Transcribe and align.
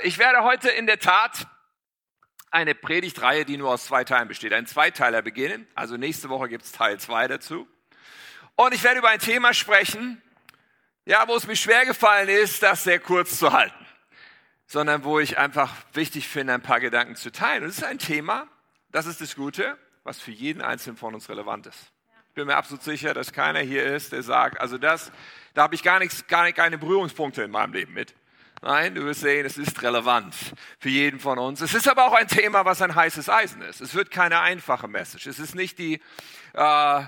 Ich 0.00 0.18
werde 0.18 0.44
heute 0.44 0.70
in 0.70 0.86
der 0.86 1.00
Tat 1.00 1.48
eine 2.52 2.76
Predigtreihe, 2.76 3.44
die 3.44 3.56
nur 3.56 3.70
aus 3.70 3.86
zwei 3.86 4.04
Teilen 4.04 4.28
besteht, 4.28 4.52
einen 4.52 4.68
Zweiteiler 4.68 5.22
beginnen. 5.22 5.66
Also 5.74 5.96
nächste 5.96 6.28
Woche 6.28 6.48
gibt 6.48 6.64
es 6.64 6.70
Teil 6.70 7.00
zwei 7.00 7.26
dazu. 7.26 7.66
Und 8.54 8.72
ich 8.72 8.84
werde 8.84 9.00
über 9.00 9.08
ein 9.08 9.18
Thema 9.18 9.52
sprechen, 9.52 10.22
ja, 11.04 11.26
wo 11.26 11.34
es 11.34 11.48
mir 11.48 11.56
schwer 11.56 11.84
gefallen 11.84 12.28
ist, 12.28 12.62
das 12.62 12.84
sehr 12.84 13.00
kurz 13.00 13.40
zu 13.40 13.52
halten, 13.52 13.86
sondern 14.66 15.02
wo 15.02 15.18
ich 15.18 15.36
einfach 15.36 15.74
wichtig 15.94 16.28
finde, 16.28 16.54
ein 16.54 16.62
paar 16.62 16.78
Gedanken 16.78 17.16
zu 17.16 17.32
teilen. 17.32 17.64
Und 17.64 17.70
es 17.70 17.78
ist 17.78 17.84
ein 17.84 17.98
Thema, 17.98 18.46
das 18.92 19.06
ist 19.06 19.20
das 19.20 19.34
Gute, 19.34 19.76
was 20.04 20.20
für 20.20 20.30
jeden 20.30 20.62
Einzelnen 20.62 20.96
von 20.96 21.12
uns 21.12 21.28
relevant 21.28 21.66
ist. 21.66 21.92
Ich 22.28 22.34
bin 22.34 22.46
mir 22.46 22.56
absolut 22.56 22.84
sicher, 22.84 23.14
dass 23.14 23.32
keiner 23.32 23.60
hier 23.60 23.84
ist, 23.84 24.12
der 24.12 24.22
sagt, 24.22 24.60
also 24.60 24.78
das, 24.78 25.10
da 25.54 25.62
habe 25.62 25.74
ich 25.74 25.82
gar 25.82 25.98
nichts, 25.98 26.28
gar 26.28 26.52
keine 26.52 26.78
Berührungspunkte 26.78 27.42
in 27.42 27.50
meinem 27.50 27.72
Leben 27.72 27.94
mit. 27.94 28.14
Nein, 28.62 28.94
du 28.94 29.04
wirst 29.04 29.20
sehen, 29.20 29.46
es 29.46 29.56
ist 29.56 29.82
relevant 29.82 30.34
für 30.78 30.88
jeden 30.88 31.20
von 31.20 31.38
uns. 31.38 31.60
Es 31.60 31.74
ist 31.74 31.88
aber 31.88 32.06
auch 32.06 32.14
ein 32.14 32.28
Thema, 32.28 32.64
was 32.64 32.82
ein 32.82 32.94
heißes 32.94 33.28
Eisen 33.28 33.62
ist. 33.62 33.80
Es 33.80 33.94
wird 33.94 34.10
keine 34.10 34.40
einfache 34.40 34.88
Message. 34.88 35.26
Es 35.26 35.38
ist 35.38 35.54
nicht 35.54 35.78
die 35.78 36.00
äh, 36.54 37.02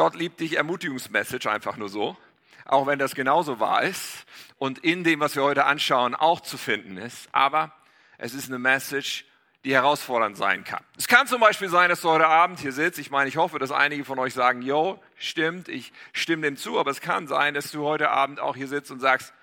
Gott 0.00 0.14
liebt 0.14 0.40
dich 0.40 0.56
Ermutigungsmessage 0.56 1.50
einfach 1.50 1.76
nur 1.76 1.88
so, 1.88 2.16
auch 2.64 2.86
wenn 2.86 2.98
das 2.98 3.14
genauso 3.14 3.60
wahr 3.60 3.82
ist 3.82 4.24
und 4.56 4.78
in 4.78 5.04
dem, 5.04 5.20
was 5.20 5.36
wir 5.36 5.42
heute 5.42 5.66
anschauen, 5.66 6.14
auch 6.14 6.40
zu 6.40 6.56
finden 6.56 6.96
ist. 6.96 7.28
Aber 7.32 7.72
es 8.16 8.32
ist 8.32 8.48
eine 8.48 8.58
Message, 8.58 9.26
die 9.64 9.74
herausfordernd 9.74 10.38
sein 10.38 10.64
kann. 10.64 10.82
Es 10.96 11.06
kann 11.06 11.26
zum 11.26 11.40
Beispiel 11.40 11.68
sein, 11.68 11.90
dass 11.90 12.00
du 12.00 12.08
heute 12.08 12.28
Abend 12.28 12.60
hier 12.60 12.72
sitzt. 12.72 12.98
Ich 12.98 13.10
meine, 13.10 13.28
ich 13.28 13.36
hoffe, 13.36 13.58
dass 13.58 13.72
einige 13.72 14.06
von 14.06 14.18
euch 14.18 14.32
sagen, 14.32 14.62
jo, 14.62 14.98
stimmt, 15.16 15.68
ich 15.68 15.92
stimme 16.14 16.42
dem 16.42 16.56
zu. 16.56 16.78
Aber 16.78 16.90
es 16.90 17.02
kann 17.02 17.26
sein, 17.26 17.52
dass 17.52 17.70
du 17.70 17.84
heute 17.84 18.10
Abend 18.10 18.40
auch 18.40 18.56
hier 18.56 18.68
sitzt 18.68 18.90
und 18.90 19.00
sagst, 19.00 19.34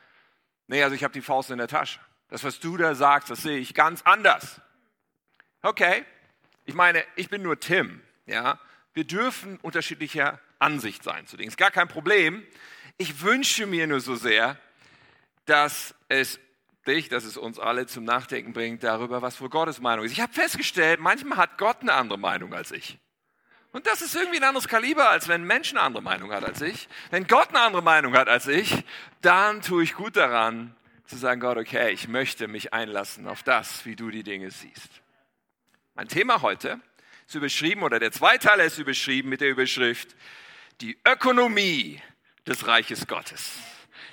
Nee, 0.68 0.84
also 0.84 0.96
ich 0.96 1.04
habe 1.04 1.14
die 1.14 1.22
Faust 1.22 1.50
in 1.50 1.58
der 1.58 1.68
Tasche. 1.68 2.00
Das, 2.30 2.44
was 2.44 2.60
du 2.60 2.78
da 2.78 2.94
sagst, 2.94 3.30
das 3.30 3.42
sehe 3.42 3.58
ich 3.58 3.74
ganz 3.74 4.02
anders. 4.04 4.62
Okay, 5.62 6.06
ich 6.66 6.76
meine, 6.76 7.04
ich 7.16 7.30
bin 7.30 7.42
nur 7.42 7.60
Tim. 7.60 8.02
Ja, 8.26 8.60
wir 8.94 9.06
dürfen 9.06 9.58
unterschiedlicher 9.62 10.40
Ansicht 10.60 11.04
sein 11.04 11.26
zu 11.28 11.38
Dingen. 11.38 11.50
Ist 11.50 11.58
gar 11.58 11.72
kein 11.72 11.88
Problem. 11.88 12.46
Ich 12.98 13.22
wünsche 13.22 13.66
mir 13.66 13.88
nur 13.88 14.02
so 14.02 14.16
sehr, 14.16 14.58
dass 15.46 15.96
es 16.10 16.40
dich, 16.86 17.10
dass 17.10 17.24
es 17.24 17.38
uns 17.38 17.60
alle 17.60 17.86
zum 17.86 18.04
Nachdenken 18.04 18.54
bringt 18.54 18.84
darüber, 18.84 19.22
was 19.22 19.40
wohl 19.40 19.50
Gottes 19.50 19.80
Meinung 19.80 20.06
ist. 20.06 20.12
Ich 20.12 20.22
habe 20.22 20.34
festgestellt, 20.34 21.00
manchmal 21.00 21.38
hat 21.38 21.58
Gott 21.58 21.82
eine 21.82 21.94
andere 21.94 22.20
Meinung 22.20 22.54
als 22.54 22.72
ich. 22.72 23.00
Und 23.72 23.86
das 23.86 24.02
ist 24.02 24.16
irgendwie 24.16 24.38
ein 24.38 24.44
anderes 24.44 24.68
Kaliber, 24.68 25.10
als 25.10 25.28
wenn 25.28 25.42
ein 25.42 25.48
Mensch 25.48 25.72
eine 25.72 25.82
andere 25.82 26.04
Meinung 26.04 26.32
hat 26.32 26.44
als 26.44 26.62
ich. 26.62 26.88
Wenn 27.12 27.28
Gott 27.28 27.50
eine 27.50 27.60
andere 27.60 27.84
Meinung 27.84 28.16
hat 28.16 28.30
als 28.30 28.48
ich, 28.48 28.84
dann 29.22 29.62
tue 29.62 29.84
ich 29.84 29.94
gut 29.94 30.16
daran, 30.16 30.76
zu 31.06 31.16
sagen, 31.16 31.40
Gott, 31.40 31.58
okay, 31.58 31.92
ich 31.92 32.08
möchte 32.08 32.48
mich 32.48 32.74
einlassen 32.74 33.28
auf 33.28 33.44
das, 33.44 33.86
wie 33.86 33.96
du 33.96 34.10
die 34.10 34.24
Dinge 34.24 34.52
siehst. 34.52 34.90
Mein 35.96 36.08
Thema 36.08 36.42
heute 36.42 36.80
ist 37.28 37.36
überschrieben, 37.36 37.84
oder 37.84 38.00
der 38.00 38.12
Zweiteiler 38.12 38.66
ist 38.66 38.78
überschrieben 38.78 39.30
mit 39.30 39.42
der 39.42 39.50
Überschrift, 39.50 40.16
die 40.82 40.98
Ökonomie 41.06 42.02
des 42.46 42.68
Reiches 42.68 43.08
Gottes 43.08 43.54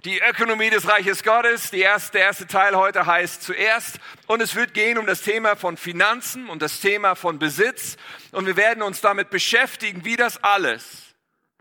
die 0.05 0.21
Ökonomie 0.21 0.71
des 0.71 0.89
Reiches 0.89 1.23
Gottes. 1.23 1.73
Erste, 1.73 2.13
der 2.13 2.27
erste 2.27 2.47
Teil 2.47 2.77
heute 2.77 3.07
heißt 3.07 3.43
zuerst. 3.43 4.01
Und 4.27 4.41
es 4.41 4.55
wird 4.55 4.75
gehen 4.75 4.99
um 4.99 5.07
das 5.07 5.23
Thema 5.23 5.57
von 5.57 5.77
Finanzen 5.77 6.49
und 6.49 6.63
das 6.63 6.81
Thema 6.81 7.15
von 7.15 7.39
Besitz. 7.39 7.97
Und 8.33 8.47
wir 8.47 8.57
werden 8.57 8.83
uns 8.83 9.01
damit 9.01 9.31
beschäftigen, 9.31 10.05
wie 10.05 10.17
das 10.17 10.43
alles 10.43 11.15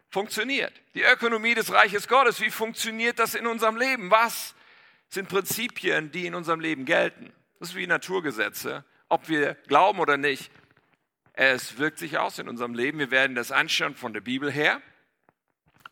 funktioniert. 0.09 0.73
Die 0.95 1.03
Ökonomie 1.03 1.53
des 1.53 1.71
Reiches 1.71 2.07
Gottes. 2.07 2.41
Wie 2.41 2.51
funktioniert 2.51 3.19
das 3.19 3.35
in 3.35 3.47
unserem 3.47 3.75
Leben? 3.75 4.11
Was 4.11 4.55
sind 5.09 5.29
Prinzipien, 5.29 6.11
die 6.11 6.25
in 6.25 6.35
unserem 6.35 6.59
Leben 6.59 6.85
gelten? 6.85 7.31
Das 7.59 7.69
ist 7.69 7.75
wie 7.75 7.87
Naturgesetze. 7.87 8.83
Ob 9.09 9.29
wir 9.29 9.55
glauben 9.67 9.99
oder 9.99 10.17
nicht, 10.17 10.51
es 11.33 11.77
wirkt 11.77 11.97
sich 11.97 12.17
aus 12.17 12.39
in 12.39 12.47
unserem 12.47 12.73
Leben. 12.73 12.99
Wir 12.99 13.11
werden 13.11 13.35
das 13.35 13.51
anschauen 13.51 13.95
von 13.95 14.13
der 14.13 14.21
Bibel 14.21 14.51
her. 14.51 14.81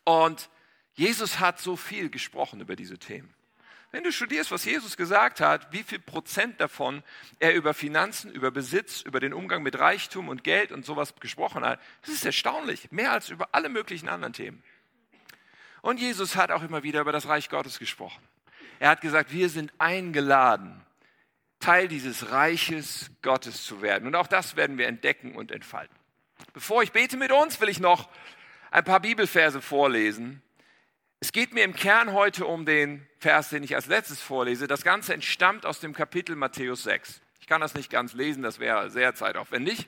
Und 0.04 0.48
Jesus 0.94 1.40
hat 1.40 1.58
so 1.58 1.76
viel 1.76 2.10
gesprochen 2.10 2.60
über 2.60 2.76
diese 2.76 2.98
Themen. 2.98 3.32
Wenn 3.92 4.04
du 4.04 4.12
studierst, 4.12 4.50
was 4.50 4.64
Jesus 4.64 4.96
gesagt 4.96 5.40
hat, 5.40 5.70
wie 5.70 5.82
viel 5.82 5.98
Prozent 5.98 6.60
davon 6.60 7.02
er 7.38 7.54
über 7.54 7.74
Finanzen, 7.74 8.32
über 8.32 8.50
Besitz, 8.50 9.02
über 9.02 9.20
den 9.20 9.34
Umgang 9.34 9.62
mit 9.62 9.78
Reichtum 9.78 10.28
und 10.28 10.44
Geld 10.44 10.72
und 10.72 10.86
sowas 10.86 11.14
gesprochen 11.20 11.62
hat, 11.62 11.78
das 12.00 12.14
ist 12.14 12.24
erstaunlich. 12.24 12.90
Mehr 12.90 13.12
als 13.12 13.28
über 13.28 13.50
alle 13.52 13.68
möglichen 13.68 14.08
anderen 14.08 14.32
Themen. 14.32 14.62
Und 15.82 16.00
Jesus 16.00 16.36
hat 16.36 16.50
auch 16.50 16.62
immer 16.62 16.82
wieder 16.82 17.02
über 17.02 17.12
das 17.12 17.28
Reich 17.28 17.50
Gottes 17.50 17.78
gesprochen. 17.78 18.22
Er 18.78 18.88
hat 18.88 19.02
gesagt, 19.02 19.30
wir 19.30 19.50
sind 19.50 19.72
eingeladen, 19.78 20.80
Teil 21.60 21.86
dieses 21.86 22.30
Reiches 22.30 23.10
Gottes 23.20 23.64
zu 23.64 23.82
werden. 23.82 24.06
Und 24.06 24.14
auch 24.14 24.26
das 24.26 24.56
werden 24.56 24.78
wir 24.78 24.88
entdecken 24.88 25.34
und 25.34 25.52
entfalten. 25.52 25.96
Bevor 26.54 26.82
ich 26.82 26.92
bete 26.92 27.18
mit 27.18 27.30
uns, 27.30 27.60
will 27.60 27.68
ich 27.68 27.78
noch 27.78 28.08
ein 28.70 28.84
paar 28.84 29.00
Bibelverse 29.00 29.60
vorlesen, 29.60 30.42
es 31.22 31.30
geht 31.30 31.54
mir 31.54 31.62
im 31.62 31.72
Kern 31.72 32.14
heute 32.14 32.46
um 32.46 32.66
den 32.66 33.06
Vers, 33.20 33.50
den 33.50 33.62
ich 33.62 33.76
als 33.76 33.86
letztes 33.86 34.20
vorlese. 34.20 34.66
Das 34.66 34.82
Ganze 34.82 35.14
entstammt 35.14 35.64
aus 35.64 35.78
dem 35.78 35.92
Kapitel 35.92 36.34
Matthäus 36.34 36.82
6. 36.82 37.20
Ich 37.40 37.46
kann 37.46 37.60
das 37.60 37.74
nicht 37.74 37.90
ganz 37.90 38.12
lesen, 38.12 38.42
das 38.42 38.58
wäre 38.58 38.90
sehr 38.90 39.14
zeitaufwendig. 39.14 39.86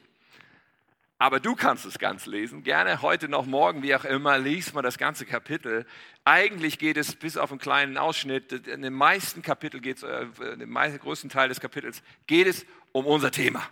Aber 1.19 1.41
du 1.41 1.57
kannst 1.57 1.87
es 1.87 1.99
ganz 1.99 2.27
lesen. 2.27 2.63
Gerne 2.63 3.03
heute 3.03 3.29
noch 3.29 3.47
morgen, 3.47 3.83
wie 3.83 3.97
auch 3.97 4.05
immer, 4.05 4.39
liest 4.39 4.75
mal 4.75 4.83
das 4.83 4.97
ganze 4.97 5.27
Kapitel. 5.27 5.87
Eigentlich 6.25 6.79
geht 6.79 6.97
es 6.97 7.17
bis 7.17 7.37
auf 7.37 7.51
einen 7.51 7.59
kleinen 7.59 7.99
Ausschnitt, 7.99 8.53
in 8.53 8.83
den 8.83 8.93
meisten 8.93 9.43
Kapitel 9.43 9.81
geht 9.81 9.97
es, 9.97 10.03
äh, 10.05 10.27
in 10.53 10.61
dem 10.61 10.73
größten 10.73 11.31
Teil 11.31 11.49
des 11.49 11.59
Kapitels 11.59 12.05
geht 12.29 12.47
es 12.47 12.65
um 12.93 13.07
unser 13.07 13.33
Thema. 13.33 13.69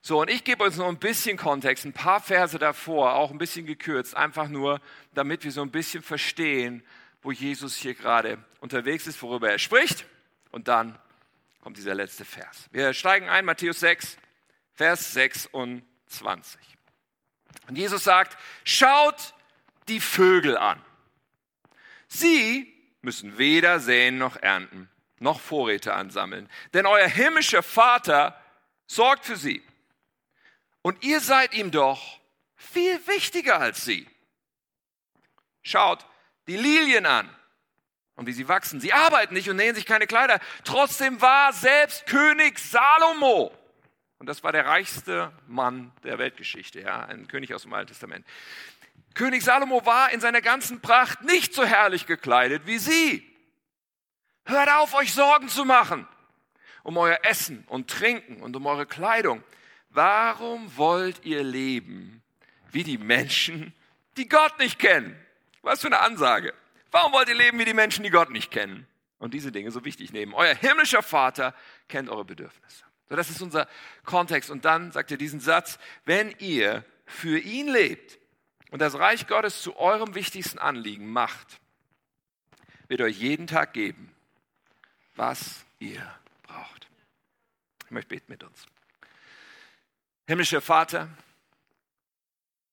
So, 0.00 0.20
und 0.20 0.30
ich 0.30 0.44
gebe 0.44 0.64
uns 0.64 0.76
noch 0.76 0.88
ein 0.88 0.98
bisschen 0.98 1.36
Kontext, 1.36 1.84
ein 1.84 1.92
paar 1.92 2.20
Verse 2.20 2.58
davor, 2.58 3.14
auch 3.14 3.30
ein 3.30 3.38
bisschen 3.38 3.66
gekürzt, 3.66 4.16
einfach 4.16 4.48
nur, 4.48 4.80
damit 5.14 5.44
wir 5.44 5.52
so 5.52 5.62
ein 5.62 5.70
bisschen 5.70 6.02
verstehen, 6.02 6.84
wo 7.22 7.32
Jesus 7.32 7.76
hier 7.76 7.94
gerade 7.94 8.38
unterwegs 8.60 9.06
ist, 9.06 9.20
worüber 9.22 9.50
er 9.50 9.58
spricht. 9.58 10.06
Und 10.50 10.68
dann 10.68 10.98
kommt 11.60 11.76
dieser 11.76 11.94
letzte 11.94 12.24
Vers. 12.24 12.68
Wir 12.70 12.94
steigen 12.94 13.28
ein, 13.28 13.44
Matthäus 13.44 13.80
6, 13.80 14.16
Vers 14.72 15.12
26. 15.12 16.60
Und 17.68 17.76
Jesus 17.76 18.04
sagt, 18.04 18.38
schaut 18.64 19.34
die 19.88 20.00
Vögel 20.00 20.56
an. 20.56 20.80
Sie 22.06 22.72
müssen 23.02 23.36
weder 23.36 23.80
säen 23.80 24.18
noch 24.18 24.36
ernten, 24.36 24.88
noch 25.18 25.40
Vorräte 25.40 25.94
ansammeln, 25.94 26.48
denn 26.72 26.86
euer 26.86 27.06
himmlischer 27.06 27.62
Vater 27.62 28.40
sorgt 28.86 29.26
für 29.26 29.36
sie. 29.36 29.62
Und 30.88 31.04
ihr 31.04 31.20
seid 31.20 31.52
ihm 31.52 31.70
doch 31.70 32.18
viel 32.56 33.06
wichtiger 33.06 33.60
als 33.60 33.84
sie. 33.84 34.08
Schaut 35.60 36.06
die 36.46 36.56
Lilien 36.56 37.04
an 37.04 37.28
und 38.14 38.24
wie 38.26 38.32
sie 38.32 38.48
wachsen. 38.48 38.80
Sie 38.80 38.94
arbeiten 38.94 39.34
nicht 39.34 39.50
und 39.50 39.56
nähen 39.56 39.74
sich 39.74 39.84
keine 39.84 40.06
Kleider. 40.06 40.40
Trotzdem 40.64 41.20
war 41.20 41.52
selbst 41.52 42.06
König 42.06 42.58
Salomo, 42.58 43.52
und 44.16 44.30
das 44.30 44.42
war 44.42 44.50
der 44.50 44.64
reichste 44.64 45.30
Mann 45.46 45.92
der 46.04 46.16
Weltgeschichte, 46.16 46.80
ja, 46.80 47.00
ein 47.00 47.28
König 47.28 47.52
aus 47.52 47.64
dem 47.64 47.74
Alten 47.74 47.88
Testament. 47.88 48.26
König 49.12 49.44
Salomo 49.44 49.84
war 49.84 50.10
in 50.10 50.20
seiner 50.20 50.40
ganzen 50.40 50.80
Pracht 50.80 51.20
nicht 51.20 51.52
so 51.52 51.66
herrlich 51.66 52.06
gekleidet 52.06 52.62
wie 52.64 52.78
sie. 52.78 53.30
Hört 54.46 54.70
auf, 54.70 54.94
euch 54.94 55.12
Sorgen 55.12 55.50
zu 55.50 55.66
machen 55.66 56.08
um 56.82 56.96
euer 56.96 57.18
Essen 57.22 57.64
und 57.68 57.90
Trinken 57.90 58.40
und 58.40 58.56
um 58.56 58.64
eure 58.64 58.86
Kleidung. 58.86 59.44
Warum 59.90 60.76
wollt 60.76 61.24
ihr 61.24 61.42
leben 61.42 62.22
wie 62.70 62.84
die 62.84 62.98
Menschen, 62.98 63.72
die 64.16 64.28
Gott 64.28 64.58
nicht 64.58 64.78
kennen? 64.78 65.16
Was 65.62 65.80
für 65.80 65.88
eine 65.88 66.00
Ansage. 66.00 66.54
Warum 66.90 67.12
wollt 67.12 67.28
ihr 67.28 67.34
leben 67.34 67.58
wie 67.58 67.64
die 67.64 67.74
Menschen, 67.74 68.02
die 68.02 68.10
Gott 68.10 68.30
nicht 68.30 68.50
kennen? 68.50 68.86
Und 69.18 69.34
diese 69.34 69.50
Dinge 69.50 69.70
so 69.70 69.84
wichtig 69.84 70.12
nehmen. 70.12 70.32
Euer 70.32 70.54
himmlischer 70.54 71.02
Vater 71.02 71.54
kennt 71.88 72.08
eure 72.08 72.24
Bedürfnisse. 72.24 72.84
So, 73.08 73.16
das 73.16 73.30
ist 73.30 73.42
unser 73.42 73.66
Kontext. 74.04 74.50
Und 74.50 74.64
dann 74.64 74.92
sagt 74.92 75.10
er 75.10 75.16
diesen 75.16 75.40
Satz, 75.40 75.78
wenn 76.04 76.34
ihr 76.38 76.84
für 77.04 77.38
ihn 77.38 77.68
lebt 77.68 78.18
und 78.70 78.80
das 78.80 78.98
Reich 78.98 79.26
Gottes 79.26 79.62
zu 79.62 79.76
eurem 79.76 80.14
wichtigsten 80.14 80.58
Anliegen 80.58 81.08
macht, 81.10 81.60
wird 82.86 83.00
euch 83.00 83.18
jeden 83.18 83.46
Tag 83.46 83.72
geben, 83.72 84.14
was 85.16 85.64
ihr 85.78 86.02
braucht. 86.42 86.88
Ich 87.84 87.90
möchte 87.90 88.08
beten 88.08 88.26
mit 88.28 88.44
uns. 88.44 88.66
Himmlischer 90.28 90.60
Vater, 90.60 91.08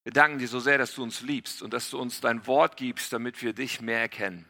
wir 0.04 0.12
danken 0.12 0.40
dir 0.40 0.48
so 0.50 0.60
sehr, 0.60 0.78
dass 0.78 0.94
du 0.94 1.04
uns 1.04 1.22
liebst 1.22 1.62
und 1.62 1.74
dass 1.74 1.90
du 1.90 1.98
uns 1.98 2.19
dein 2.19 2.46
Wort 2.48 2.75
gibst, 2.75 3.13
damit 3.13 3.42
wir 3.42 3.54
dich 3.54 3.80
mehr 3.80 4.02
erkennen. 4.02 4.46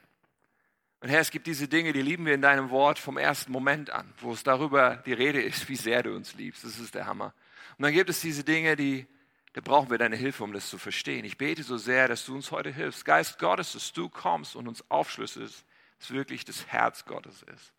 Und 1.01 1.09
Herr, 1.09 1.19
es 1.19 1.29
gibt 1.29 1.45
diese 1.45 1.67
Dinge, 1.67 1.93
die 1.93 2.01
lieben 2.01 2.25
wir 2.25 2.33
in 2.33 2.41
deinem 2.41 2.71
Wort 2.71 2.97
vom 2.97 3.17
ersten 3.17 3.51
Moment 3.51 3.91
an, 3.91 4.11
wo 4.21 4.33
es 4.33 4.41
darüber 4.41 5.03
die 5.05 5.13
Rede 5.13 5.39
ist, 5.39 5.69
wie 5.69 5.75
sehr 5.75 6.01
du 6.01 6.15
uns 6.15 6.33
liebst. 6.33 6.63
Das 6.63 6.79
ist 6.79 6.95
der 6.95 7.05
Hammer. 7.05 7.35
Und 7.77 7.83
dann 7.83 7.93
gibt 7.93 8.09
es 8.09 8.21
diese 8.21 8.43
Dinge, 8.43 8.75
die, 8.75 9.05
da 9.53 9.61
brauchen 9.61 9.91
wir 9.91 9.99
deine 9.99 10.15
Hilfe, 10.15 10.43
um 10.43 10.51
das 10.51 10.67
zu 10.67 10.79
verstehen. 10.79 11.25
Ich 11.25 11.37
bete 11.37 11.61
so 11.61 11.77
sehr, 11.77 12.07
dass 12.07 12.25
du 12.25 12.33
uns 12.33 12.49
heute 12.49 12.71
hilfst. 12.71 13.05
Geist 13.05 13.37
Gottes, 13.37 13.73
dass 13.73 13.93
du 13.93 14.09
kommst 14.09 14.55
und 14.55 14.67
uns 14.67 14.83
aufschlüsselst, 14.89 15.63
dass 15.99 16.09
wirklich 16.09 16.43
das 16.43 16.65
Herz 16.65 17.05
Gottes 17.05 17.43
ist. 17.53 17.74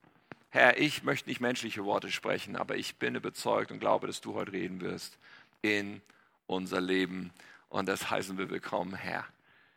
Herr, 0.56 0.78
ich 0.78 1.02
möchte 1.02 1.28
nicht 1.28 1.42
menschliche 1.42 1.84
Worte 1.84 2.10
sprechen, 2.10 2.56
aber 2.56 2.76
ich 2.76 2.96
bin 2.96 3.14
überzeugt 3.14 3.70
und 3.70 3.78
glaube, 3.78 4.06
dass 4.06 4.22
du 4.22 4.32
heute 4.32 4.52
reden 4.52 4.80
wirst 4.80 5.18
in 5.60 6.00
unser 6.46 6.80
Leben. 6.80 7.30
Und 7.68 7.90
das 7.90 8.08
heißen 8.08 8.38
wir 8.38 8.48
willkommen, 8.48 8.94
Herr. 8.94 9.26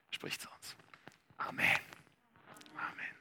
Sprich 0.10 0.40
zu 0.40 0.48
uns. 0.48 0.76
Amen. 1.38 1.66
Amen. 2.78 3.16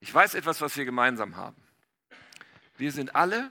Ich 0.00 0.12
weiß 0.12 0.34
etwas, 0.34 0.60
was 0.60 0.76
wir 0.76 0.84
gemeinsam 0.84 1.34
haben. 1.34 1.56
Wir 2.76 2.92
sind 2.92 3.16
alle 3.16 3.50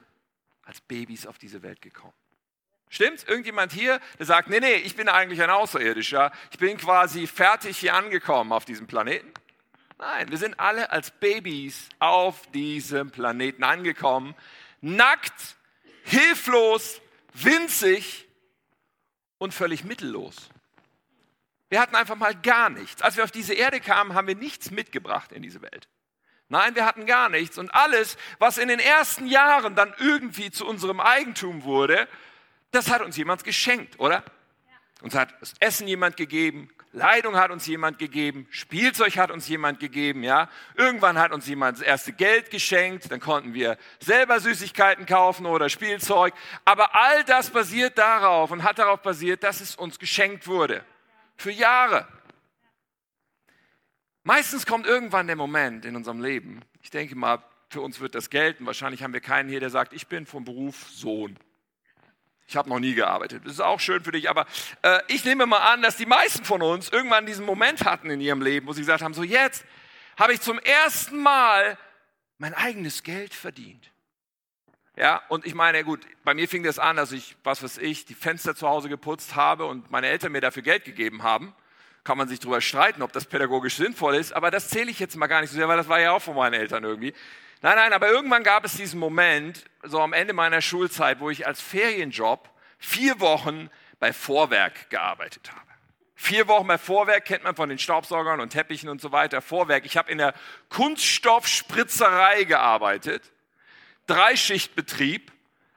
als 0.62 0.80
Babys 0.80 1.26
auf 1.26 1.40
diese 1.40 1.64
Welt 1.64 1.82
gekommen. 1.82 2.14
Stimmt's? 2.90 3.24
Irgendjemand 3.24 3.74
hier, 3.74 4.00
der 4.20 4.28
sagt, 4.28 4.52
nee, 4.52 4.60
nee, 4.60 4.76
ich 4.76 4.96
bin 4.96 5.10
eigentlich 5.10 5.42
ein 5.42 5.50
Außerirdischer. 5.50 6.32
Ich 6.52 6.60
bin 6.60 6.78
quasi 6.78 7.26
fertig 7.26 7.80
hier 7.80 7.96
angekommen 7.96 8.52
auf 8.52 8.66
diesem 8.66 8.86
Planeten. 8.86 9.34
Nein, 10.00 10.32
wir 10.32 10.38
sind 10.38 10.58
alle 10.62 10.92
als 10.92 11.12
Babys 11.12 11.90
auf 12.00 12.48
diesem 12.52 13.12
Planeten 13.12 13.66
angekommen. 13.66 14.34
Nackt, 14.80 15.58
hilflos, 16.04 17.02
winzig 17.34 18.26
und 19.40 19.54
völlig 19.54 19.84
mittellos. 19.84 20.50
Wir 21.68 21.82
hatten 21.82 21.98
einfach 21.98 22.16
mal 22.16 22.34
gar 22.34 22.70
nichts. 22.70 23.02
Als 23.02 23.18
wir 23.18 23.26
auf 23.26 23.32
diese 23.32 23.54
Erde 23.54 23.82
kamen, 23.82 24.14
haben 24.14 24.28
wir 24.28 24.36
nichts 24.36 24.72
mitgebracht 24.72 25.34
in 25.34 25.42
diese 25.42 25.62
Welt. 25.62 25.90
Nein, 26.48 26.76
wir 26.76 26.86
hatten 26.86 27.06
gar 27.06 27.28
nichts. 27.28 27.58
Und 27.58 27.76
alles, 27.76 28.18
was 28.40 28.58
in 28.58 28.70
den 28.70 28.80
ersten 28.80 29.28
Jahren 29.28 29.76
dann 29.76 29.94
irgendwie 30.00 30.50
zu 30.50 30.66
unserem 30.66 31.02
Eigentum 31.02 31.64
wurde, 31.64 32.08
das 32.72 32.90
hat 32.90 33.02
uns 33.02 33.18
jemand 33.18 33.44
geschenkt, 33.44 34.00
oder? 34.00 34.24
Uns 35.02 35.14
hat 35.14 35.34
das 35.42 35.54
Essen 35.60 35.90
jemand 35.90 36.16
gegeben, 36.16 36.70
Leidung 36.92 37.36
hat 37.36 37.52
uns 37.52 37.68
jemand 37.68 38.00
gegeben, 38.00 38.48
Spielzeug 38.50 39.16
hat 39.18 39.30
uns 39.30 39.48
jemand 39.48 39.80
gegeben, 39.80 40.24
ja. 40.24 40.50
Irgendwann 40.76 41.20
hat 41.20 41.32
uns 41.32 41.48
jemand 41.48 41.78
das 41.78 41.86
erste 41.86 42.14
Geld 42.14 42.50
geschenkt, 42.50 43.12
dann 43.12 43.20
konnten 43.20 43.54
wir 43.54 43.78
selber 44.00 44.40
Süßigkeiten 44.40 45.06
kaufen 45.06 45.46
oder 45.46 45.70
Spielzeug. 45.70 46.34
Aber 46.66 46.96
all 46.96 47.24
das 47.26 47.52
basiert 47.52 47.98
darauf 47.98 48.50
und 48.50 48.64
hat 48.64 48.80
darauf 48.80 49.02
basiert, 49.02 49.44
dass 49.44 49.62
es 49.62 49.76
uns 49.76 50.00
geschenkt 50.00 50.48
wurde. 50.48 50.84
Für 51.38 51.52
Jahre. 51.52 52.08
Meistens 54.24 54.66
kommt 54.66 54.86
irgendwann 54.86 55.28
der 55.28 55.36
Moment 55.36 55.86
in 55.86 55.96
unserem 55.96 56.22
Leben, 56.22 56.62
ich 56.82 56.90
denke 56.90 57.16
mal, 57.16 57.44
für 57.70 57.82
uns 57.82 58.00
wird 58.00 58.16
das 58.16 58.30
gelten. 58.30 58.66
Wahrscheinlich 58.66 59.04
haben 59.04 59.14
wir 59.14 59.22
keinen 59.22 59.48
hier, 59.48 59.60
der 59.60 59.70
sagt, 59.70 59.94
ich 59.94 60.08
bin 60.08 60.26
vom 60.26 60.44
Beruf 60.44 60.90
Sohn. 60.90 61.38
Ich 62.50 62.56
habe 62.56 62.68
noch 62.68 62.80
nie 62.80 62.96
gearbeitet. 62.96 63.44
Das 63.46 63.54
ist 63.54 63.60
auch 63.60 63.80
schön 63.80 64.04
für 64.04 64.12
dich, 64.12 64.28
aber 64.28 64.48
äh, 64.82 65.02
ich 65.08 65.24
nehme 65.24 65.46
mal 65.46 65.60
an, 65.72 65.84
dass 65.84 65.98
die 65.98 66.08
meisten 66.08 66.44
von 66.44 66.64
uns 66.64 66.90
irgendwann 66.90 67.28
diesen 67.28 67.46
Moment 67.46 67.86
hatten 67.86 68.10
in 68.10 68.20
ihrem 68.20 68.42
Leben, 68.42 68.66
wo 68.66 68.74
sie 68.74 68.82
gesagt 68.82 69.04
haben, 69.04 69.14
so 69.14 69.22
jetzt 69.22 69.64
habe 70.18 70.34
ich 70.34 70.42
zum 70.42 70.58
ersten 70.58 71.22
Mal 71.22 71.78
mein 72.40 72.56
eigenes 72.56 73.04
Geld 73.04 73.36
verdient. 73.36 73.92
Ja, 74.98 75.22
und 75.30 75.46
ich 75.46 75.54
meine, 75.54 75.84
gut, 75.84 76.08
bei 76.24 76.34
mir 76.34 76.50
fing 76.50 76.64
das 76.64 76.80
an, 76.80 76.96
dass 76.96 77.12
ich, 77.12 77.36
was 77.44 77.62
weiß 77.62 77.78
ich, 77.78 78.06
die 78.06 78.16
Fenster 78.16 78.56
zu 78.56 78.68
Hause 78.68 78.90
geputzt 78.90 79.36
habe 79.36 79.68
und 79.68 79.92
meine 79.92 80.08
Eltern 80.08 80.32
mir 80.32 80.42
dafür 80.42 80.64
Geld 80.64 80.86
gegeben 80.86 81.22
haben. 81.22 81.54
Kann 82.04 82.18
man 82.18 82.28
sich 82.28 82.40
darüber 82.40 82.62
streiten, 82.62 83.04
ob 83.04 83.14
das 83.14 83.26
pädagogisch 83.26 83.76
sinnvoll 83.76 84.16
ist, 84.16 84.32
aber 84.32 84.50
das 84.50 84.70
zähle 84.70 84.90
ich 84.90 84.98
jetzt 84.98 85.16
mal 85.16 85.28
gar 85.28 85.42
nicht 85.42 85.52
so 85.52 85.56
sehr, 85.56 85.68
weil 85.68 85.78
das 85.78 85.88
war 85.88 86.00
ja 86.00 86.14
auch 86.14 86.22
von 86.24 86.36
meinen 86.36 86.56
Eltern 86.56 86.84
irgendwie. 86.84 87.14
Nein, 87.62 87.76
nein, 87.76 87.94
aber 87.94 88.10
irgendwann 88.10 88.44
gab 88.44 88.64
es 88.64 88.78
diesen 88.78 89.00
Moment, 89.00 89.66
so 89.84 90.00
am 90.02 90.14
Ende 90.14 90.34
meiner 90.34 90.62
Schulzeit, 90.62 91.20
wo 91.20 91.30
ich 91.30 91.46
als 91.46 91.60
Ferienjob 91.60 92.50
vier 92.78 93.20
Wochen 93.20 93.70
bei 94.00 94.14
Vorwerk 94.14 94.90
gearbeitet 94.90 95.52
habe. 95.52 95.62
Vier 96.16 96.48
Wochen 96.48 96.68
bei 96.68 96.78
Vorwerk 96.78 97.26
kennt 97.26 97.44
man 97.44 97.56
von 97.56 97.70
den 97.70 97.78
Staubsaugern 97.78 98.40
und 98.40 98.50
Teppichen 98.50 98.90
und 98.90 99.02
so 99.02 99.12
weiter. 99.12 99.42
Vorwerk. 99.42 99.86
Ich 99.86 99.98
habe 99.98 100.12
in 100.12 100.18
der 100.18 100.34
Kunststoffspritzerei 100.70 102.46
gearbeitet. 102.46 103.32
Dreischichtbetrieb, 104.08 105.32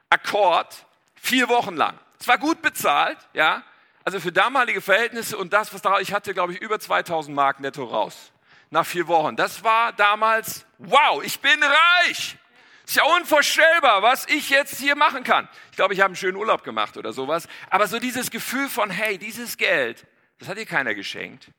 Akkord, 0.09 0.85
vier 1.15 1.49
Wochen 1.49 1.75
lang. 1.75 1.97
Es 2.19 2.27
war 2.27 2.37
gut 2.37 2.61
bezahlt, 2.61 3.17
ja. 3.33 3.63
Also 4.05 4.19
für 4.19 4.31
damalige 4.31 4.81
Verhältnisse 4.81 5.37
und 5.37 5.53
das, 5.53 5.73
was 5.73 5.81
da, 5.81 5.99
ich 5.99 6.13
hatte, 6.13 6.33
glaube 6.33 6.53
ich, 6.53 6.61
über 6.61 6.79
2000 6.79 7.35
Mark 7.35 7.61
netto 7.61 7.83
raus 7.85 8.32
nach 8.73 8.85
vier 8.85 9.07
Wochen. 9.07 9.35
Das 9.35 9.63
war 9.63 9.93
damals, 9.93 10.65
wow, 10.79 11.23
ich 11.23 11.39
bin 11.39 11.61
reich. 11.61 12.37
Ist 12.85 12.95
ja 12.95 13.03
unvorstellbar, 13.15 14.01
was 14.01 14.27
ich 14.27 14.49
jetzt 14.49 14.79
hier 14.79 14.95
machen 14.95 15.23
kann. 15.23 15.47
Ich 15.69 15.77
glaube, 15.77 15.93
ich 15.93 16.01
habe 16.01 16.07
einen 16.07 16.15
schönen 16.15 16.35
Urlaub 16.35 16.63
gemacht 16.63 16.97
oder 16.97 17.13
sowas. 17.13 17.47
Aber 17.69 17.87
so 17.87 17.99
dieses 17.99 18.31
Gefühl 18.31 18.67
von, 18.67 18.89
hey, 18.89 19.17
dieses 19.17 19.57
Geld, 19.57 20.05
das 20.39 20.49
hat 20.49 20.57
dir 20.57 20.65
keiner 20.65 20.95
geschenkt. 20.95 21.49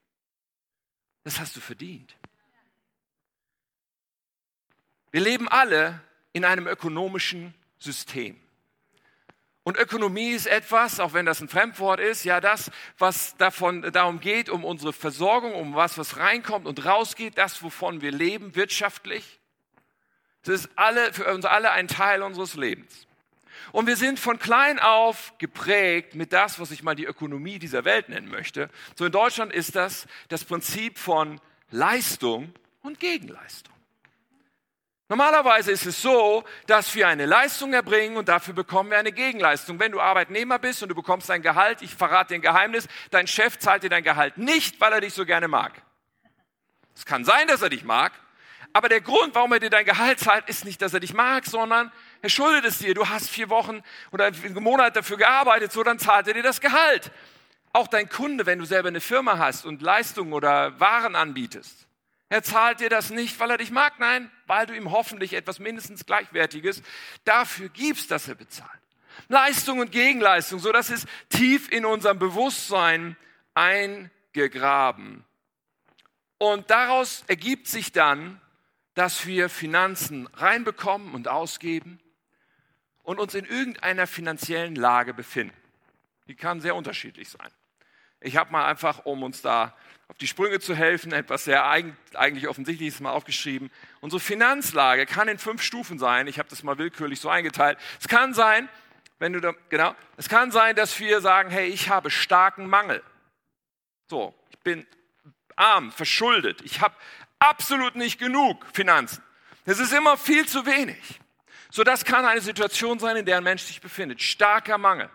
Das 1.23 1.39
hast 1.39 1.55
du 1.55 1.61
verdient. 1.61 2.15
Wir 5.11 5.21
leben 5.21 5.47
alle 5.47 6.01
in 6.33 6.43
einem 6.43 6.67
ökonomischen 6.67 7.55
System. 7.79 8.39
Und 9.65 9.77
Ökonomie 9.77 10.29
ist 10.29 10.45
etwas, 10.45 10.99
auch 10.99 11.13
wenn 11.13 11.25
das 11.25 11.41
ein 11.41 11.49
Fremdwort 11.49 11.99
ist, 11.99 12.23
ja 12.23 12.39
das, 12.39 12.69
was 12.99 13.35
davon, 13.37 13.81
darum 13.91 14.19
geht, 14.19 14.47
um 14.47 14.63
unsere 14.63 14.93
Versorgung, 14.93 15.55
um 15.55 15.73
was, 15.73 15.97
was 15.97 16.17
reinkommt 16.17 16.67
und 16.67 16.85
rausgeht, 16.85 17.35
das, 17.39 17.63
wovon 17.63 17.99
wir 17.99 18.11
leben, 18.11 18.55
wirtschaftlich. 18.55 19.39
Das 20.43 20.53
ist 20.61 20.69
alle, 20.75 21.11
für 21.13 21.33
uns 21.33 21.45
alle 21.45 21.71
ein 21.71 21.87
Teil 21.87 22.21
unseres 22.21 22.53
Lebens. 22.53 23.07
Und 23.71 23.87
wir 23.87 23.95
sind 23.95 24.19
von 24.19 24.37
klein 24.37 24.77
auf 24.77 25.33
geprägt 25.39 26.13
mit 26.13 26.31
das, 26.31 26.59
was 26.59 26.69
ich 26.69 26.83
mal 26.83 26.93
die 26.93 27.05
Ökonomie 27.05 27.57
dieser 27.57 27.85
Welt 27.85 28.07
nennen 28.07 28.29
möchte. 28.29 28.69
So 28.93 29.05
in 29.05 29.11
Deutschland 29.11 29.51
ist 29.51 29.75
das 29.75 30.05
das 30.27 30.45
Prinzip 30.45 30.99
von 30.99 31.41
Leistung 31.71 32.53
und 32.83 32.99
Gegenleistung. 32.99 33.74
Normalerweise 35.07 35.71
ist 35.71 35.85
es 35.85 36.01
so, 36.01 36.43
dass 36.65 36.95
wir 36.95 37.07
eine 37.07 37.27
Leistung 37.27 37.73
erbringen 37.73 38.17
und 38.17 38.27
dafür 38.27 38.55
bekommen 38.55 38.89
wir 38.89 38.97
eine 38.97 39.11
Gegenleistung. 39.11 39.79
Wenn 39.79 39.91
du 39.91 40.01
Arbeitnehmer 40.01 40.57
bist 40.57 40.81
und 40.81 40.89
du 40.89 40.95
bekommst 40.95 41.29
dein 41.29 41.43
Gehalt, 41.43 41.83
ich 41.83 41.93
verrate 41.93 42.29
dir 42.29 42.35
ein 42.35 42.41
Geheimnis, 42.41 42.87
dein 43.11 43.27
Chef 43.27 43.59
zahlt 43.59 43.83
dir 43.83 43.89
dein 43.89 44.03
Gehalt 44.03 44.37
nicht, 44.39 44.81
weil 44.81 44.93
er 44.93 45.01
dich 45.01 45.13
so 45.13 45.25
gerne 45.25 45.47
mag. 45.47 45.73
Es 46.95 47.05
kann 47.05 47.23
sein, 47.23 47.47
dass 47.47 47.61
er 47.61 47.69
dich 47.69 47.83
mag, 47.83 48.13
aber 48.73 48.89
der 48.89 48.99
Grund, 48.99 49.35
warum 49.35 49.53
er 49.53 49.59
dir 49.59 49.69
dein 49.69 49.85
Gehalt 49.85 50.19
zahlt, 50.19 50.49
ist 50.49 50.65
nicht, 50.65 50.81
dass 50.81 50.93
er 50.93 50.99
dich 50.99 51.13
mag, 51.13 51.45
sondern 51.45 51.91
er 52.21 52.29
schuldet 52.29 52.65
es 52.65 52.79
dir. 52.79 52.95
Du 52.95 53.07
hast 53.07 53.29
vier 53.29 53.49
Wochen 53.49 53.83
oder 54.11 54.25
einen 54.25 54.63
Monat 54.63 54.95
dafür 54.95 55.17
gearbeitet, 55.17 55.71
so 55.71 55.83
dann 55.83 55.99
zahlt 55.99 56.27
er 56.27 56.33
dir 56.33 56.43
das 56.43 56.59
Gehalt. 56.59 57.11
Auch 57.73 57.87
dein 57.87 58.09
Kunde, 58.09 58.45
wenn 58.45 58.57
du 58.57 58.65
selber 58.65 58.87
eine 58.87 59.01
Firma 59.01 59.37
hast 59.37 59.65
und 59.65 59.81
Leistungen 59.81 60.33
oder 60.33 60.79
Waren 60.79 61.15
anbietest, 61.15 61.84
er 62.35 62.43
zahlt 62.43 62.81
dir 62.81 62.89
das 62.89 63.11
nicht, 63.11 63.39
weil 63.39 63.49
er 63.49 63.57
dich 63.57 63.71
mag, 63.71 63.97
nein, 63.97 64.29
weil 64.45 64.65
du 64.65 64.75
ihm 64.75 64.91
hoffentlich 64.91 65.31
etwas 65.31 65.59
mindestens 65.59 66.05
Gleichwertiges 66.05 66.83
dafür 67.23 67.69
gibst, 67.69 68.11
dass 68.11 68.27
er 68.27 68.35
bezahlt. 68.35 68.69
Leistung 69.29 69.79
und 69.79 69.93
Gegenleistung, 69.93 70.59
so 70.59 70.73
das 70.73 70.89
ist 70.89 71.07
tief 71.29 71.71
in 71.71 71.85
unserem 71.85 72.19
Bewusstsein 72.19 73.15
eingegraben. 73.53 75.23
Und 76.37 76.69
daraus 76.69 77.23
ergibt 77.27 77.67
sich 77.67 77.93
dann, 77.93 78.41
dass 78.95 79.25
wir 79.25 79.47
Finanzen 79.47 80.27
reinbekommen 80.33 81.13
und 81.13 81.29
ausgeben 81.29 82.01
und 83.03 83.17
uns 83.17 83.33
in 83.33 83.45
irgendeiner 83.45 84.07
finanziellen 84.07 84.75
Lage 84.75 85.13
befinden. 85.13 85.55
Die 86.27 86.35
kann 86.35 86.59
sehr 86.59 86.75
unterschiedlich 86.75 87.29
sein. 87.29 87.49
Ich 88.25 88.37
habe 88.37 88.51
mal 88.51 88.65
einfach, 88.65 89.05
um 89.05 89.21
uns 89.21 89.43
da 89.43 89.75
auf 90.07 90.17
die 90.17 90.27
Sprünge 90.27 90.59
zu 90.59 90.75
helfen, 90.75 91.11
etwas 91.11 91.45
sehr 91.45 91.63
eigentlich 91.67 92.47
offensichtliches 92.47 92.99
mal 92.99 93.11
aufgeschrieben. 93.11 93.71
Unsere 94.01 94.19
Finanzlage 94.19 95.05
kann 95.05 95.27
in 95.27 95.37
fünf 95.37 95.61
Stufen 95.61 95.99
sein. 95.99 96.27
Ich 96.27 96.39
habe 96.39 96.49
das 96.49 96.63
mal 96.63 96.77
willkürlich 96.79 97.19
so 97.19 97.29
eingeteilt. 97.29 97.77
Es 97.99 98.07
kann 98.07 98.33
sein, 98.33 98.67
wenn 99.19 99.33
du 99.33 99.41
da, 99.41 99.53
genau, 99.69 99.95
es 100.17 100.27
kann 100.27 100.51
sein, 100.51 100.75
dass 100.75 100.99
wir 100.99 101.21
sagen, 101.21 101.51
hey, 101.51 101.67
ich 101.67 101.89
habe 101.89 102.09
starken 102.09 102.67
Mangel. 102.67 103.03
So, 104.09 104.33
ich 104.49 104.59
bin 104.59 104.87
arm, 105.55 105.91
verschuldet. 105.91 106.61
Ich 106.63 106.81
habe 106.81 106.95
absolut 107.37 107.95
nicht 107.95 108.19
genug 108.19 108.65
Finanzen. 108.73 109.23
Es 109.65 109.79
ist 109.79 109.93
immer 109.93 110.17
viel 110.17 110.47
zu 110.47 110.65
wenig. 110.65 111.19
So, 111.69 111.83
das 111.83 112.05
kann 112.05 112.25
eine 112.25 112.41
Situation 112.41 112.97
sein, 112.97 113.17
in 113.17 113.25
der 113.25 113.37
ein 113.37 113.43
Mensch 113.43 113.63
sich 113.63 113.81
befindet. 113.81 114.21
Starker 114.21 114.77
Mangel. 114.79 115.09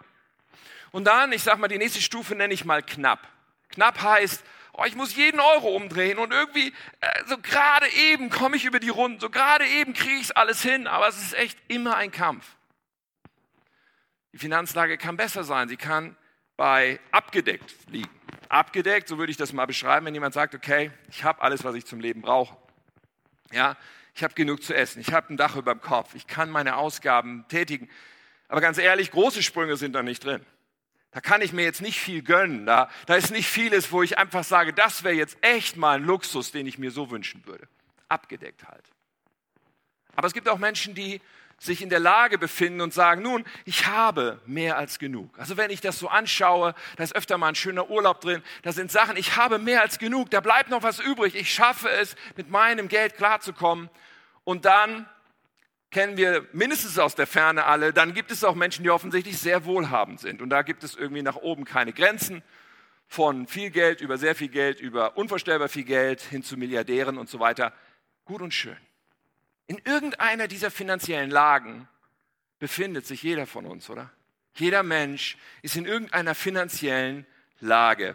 Und 0.92 1.04
dann, 1.04 1.32
ich 1.32 1.42
sage 1.42 1.60
mal, 1.60 1.68
die 1.68 1.78
nächste 1.78 2.00
Stufe 2.00 2.34
nenne 2.34 2.54
ich 2.54 2.64
mal 2.64 2.82
knapp. 2.82 3.28
Knapp 3.70 4.02
heißt, 4.02 4.44
oh, 4.72 4.84
ich 4.84 4.96
muss 4.96 5.14
jeden 5.14 5.40
Euro 5.40 5.74
umdrehen 5.74 6.18
und 6.18 6.32
irgendwie 6.32 6.72
äh, 7.00 7.24
so 7.26 7.38
gerade 7.38 7.86
eben 7.88 8.30
komme 8.30 8.56
ich 8.56 8.64
über 8.64 8.80
die 8.80 8.88
Runden, 8.88 9.20
so 9.20 9.30
gerade 9.30 9.66
eben 9.66 9.92
kriege 9.92 10.16
ich 10.16 10.24
es 10.24 10.32
alles 10.32 10.62
hin, 10.62 10.86
aber 10.86 11.08
es 11.08 11.20
ist 11.20 11.34
echt 11.34 11.58
immer 11.68 11.96
ein 11.96 12.10
Kampf. 12.10 12.44
Die 14.32 14.38
Finanzlage 14.38 14.96
kann 14.96 15.16
besser 15.16 15.44
sein, 15.44 15.68
sie 15.68 15.76
kann 15.76 16.16
bei 16.56 17.00
abgedeckt 17.10 17.74
liegen. 17.88 18.10
Abgedeckt, 18.48 19.08
so 19.08 19.18
würde 19.18 19.30
ich 19.30 19.36
das 19.36 19.52
mal 19.52 19.66
beschreiben, 19.66 20.06
wenn 20.06 20.14
jemand 20.14 20.34
sagt, 20.34 20.54
okay, 20.54 20.90
ich 21.08 21.24
habe 21.24 21.42
alles, 21.42 21.64
was 21.64 21.74
ich 21.74 21.86
zum 21.86 22.00
Leben 22.00 22.20
brauche. 22.20 22.56
Ja, 23.52 23.76
ich 24.14 24.24
habe 24.24 24.34
genug 24.34 24.62
zu 24.62 24.74
essen, 24.74 25.00
ich 25.00 25.12
habe 25.12 25.32
ein 25.32 25.36
Dach 25.36 25.56
über 25.56 25.74
dem 25.74 25.80
Kopf, 25.80 26.14
ich 26.14 26.26
kann 26.26 26.50
meine 26.50 26.76
Ausgaben 26.76 27.44
tätigen. 27.48 27.88
Aber 28.48 28.60
ganz 28.60 28.78
ehrlich, 28.78 29.10
große 29.10 29.42
Sprünge 29.42 29.76
sind 29.76 29.92
da 29.92 30.02
nicht 30.02 30.24
drin. 30.24 30.44
Da 31.12 31.20
kann 31.20 31.42
ich 31.42 31.52
mir 31.52 31.64
jetzt 31.64 31.82
nicht 31.82 31.98
viel 31.98 32.22
gönnen. 32.22 32.66
Da, 32.66 32.88
da 33.06 33.16
ist 33.16 33.30
nicht 33.30 33.48
vieles, 33.48 33.90
wo 33.90 34.02
ich 34.02 34.18
einfach 34.18 34.44
sage, 34.44 34.72
das 34.72 35.02
wäre 35.02 35.14
jetzt 35.14 35.36
echt 35.40 35.76
mal 35.76 35.96
ein 35.96 36.04
Luxus, 36.04 36.52
den 36.52 36.66
ich 36.66 36.78
mir 36.78 36.90
so 36.90 37.10
wünschen 37.10 37.44
würde. 37.46 37.66
Abgedeckt 38.08 38.64
halt. 38.66 38.84
Aber 40.14 40.26
es 40.26 40.34
gibt 40.34 40.48
auch 40.48 40.58
Menschen, 40.58 40.94
die 40.94 41.20
sich 41.58 41.82
in 41.82 41.90
der 41.90 42.00
Lage 42.00 42.38
befinden 42.38 42.80
und 42.80 42.94
sagen, 42.94 43.22
nun, 43.22 43.44
ich 43.66 43.86
habe 43.86 44.40
mehr 44.46 44.78
als 44.78 44.98
genug. 44.98 45.38
Also 45.38 45.58
wenn 45.58 45.70
ich 45.70 45.82
das 45.82 45.98
so 45.98 46.08
anschaue, 46.08 46.74
da 46.96 47.04
ist 47.04 47.14
öfter 47.14 47.36
mal 47.36 47.48
ein 47.48 47.54
schöner 47.54 47.90
Urlaub 47.90 48.22
drin, 48.22 48.42
da 48.62 48.72
sind 48.72 48.90
Sachen, 48.90 49.16
ich 49.18 49.36
habe 49.36 49.58
mehr 49.58 49.82
als 49.82 49.98
genug, 49.98 50.30
da 50.30 50.40
bleibt 50.40 50.70
noch 50.70 50.82
was 50.82 51.00
übrig, 51.00 51.34
ich 51.34 51.52
schaffe 51.52 51.90
es, 51.90 52.16
mit 52.36 52.48
meinem 52.48 52.88
Geld 52.88 53.16
klarzukommen. 53.16 53.90
Und 54.44 54.64
dann 54.64 55.06
kennen 55.90 56.16
wir 56.16 56.46
mindestens 56.52 56.98
aus 56.98 57.14
der 57.14 57.26
Ferne 57.26 57.64
alle, 57.64 57.92
dann 57.92 58.14
gibt 58.14 58.30
es 58.30 58.44
auch 58.44 58.54
Menschen, 58.54 58.84
die 58.84 58.90
offensichtlich 58.90 59.38
sehr 59.38 59.64
wohlhabend 59.64 60.20
sind. 60.20 60.40
Und 60.40 60.50
da 60.50 60.62
gibt 60.62 60.84
es 60.84 60.94
irgendwie 60.94 61.22
nach 61.22 61.36
oben 61.36 61.64
keine 61.64 61.92
Grenzen 61.92 62.42
von 63.06 63.48
viel 63.48 63.70
Geld 63.70 64.00
über 64.00 64.18
sehr 64.18 64.36
viel 64.36 64.48
Geld, 64.48 64.80
über 64.80 65.16
unvorstellbar 65.16 65.68
viel 65.68 65.84
Geld 65.84 66.20
hin 66.20 66.44
zu 66.44 66.56
Milliardären 66.56 67.18
und 67.18 67.28
so 67.28 67.40
weiter. 67.40 67.72
Gut 68.24 68.40
und 68.40 68.54
schön. 68.54 68.76
In 69.66 69.78
irgendeiner 69.84 70.46
dieser 70.46 70.70
finanziellen 70.70 71.30
Lagen 71.30 71.88
befindet 72.60 73.06
sich 73.06 73.22
jeder 73.22 73.46
von 73.46 73.66
uns, 73.66 73.90
oder? 73.90 74.10
Jeder 74.54 74.82
Mensch 74.82 75.36
ist 75.62 75.76
in 75.76 75.86
irgendeiner 75.86 76.34
finanziellen 76.34 77.26
Lage. 77.58 78.14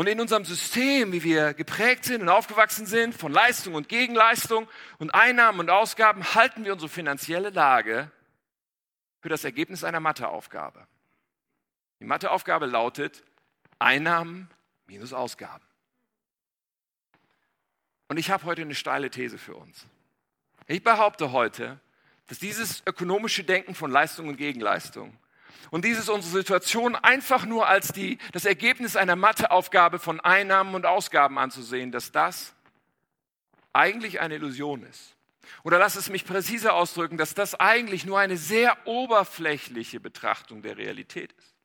Und 0.00 0.06
in 0.06 0.18
unserem 0.18 0.46
System, 0.46 1.12
wie 1.12 1.22
wir 1.24 1.52
geprägt 1.52 2.06
sind 2.06 2.22
und 2.22 2.30
aufgewachsen 2.30 2.86
sind, 2.86 3.14
von 3.14 3.30
Leistung 3.30 3.74
und 3.74 3.90
Gegenleistung 3.90 4.66
und 4.98 5.10
Einnahmen 5.10 5.60
und 5.60 5.68
Ausgaben, 5.68 6.24
halten 6.34 6.64
wir 6.64 6.72
unsere 6.72 6.88
finanzielle 6.88 7.50
Lage 7.50 8.10
für 9.20 9.28
das 9.28 9.44
Ergebnis 9.44 9.84
einer 9.84 10.00
Matheaufgabe. 10.00 10.86
Die 12.00 12.06
Matheaufgabe 12.06 12.64
lautet 12.64 13.22
Einnahmen 13.78 14.48
minus 14.86 15.12
Ausgaben. 15.12 15.66
Und 18.08 18.16
ich 18.16 18.30
habe 18.30 18.44
heute 18.44 18.62
eine 18.62 18.74
steile 18.74 19.10
These 19.10 19.36
für 19.36 19.54
uns. 19.54 19.84
Ich 20.66 20.82
behaupte 20.82 21.32
heute, 21.32 21.78
dass 22.26 22.38
dieses 22.38 22.82
ökonomische 22.86 23.44
Denken 23.44 23.74
von 23.74 23.90
Leistung 23.90 24.28
und 24.28 24.38
Gegenleistung 24.38 25.14
und 25.70 25.84
dieses 25.84 26.08
unsere 26.08 26.32
Situation 26.32 26.96
einfach 26.96 27.46
nur 27.46 27.68
als 27.68 27.88
die, 27.88 28.18
das 28.32 28.44
Ergebnis 28.44 28.96
einer 28.96 29.16
Matheaufgabe 29.16 29.98
von 29.98 30.20
Einnahmen 30.20 30.74
und 30.74 30.86
Ausgaben 30.86 31.38
anzusehen, 31.38 31.92
dass 31.92 32.12
das 32.12 32.54
eigentlich 33.72 34.20
eine 34.20 34.36
Illusion 34.36 34.82
ist. 34.82 35.16
Oder 35.62 35.78
lass 35.78 35.96
es 35.96 36.08
mich 36.08 36.24
präziser 36.24 36.74
ausdrücken, 36.74 37.16
dass 37.16 37.34
das 37.34 37.58
eigentlich 37.58 38.04
nur 38.04 38.18
eine 38.18 38.36
sehr 38.36 38.76
oberflächliche 38.86 40.00
Betrachtung 40.00 40.62
der 40.62 40.76
Realität 40.76 41.32
ist. 41.32 41.59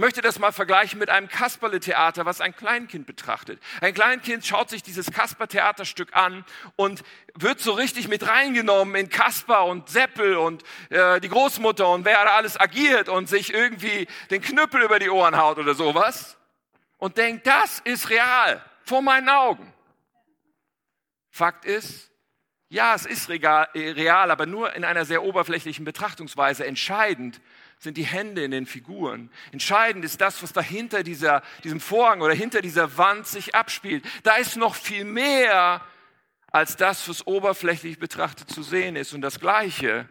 Ich 0.00 0.02
möchte 0.02 0.22
das 0.22 0.38
mal 0.38 0.50
vergleichen 0.50 0.98
mit 0.98 1.10
einem 1.10 1.28
Kasperle-Theater, 1.28 2.24
was 2.24 2.40
ein 2.40 2.56
Kleinkind 2.56 3.06
betrachtet. 3.06 3.60
Ein 3.82 3.92
Kleinkind 3.92 4.46
schaut 4.46 4.70
sich 4.70 4.82
dieses 4.82 5.10
Kasper-Theaterstück 5.10 6.16
an 6.16 6.46
und 6.76 7.02
wird 7.34 7.60
so 7.60 7.72
richtig 7.72 8.08
mit 8.08 8.26
reingenommen 8.26 8.94
in 8.94 9.10
Kasper 9.10 9.66
und 9.66 9.90
Seppel 9.90 10.36
und 10.36 10.62
äh, 10.88 11.20
die 11.20 11.28
Großmutter 11.28 11.86
und 11.86 12.06
wer 12.06 12.24
da 12.24 12.30
alles 12.30 12.58
agiert 12.58 13.10
und 13.10 13.28
sich 13.28 13.52
irgendwie 13.52 14.08
den 14.30 14.40
Knüppel 14.40 14.80
über 14.80 14.98
die 14.98 15.10
Ohren 15.10 15.36
haut 15.36 15.58
oder 15.58 15.74
sowas 15.74 16.38
und 16.96 17.18
denkt, 17.18 17.46
das 17.46 17.80
ist 17.80 18.08
real, 18.08 18.64
vor 18.84 19.02
meinen 19.02 19.28
Augen. 19.28 19.70
Fakt 21.28 21.66
ist, 21.66 22.10
ja, 22.70 22.94
es 22.94 23.04
ist 23.04 23.28
real, 23.28 24.30
aber 24.30 24.46
nur 24.46 24.72
in 24.72 24.84
einer 24.84 25.04
sehr 25.04 25.24
oberflächlichen 25.24 25.84
Betrachtungsweise. 25.84 26.64
Entscheidend 26.64 27.42
sind 27.80 27.96
die 27.96 28.04
Hände 28.04 28.44
in 28.44 28.50
den 28.50 28.66
Figuren. 28.66 29.30
Entscheidend 29.52 30.04
ist 30.04 30.20
das, 30.20 30.42
was 30.42 30.52
dahinter 30.52 31.02
dieser, 31.02 31.42
diesem 31.64 31.80
Vorhang 31.80 32.20
oder 32.20 32.34
hinter 32.34 32.60
dieser 32.60 32.98
Wand 32.98 33.26
sich 33.26 33.54
abspielt. 33.54 34.04
Da 34.22 34.36
ist 34.36 34.56
noch 34.56 34.74
viel 34.74 35.04
mehr 35.04 35.84
als 36.52 36.76
das, 36.76 37.08
was 37.08 37.26
oberflächlich 37.26 37.98
betrachtet 37.98 38.50
zu 38.50 38.62
sehen 38.62 38.96
ist. 38.96 39.14
Und 39.14 39.22
das 39.22 39.40
Gleiche 39.40 40.08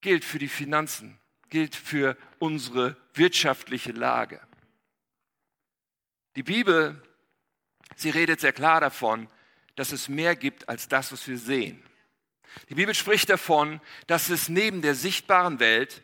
gilt 0.00 0.24
für 0.24 0.40
die 0.40 0.48
Finanzen, 0.48 1.18
gilt 1.48 1.76
für 1.76 2.16
unsere 2.40 2.96
wirtschaftliche 3.14 3.92
Lage. 3.92 4.40
Die 6.34 6.42
Bibel, 6.42 7.00
sie 7.94 8.10
redet 8.10 8.40
sehr 8.40 8.52
klar 8.52 8.80
davon, 8.80 9.28
dass 9.76 9.92
es 9.92 10.08
mehr 10.08 10.34
gibt 10.34 10.68
als 10.68 10.88
das, 10.88 11.12
was 11.12 11.28
wir 11.28 11.38
sehen. 11.38 11.84
Die 12.68 12.74
Bibel 12.74 12.94
spricht 12.94 13.30
davon, 13.30 13.80
dass 14.08 14.28
es 14.28 14.48
neben 14.48 14.82
der 14.82 14.96
sichtbaren 14.96 15.60
Welt 15.60 16.02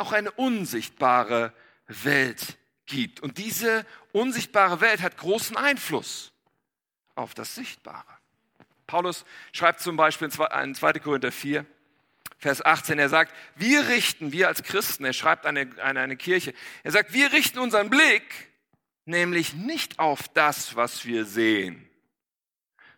auch 0.00 0.12
eine 0.12 0.30
unsichtbare 0.32 1.52
Welt 1.86 2.58
gibt. 2.86 3.20
Und 3.20 3.38
diese 3.38 3.86
unsichtbare 4.12 4.80
Welt 4.80 5.02
hat 5.02 5.16
großen 5.16 5.56
Einfluss 5.56 6.32
auf 7.14 7.34
das 7.34 7.54
Sichtbare. 7.54 8.04
Paulus 8.86 9.24
schreibt 9.52 9.80
zum 9.80 9.96
Beispiel 9.96 10.28
in 10.28 10.74
2. 10.74 10.92
Korinther 10.94 11.30
4, 11.30 11.64
Vers 12.38 12.64
18, 12.64 12.98
er 12.98 13.10
sagt, 13.10 13.34
wir 13.54 13.88
richten, 13.88 14.32
wir 14.32 14.48
als 14.48 14.62
Christen, 14.62 15.04
er 15.04 15.12
schreibt 15.12 15.44
an 15.44 15.58
eine, 15.58 15.82
eine, 15.82 16.00
eine 16.00 16.16
Kirche, 16.16 16.54
er 16.82 16.90
sagt, 16.90 17.12
wir 17.12 17.32
richten 17.32 17.58
unseren 17.58 17.90
Blick 17.90 18.50
nämlich 19.04 19.54
nicht 19.54 19.98
auf 19.98 20.28
das, 20.28 20.74
was 20.74 21.04
wir 21.04 21.26
sehen, 21.26 21.88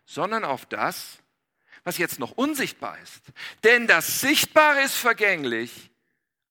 sondern 0.05 0.45
auf 0.45 0.65
das, 0.65 1.19
was 1.83 1.97
jetzt 1.97 2.19
noch 2.19 2.31
unsichtbar 2.31 2.97
ist. 2.99 3.21
Denn 3.63 3.85
das 3.85 4.21
Sichtbare 4.21 4.81
ist 4.81 4.95
vergänglich, 4.95 5.91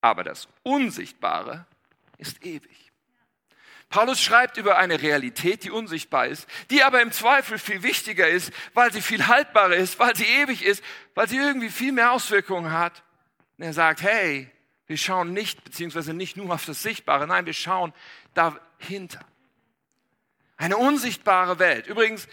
aber 0.03 0.25
das 0.25 0.49
Unsichtbare 0.63 1.65
ist 2.19 2.45
ewig. 2.45 2.93
Paulus 3.89 4.21
schreibt 4.21 4.57
über 4.57 4.79
eine 4.79 5.01
Realität, 5.01 5.65
die 5.65 5.71
unsichtbar 5.71 6.27
ist, 6.27 6.47
die 6.71 6.83
aber 6.83 7.03
im 7.03 7.13
Zweifel 7.13 7.59
viel 7.59 7.83
wichtiger 7.83 8.27
ist, 8.27 8.51
weil 8.75 8.93
sie 8.93 9.03
viel 9.03 9.27
haltbarer 9.27 9.77
ist, 9.77 9.99
weil 9.99 10.17
sie 10.17 10.25
ewig 10.25 10.65
ist, 10.65 10.83
weil 11.15 11.29
sie 11.29 11.37
irgendwie 11.37 11.69
viel 11.69 11.93
mehr 11.93 12.13
Auswirkungen 12.13 12.73
hat. 12.73 13.03
Und 13.59 13.65
er 13.65 13.75
sagt, 13.75 14.03
hey, 14.03 14.51
wir 14.87 14.97
schauen 14.97 15.33
nicht, 15.33 15.63
beziehungsweise 15.63 16.15
nicht 16.15 16.37
nur 16.37 16.53
auf 16.53 16.65
das 16.65 16.83
Sichtbare, 16.83 17.27
nein, 17.27 17.47
wir 17.47 17.53
schauen 17.53 17.93
dahinter. 18.35 19.21
Eine 20.57 20.79
unsichtbare 20.79 21.59
Welt. 21.59 21.87
Übrigens, 21.87 22.29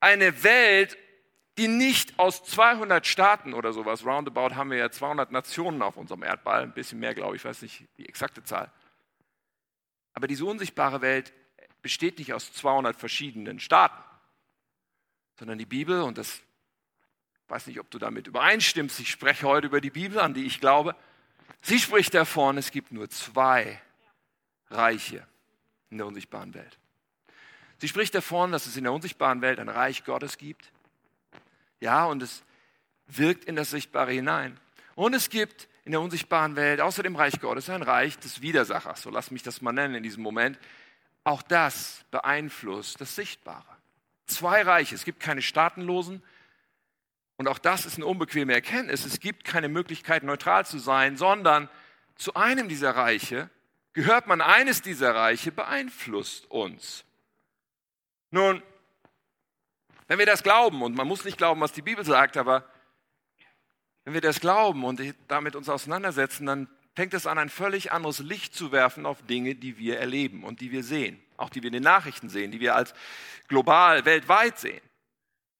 eine 0.00 0.42
Welt 0.42 0.98
die 1.58 1.68
nicht 1.68 2.18
aus 2.18 2.42
200 2.44 3.06
Staaten 3.06 3.54
oder 3.54 3.72
sowas, 3.72 4.04
roundabout 4.04 4.54
haben 4.54 4.70
wir 4.70 4.78
ja 4.78 4.90
200 4.90 5.30
Nationen 5.32 5.82
auf 5.82 5.96
unserem 5.96 6.22
Erdball, 6.22 6.62
ein 6.62 6.72
bisschen 6.72 6.98
mehr, 6.98 7.14
glaube 7.14 7.36
ich, 7.36 7.44
weiß 7.44 7.62
nicht 7.62 7.86
die 7.98 8.08
exakte 8.08 8.42
Zahl. 8.44 8.72
Aber 10.12 10.26
diese 10.26 10.44
unsichtbare 10.44 11.00
Welt 11.00 11.32
besteht 11.82 12.18
nicht 12.18 12.32
aus 12.32 12.52
200 12.52 12.96
verschiedenen 12.96 13.60
Staaten, 13.60 14.02
sondern 15.38 15.58
die 15.58 15.66
Bibel, 15.66 16.02
und 16.02 16.18
das 16.18 16.40
weiß 17.48 17.66
nicht, 17.66 17.80
ob 17.80 17.90
du 17.90 17.98
damit 17.98 18.26
übereinstimmst, 18.26 19.00
ich 19.00 19.10
spreche 19.10 19.46
heute 19.46 19.66
über 19.66 19.80
die 19.80 19.90
Bibel, 19.90 20.20
an 20.20 20.34
die 20.34 20.46
ich 20.46 20.60
glaube, 20.60 20.94
sie 21.62 21.78
spricht 21.78 22.14
davon, 22.14 22.58
es 22.58 22.70
gibt 22.70 22.92
nur 22.92 23.08
zwei 23.10 23.80
Reiche 24.68 25.26
in 25.90 25.98
der 25.98 26.06
unsichtbaren 26.06 26.54
Welt. 26.54 26.78
Sie 27.78 27.88
spricht 27.88 28.14
davon, 28.14 28.52
dass 28.52 28.66
es 28.66 28.76
in 28.76 28.84
der 28.84 28.92
unsichtbaren 28.92 29.40
Welt 29.40 29.58
ein 29.58 29.68
Reich 29.68 30.04
Gottes 30.04 30.38
gibt 30.38 30.70
ja, 31.80 32.04
und 32.04 32.22
es 32.22 32.42
wirkt 33.06 33.44
in 33.44 33.56
das 33.56 33.70
Sichtbare 33.70 34.12
hinein. 34.12 34.58
Und 34.94 35.14
es 35.14 35.30
gibt 35.30 35.68
in 35.84 35.92
der 35.92 36.00
unsichtbaren 36.00 36.56
Welt 36.56 36.80
außer 36.80 37.02
dem 37.02 37.16
Reich 37.16 37.40
Gottes 37.40 37.68
ein 37.70 37.82
Reich 37.82 38.18
des 38.18 38.42
Widersachers, 38.42 39.02
so 39.02 39.10
lass 39.10 39.30
mich 39.30 39.42
das 39.42 39.60
mal 39.62 39.72
nennen 39.72 39.96
in 39.96 40.02
diesem 40.02 40.22
Moment. 40.22 40.58
Auch 41.24 41.42
das 41.42 42.04
beeinflusst 42.10 43.00
das 43.00 43.16
Sichtbare. 43.16 43.64
Zwei 44.26 44.62
Reiche, 44.62 44.94
es 44.94 45.04
gibt 45.04 45.20
keine 45.20 45.42
Staatenlosen, 45.42 46.22
und 47.40 47.48
auch 47.48 47.56
das 47.58 47.86
ist 47.86 47.96
eine 47.96 48.04
unbequeme 48.04 48.52
Erkenntnis. 48.52 49.06
Es 49.06 49.18
gibt 49.18 49.44
keine 49.44 49.70
Möglichkeit, 49.70 50.24
neutral 50.24 50.66
zu 50.66 50.78
sein, 50.78 51.16
sondern 51.16 51.70
zu 52.14 52.34
einem 52.34 52.68
dieser 52.68 52.90
Reiche 52.90 53.48
gehört 53.94 54.26
man. 54.26 54.42
Eines 54.42 54.82
dieser 54.82 55.14
Reiche 55.14 55.50
beeinflusst 55.50 56.50
uns. 56.50 57.06
Nun, 58.30 58.62
wenn 60.10 60.18
wir 60.18 60.26
das 60.26 60.42
glauben, 60.42 60.82
und 60.82 60.96
man 60.96 61.06
muss 61.06 61.24
nicht 61.24 61.38
glauben, 61.38 61.60
was 61.60 61.70
die 61.70 61.82
Bibel 61.82 62.04
sagt, 62.04 62.36
aber 62.36 62.64
wenn 64.02 64.12
wir 64.12 64.20
das 64.20 64.40
glauben 64.40 64.82
und 64.82 65.00
damit 65.28 65.54
uns 65.54 65.68
auseinandersetzen, 65.68 66.46
dann 66.46 66.68
fängt 66.96 67.14
es 67.14 67.28
an, 67.28 67.38
ein 67.38 67.48
völlig 67.48 67.92
anderes 67.92 68.18
Licht 68.18 68.52
zu 68.52 68.72
werfen 68.72 69.06
auf 69.06 69.22
Dinge, 69.22 69.54
die 69.54 69.78
wir 69.78 70.00
erleben 70.00 70.42
und 70.42 70.60
die 70.62 70.72
wir 70.72 70.82
sehen, 70.82 71.22
auch 71.36 71.48
die 71.48 71.62
wir 71.62 71.68
in 71.68 71.74
den 71.74 71.84
Nachrichten 71.84 72.28
sehen, 72.28 72.50
die 72.50 72.58
wir 72.58 72.74
als 72.74 72.92
global, 73.46 74.04
weltweit 74.04 74.58
sehen. 74.58 74.80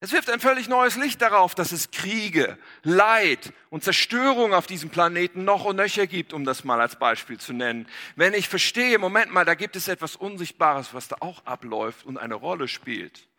Es 0.01 0.11
wirft 0.11 0.29
ein 0.29 0.41
völlig 0.41 0.69
neues 0.69 0.97
Licht 0.97 1.23
darauf, 1.23 1.55
dass 1.55 1.71
es 1.71 1.93
Kriege, 1.93 2.59
Leid 2.83 3.53
und 3.69 3.85
Zerstörung 3.85 4.53
auf 4.53 4.67
diesem 4.67 4.91
Planeten 4.91 5.45
noch 5.45 5.65
und 5.65 5.77
nöcher 5.77 6.09
gibt, 6.09 6.33
um 6.33 6.45
das 6.45 6.65
mal 6.65 6.81
als 6.81 6.97
Beispiel 6.97 7.39
zu 7.39 7.53
nennen. 7.53 7.87
Wenn 8.17 8.35
ich 8.35 8.49
verstehe, 8.49 8.99
Moment 8.99 9.33
mal, 9.33 9.45
da 9.45 9.55
gibt 9.55 9.77
es 9.77 9.87
etwas 9.87 10.17
Unsichtbares, 10.17 10.93
was 10.93 11.07
da 11.07 11.19
auch 11.21 11.47
abläuft 11.47 12.05
und 12.05 12.19
eine 12.19 12.35
Rolle 12.35 12.67
spielt, 12.67 13.30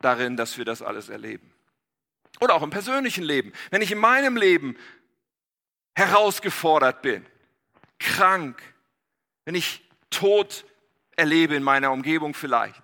darin, 0.00 0.36
dass 0.36 0.58
wir 0.58 0.64
das 0.64 0.82
alles 0.82 1.08
erleben. 1.08 1.52
Oder 2.40 2.54
auch 2.54 2.62
im 2.62 2.70
persönlichen 2.70 3.24
Leben. 3.24 3.52
Wenn 3.70 3.82
ich 3.82 3.92
in 3.92 3.98
meinem 3.98 4.36
Leben 4.36 4.76
herausgefordert 5.94 7.02
bin, 7.02 7.24
krank, 7.98 8.60
wenn 9.44 9.54
ich 9.54 9.82
Tod 10.10 10.64
erlebe 11.16 11.54
in 11.54 11.62
meiner 11.62 11.92
Umgebung 11.92 12.34
vielleicht, 12.34 12.82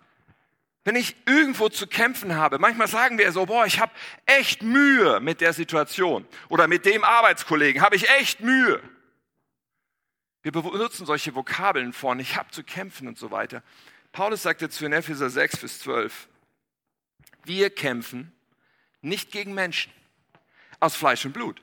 Wenn 0.83 0.97
ich 0.97 1.14
irgendwo 1.26 1.69
zu 1.69 1.87
kämpfen 1.87 2.37
habe, 2.37 2.59
manchmal 2.59 2.88
sagen 2.88 3.19
wir 3.19 3.31
so, 3.33 3.45
boah, 3.45 3.67
ich 3.67 3.81
habe 3.81 3.93
echt 4.25 4.62
Mühe 4.62 5.21
mit 5.21 5.43
der 5.43 5.52
Situation 5.52 6.26
oder 6.49 6.69
mit 6.69 6.87
dem 6.87 7.05
Arbeitskollegen, 7.05 7.83
habe 7.83 7.97
ich 7.97 8.09
echt 8.09 8.40
Mühe. 8.40 8.81
Wir 10.43 10.52
benutzen 10.52 11.05
solche 11.05 11.35
Vokabeln 11.35 11.93
von, 11.93 12.19
ich 12.19 12.37
habe 12.37 12.50
zu 12.50 12.64
kämpfen 12.64 13.09
und 13.09 13.19
so 13.19 13.31
weiter. 13.31 13.62
Paulus 14.12 14.43
sagte 14.43 14.71
zu 14.71 14.87
in 14.87 14.95
Epheser 14.95 15.29
6 15.29 15.59
bis 15.59 15.81
12, 15.81 16.29
wir 17.45 17.71
kämpfen 17.71 18.33
nicht 19.01 19.31
gegen 19.31 19.55
Menschen 19.55 19.93
aus 20.79 20.97
Fleisch 20.97 21.25
und 21.25 21.33
Blut, 21.33 21.61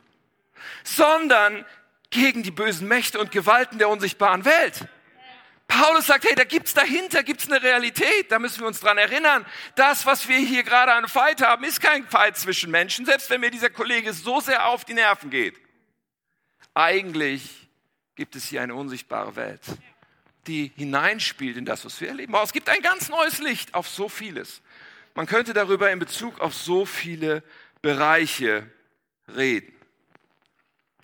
sondern 0.84 1.66
gegen 2.10 2.44
die 2.44 2.52
bösen 2.52 2.88
Mächte 2.88 3.20
und 3.20 3.32
Gewalten 3.32 3.78
der 3.78 3.90
unsichtbaren 3.90 4.46
Welt. 4.46 4.88
Paulus 5.68 6.08
sagt, 6.08 6.24
hey, 6.24 6.34
da 6.36 6.46
gibt's 6.46 6.74
dahinter, 6.74 7.24
gibt's 7.24 7.52
eine 7.52 7.62
Realität, 7.62 8.32
da 8.32 8.40
müssen 8.40 8.62
wir 8.62 8.68
uns 8.68 8.80
dran 8.80 8.98
erinnern. 8.98 9.46
Das, 9.76 10.06
was 10.06 10.28
wir 10.30 10.38
hier 10.38 10.64
gerade 10.64 10.94
an 10.94 11.10
Fight 11.10 11.42
haben, 11.42 11.66
ist 11.66 11.82
kein 11.82 12.08
Fight 12.08 12.38
zwischen 12.38 12.72
Menschen, 12.72 13.06
selbst 13.06 13.30
wenn 13.30 13.42
mir 13.42 13.52
dieser 13.52 13.70
Kollege 13.70 14.14
so 14.14 14.40
sehr 14.40 14.68
auf 14.68 14.86
die 14.86 14.94
Nerven 14.94 15.30
geht. 15.30 15.56
Eigentlich 16.74 17.68
gibt 18.16 18.36
es 18.36 18.46
hier 18.46 18.62
eine 18.62 18.76
unsichtbare 18.76 19.36
Welt, 19.36 19.62
die 20.48 20.72
hineinspielt 20.78 21.58
in 21.58 21.66
das, 21.66 21.84
was 21.84 22.00
wir 22.00 22.08
erleben. 22.08 22.34
Aber 22.34 22.44
es 22.44 22.54
gibt 22.54 22.70
ein 22.70 22.82
ganz 22.82 23.10
neues 23.10 23.40
Licht 23.40 23.74
auf 23.74 23.90
so 23.90 24.08
vieles. 24.08 24.62
Man 25.18 25.26
könnte 25.26 25.56
darüber 25.56 25.90
in 25.90 25.98
Bezug 25.98 26.40
auf 26.42 26.54
so 26.54 26.86
viele 26.86 27.42
Bereiche 27.82 28.70
reden. 29.36 29.74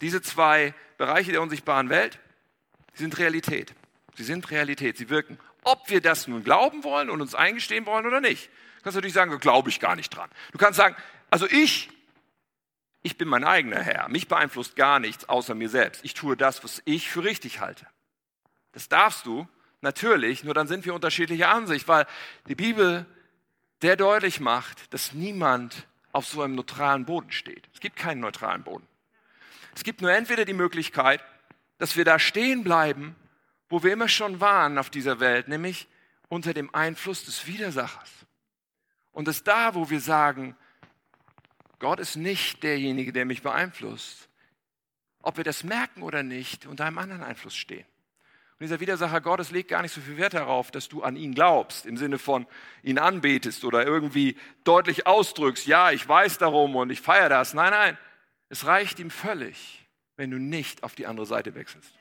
Diese 0.01 0.21
zwei 0.21 0.75
Bereiche 0.99 1.31
der 1.31 1.41
unsichtbaren 1.41 1.89
Welt, 1.89 2.19
sind 2.93 3.17
Realität. 3.17 3.73
Sie 4.13 4.23
sind 4.23 4.51
Realität, 4.51 4.97
sie 4.97 5.09
wirken. 5.09 5.39
Ob 5.63 5.89
wir 5.89 5.99
das 5.99 6.27
nun 6.27 6.43
glauben 6.43 6.83
wollen 6.83 7.09
und 7.09 7.21
uns 7.21 7.33
eingestehen 7.33 7.87
wollen 7.87 8.05
oder 8.05 8.21
nicht. 8.21 8.51
Du 8.77 8.83
kannst 8.83 8.97
natürlich 8.97 9.15
sagen, 9.15 9.31
da 9.31 9.37
glaube 9.37 9.71
ich 9.71 9.79
gar 9.79 9.95
nicht 9.95 10.15
dran. 10.15 10.29
Du 10.51 10.59
kannst 10.59 10.77
sagen, 10.77 10.95
also 11.31 11.47
ich, 11.47 11.89
ich 13.01 13.17
bin 13.17 13.27
mein 13.27 13.43
eigener 13.43 13.81
Herr. 13.81 14.09
Mich 14.09 14.27
beeinflusst 14.27 14.75
gar 14.75 14.99
nichts 14.99 15.27
außer 15.27 15.55
mir 15.55 15.69
selbst. 15.69 16.05
Ich 16.05 16.13
tue 16.13 16.37
das, 16.37 16.63
was 16.63 16.83
ich 16.85 17.09
für 17.09 17.23
richtig 17.23 17.61
halte. 17.61 17.87
Das 18.73 18.89
darfst 18.89 19.25
du, 19.25 19.47
natürlich, 19.81 20.43
nur 20.43 20.53
dann 20.53 20.67
sind 20.67 20.85
wir 20.85 20.93
unterschiedlicher 20.93 21.49
Ansicht, 21.49 21.87
weil 21.87 22.05
die 22.47 22.53
Bibel 22.53 23.07
der 23.83 23.95
deutlich 23.95 24.39
macht, 24.39 24.93
dass 24.93 25.13
niemand 25.13 25.87
auf 26.11 26.25
so 26.25 26.41
einem 26.41 26.55
neutralen 26.55 27.05
Boden 27.05 27.31
steht. 27.31 27.69
Es 27.73 27.79
gibt 27.79 27.95
keinen 27.95 28.21
neutralen 28.21 28.63
Boden. 28.63 28.87
Es 29.75 29.83
gibt 29.83 30.01
nur 30.01 30.11
entweder 30.11 30.45
die 30.45 30.53
Möglichkeit, 30.53 31.23
dass 31.77 31.95
wir 31.95 32.05
da 32.05 32.19
stehen 32.19 32.63
bleiben 32.63 33.15
wo 33.73 33.81
wir 33.81 33.91
immer 33.91 34.07
schon 34.07 34.39
waren 34.39 34.77
auf 34.77 34.91
dieser 34.91 35.19
Welt, 35.19 35.47
nämlich 35.47 35.87
unter 36.29 36.53
dem 36.53 36.73
Einfluss 36.75 37.25
des 37.25 37.47
Widersachers. 37.47 38.11
Und 39.11 39.27
es 39.27 39.43
da, 39.43 39.73
wo 39.73 39.89
wir 39.89 39.99
sagen, 39.99 40.55
Gott 41.79 41.99
ist 41.99 42.15
nicht 42.15 42.61
derjenige, 42.61 43.11
der 43.11 43.25
mich 43.25 43.41
beeinflusst, 43.41 44.29
ob 45.23 45.37
wir 45.37 45.43
das 45.43 45.63
merken 45.63 46.03
oder 46.03 46.21
nicht, 46.21 46.67
unter 46.67 46.85
einem 46.85 46.99
anderen 46.99 47.23
Einfluss 47.23 47.55
stehen. 47.55 47.87
Und 48.63 48.69
dieser 48.69 48.79
Widersacher 48.79 49.19
Gottes 49.19 49.51
legt 49.51 49.71
gar 49.71 49.81
nicht 49.81 49.93
so 49.93 49.99
viel 49.99 50.15
Wert 50.15 50.35
darauf, 50.35 50.71
dass 50.71 50.87
du 50.87 51.03
an 51.03 51.17
ihn 51.17 51.35
glaubst, 51.35 51.85
im 51.85 51.97
Sinne 51.97 52.17
von 52.17 52.47
ihn 52.81 52.97
anbetest 52.97 53.65
oder 53.65 53.85
irgendwie 53.85 54.37
deutlich 54.63 55.05
ausdrückst, 55.05 55.67
ja, 55.67 55.91
ich 55.91 56.07
weiß 56.07 56.37
darum 56.37 56.77
und 56.77 56.89
ich 56.89 57.01
feiere 57.01 57.27
das. 57.27 57.53
Nein, 57.53 57.71
nein, 57.71 57.97
es 58.47 58.65
reicht 58.65 58.99
ihm 58.99 59.09
völlig, 59.09 59.85
wenn 60.15 60.31
du 60.31 60.37
nicht 60.37 60.81
auf 60.83 60.95
die 60.95 61.07
andere 61.07 61.25
Seite 61.25 61.55
wechselst. 61.55 61.91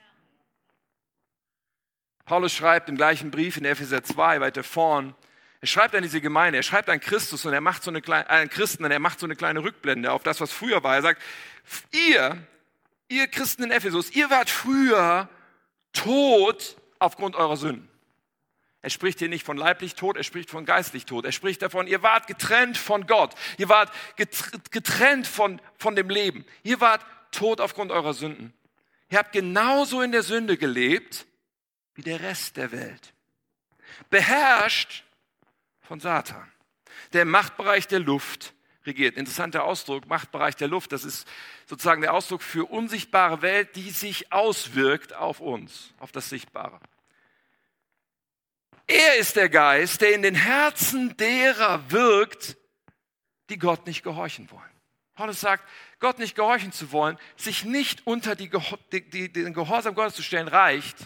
Paulus 2.27 2.53
schreibt 2.53 2.89
im 2.89 2.97
gleichen 2.97 3.33
Brief 3.33 3.57
in 3.57 3.65
Epheser 3.65 4.05
2 4.05 4.41
weiter 4.41 4.63
vorn, 4.63 5.17
er 5.61 5.67
schreibt 5.67 5.97
an 5.97 6.05
diese 6.05 6.21
Gemeinde, 6.21 6.59
er 6.59 6.63
schreibt 6.63 6.89
an 6.89 7.01
Christus 7.01 7.45
und 7.45 7.53
er 7.53 7.61
macht 7.61 7.83
so 7.83 7.91
eine 7.91 8.03
kleine, 8.03 8.29
äh, 8.29 8.47
Christen 8.47 8.85
und 8.85 8.93
er 8.93 9.01
macht 9.01 9.19
so 9.19 9.27
eine 9.27 9.35
kleine 9.35 9.65
Rückblende 9.65 10.13
auf 10.13 10.23
das, 10.23 10.41
was 10.41 10.53
früher 10.53 10.85
war. 10.85 10.95
Er 10.95 11.03
sagt, 11.03 11.21
ihr, 11.91 12.39
ihr 13.09 13.27
Christen 13.27 13.65
in 13.65 13.73
Ephesus, 13.73 14.13
ihr 14.13 14.31
wart 14.31 14.49
früher 14.49 15.29
tot 15.93 16.77
aufgrund 16.99 17.37
eurer 17.37 17.57
Sünden. 17.57 17.89
Er 18.83 18.91
spricht 18.91 19.21
hier 19.21 19.29
nicht 19.29 19.47
von 19.47 19.57
leiblich 19.57 19.95
tot, 19.95 20.17
er 20.17 20.25
spricht 20.25 20.51
von 20.51 20.65
geistlich 20.65 21.07
tot. 21.07 21.25
Er 21.25 21.31
spricht 21.31 21.63
davon, 21.63 21.87
ihr 21.87 22.03
wart 22.03 22.27
getrennt 22.27 22.77
von 22.77 23.07
Gott. 23.07 23.35
Ihr 23.57 23.69
wart 23.69 23.93
getrennt 24.17 25.29
von, 25.29 25.61
von 25.79 25.95
dem 25.95 26.11
Leben. 26.11 26.45
Ihr 26.65 26.81
wart 26.81 27.07
tot 27.31 27.61
aufgrund 27.61 27.93
eurer 27.93 28.13
Sünden. 28.13 28.53
Ihr 29.09 29.19
habt 29.19 29.33
genauso 29.33 30.03
in 30.03 30.11
der 30.11 30.25
Sünde 30.25 30.57
gelebt, 30.57 31.27
wie 31.95 32.03
der 32.03 32.21
Rest 32.21 32.57
der 32.57 32.73
Welt. 32.73 33.13
Beherrscht 34.11 35.05
von 35.83 36.01
Satan, 36.01 36.51
der 37.13 37.25
Machtbereich 37.25 37.87
der 37.87 38.01
Luft 38.01 38.53
regiert. 38.87 39.17
Interessanter 39.17 39.65
Ausdruck, 39.65 40.07
Machtbereich 40.07 40.57
der 40.57 40.69
Luft, 40.69 40.93
das 40.93 41.05
ist 41.05 41.27
sozusagen 41.67 42.03
der 42.03 42.15
Ausdruck 42.15 42.43
für 42.43 42.65
unsichtbare 42.67 43.43
Welt, 43.43 43.77
die 43.77 43.91
sich 43.91 44.33
auswirkt 44.33 45.15
auf 45.15 45.41
uns, 45.41 45.93
auf 45.99 46.13
das 46.13 46.29
Sichtbare. 46.29 46.81
Er 48.87 49.17
ist 49.17 49.37
der 49.37 49.49
Geist, 49.49 50.01
der 50.01 50.15
in 50.15 50.23
den 50.23 50.35
Herzen 50.35 51.17
derer 51.17 51.91
wirkt, 51.91 52.57
die 53.49 53.59
Gott 53.59 53.87
nicht 53.87 54.03
gehorchen 54.03 54.51
wollen. 54.51 54.63
Paulus 55.15 55.41
sagt, 55.41 55.69
Gott 56.01 56.19
nicht 56.19 56.35
gehorchen 56.35 56.73
zu 56.73 56.91
wollen, 56.91 57.19
sich 57.37 57.65
nicht 57.65 58.07
unter 58.07 58.35
die, 58.35 58.51
die, 58.91 59.33
den 59.33 59.53
Gehorsam 59.53 59.95
Gottes 59.95 60.15
zu 60.15 60.23
stellen, 60.23 60.49
reicht, 60.49 60.97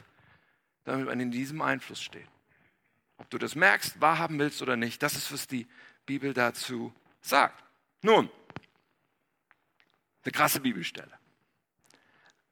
damit 0.85 1.07
man 1.07 1.21
in 1.21 1.31
diesem 1.31 1.61
Einfluss 1.61 2.01
steht. 2.01 2.29
Ob 3.19 3.29
du 3.31 3.39
das 3.39 3.55
merkst, 3.55 4.01
wahrhaben 4.01 4.39
willst 4.39 4.63
oder 4.63 4.77
nicht, 4.77 5.03
das 5.03 5.15
ist, 5.15 5.33
was 5.33 5.47
die 5.47 5.67
Bibel 6.07 6.33
dazu 6.33 6.95
sagt. 7.21 7.66
Nun, 8.03 8.31
eine 10.25 10.33
krasse 10.33 10.61
Bibelstelle. 10.61 11.13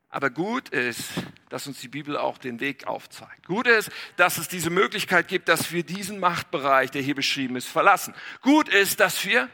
Aber 0.09 0.31
gut 0.31 0.69
ist, 0.69 1.11
dass 1.49 1.67
uns 1.67 1.81
die 1.81 1.89
Bibel 1.89 2.17
auch 2.17 2.39
den 2.39 2.61
Weg 2.61 2.87
aufzeigt. 2.87 3.47
Gut 3.47 3.67
ist, 3.67 3.91
dass 4.17 4.39
es 4.39 4.47
diese 4.47 4.71
Möglichkeit 4.71 5.27
gibt, 5.27 5.49
dass 5.49 5.73
wir 5.73 5.83
diesen 5.83 6.21
Machtbereich, 6.21 6.93
der 6.93 7.03
hier 7.03 7.17
beschrieben 7.17 7.57
ist, 7.57 7.67
verlassen. 7.67 8.15
Gut 8.41 8.69
ist, 8.69 9.01
dass 9.01 9.25
wir 9.25 9.51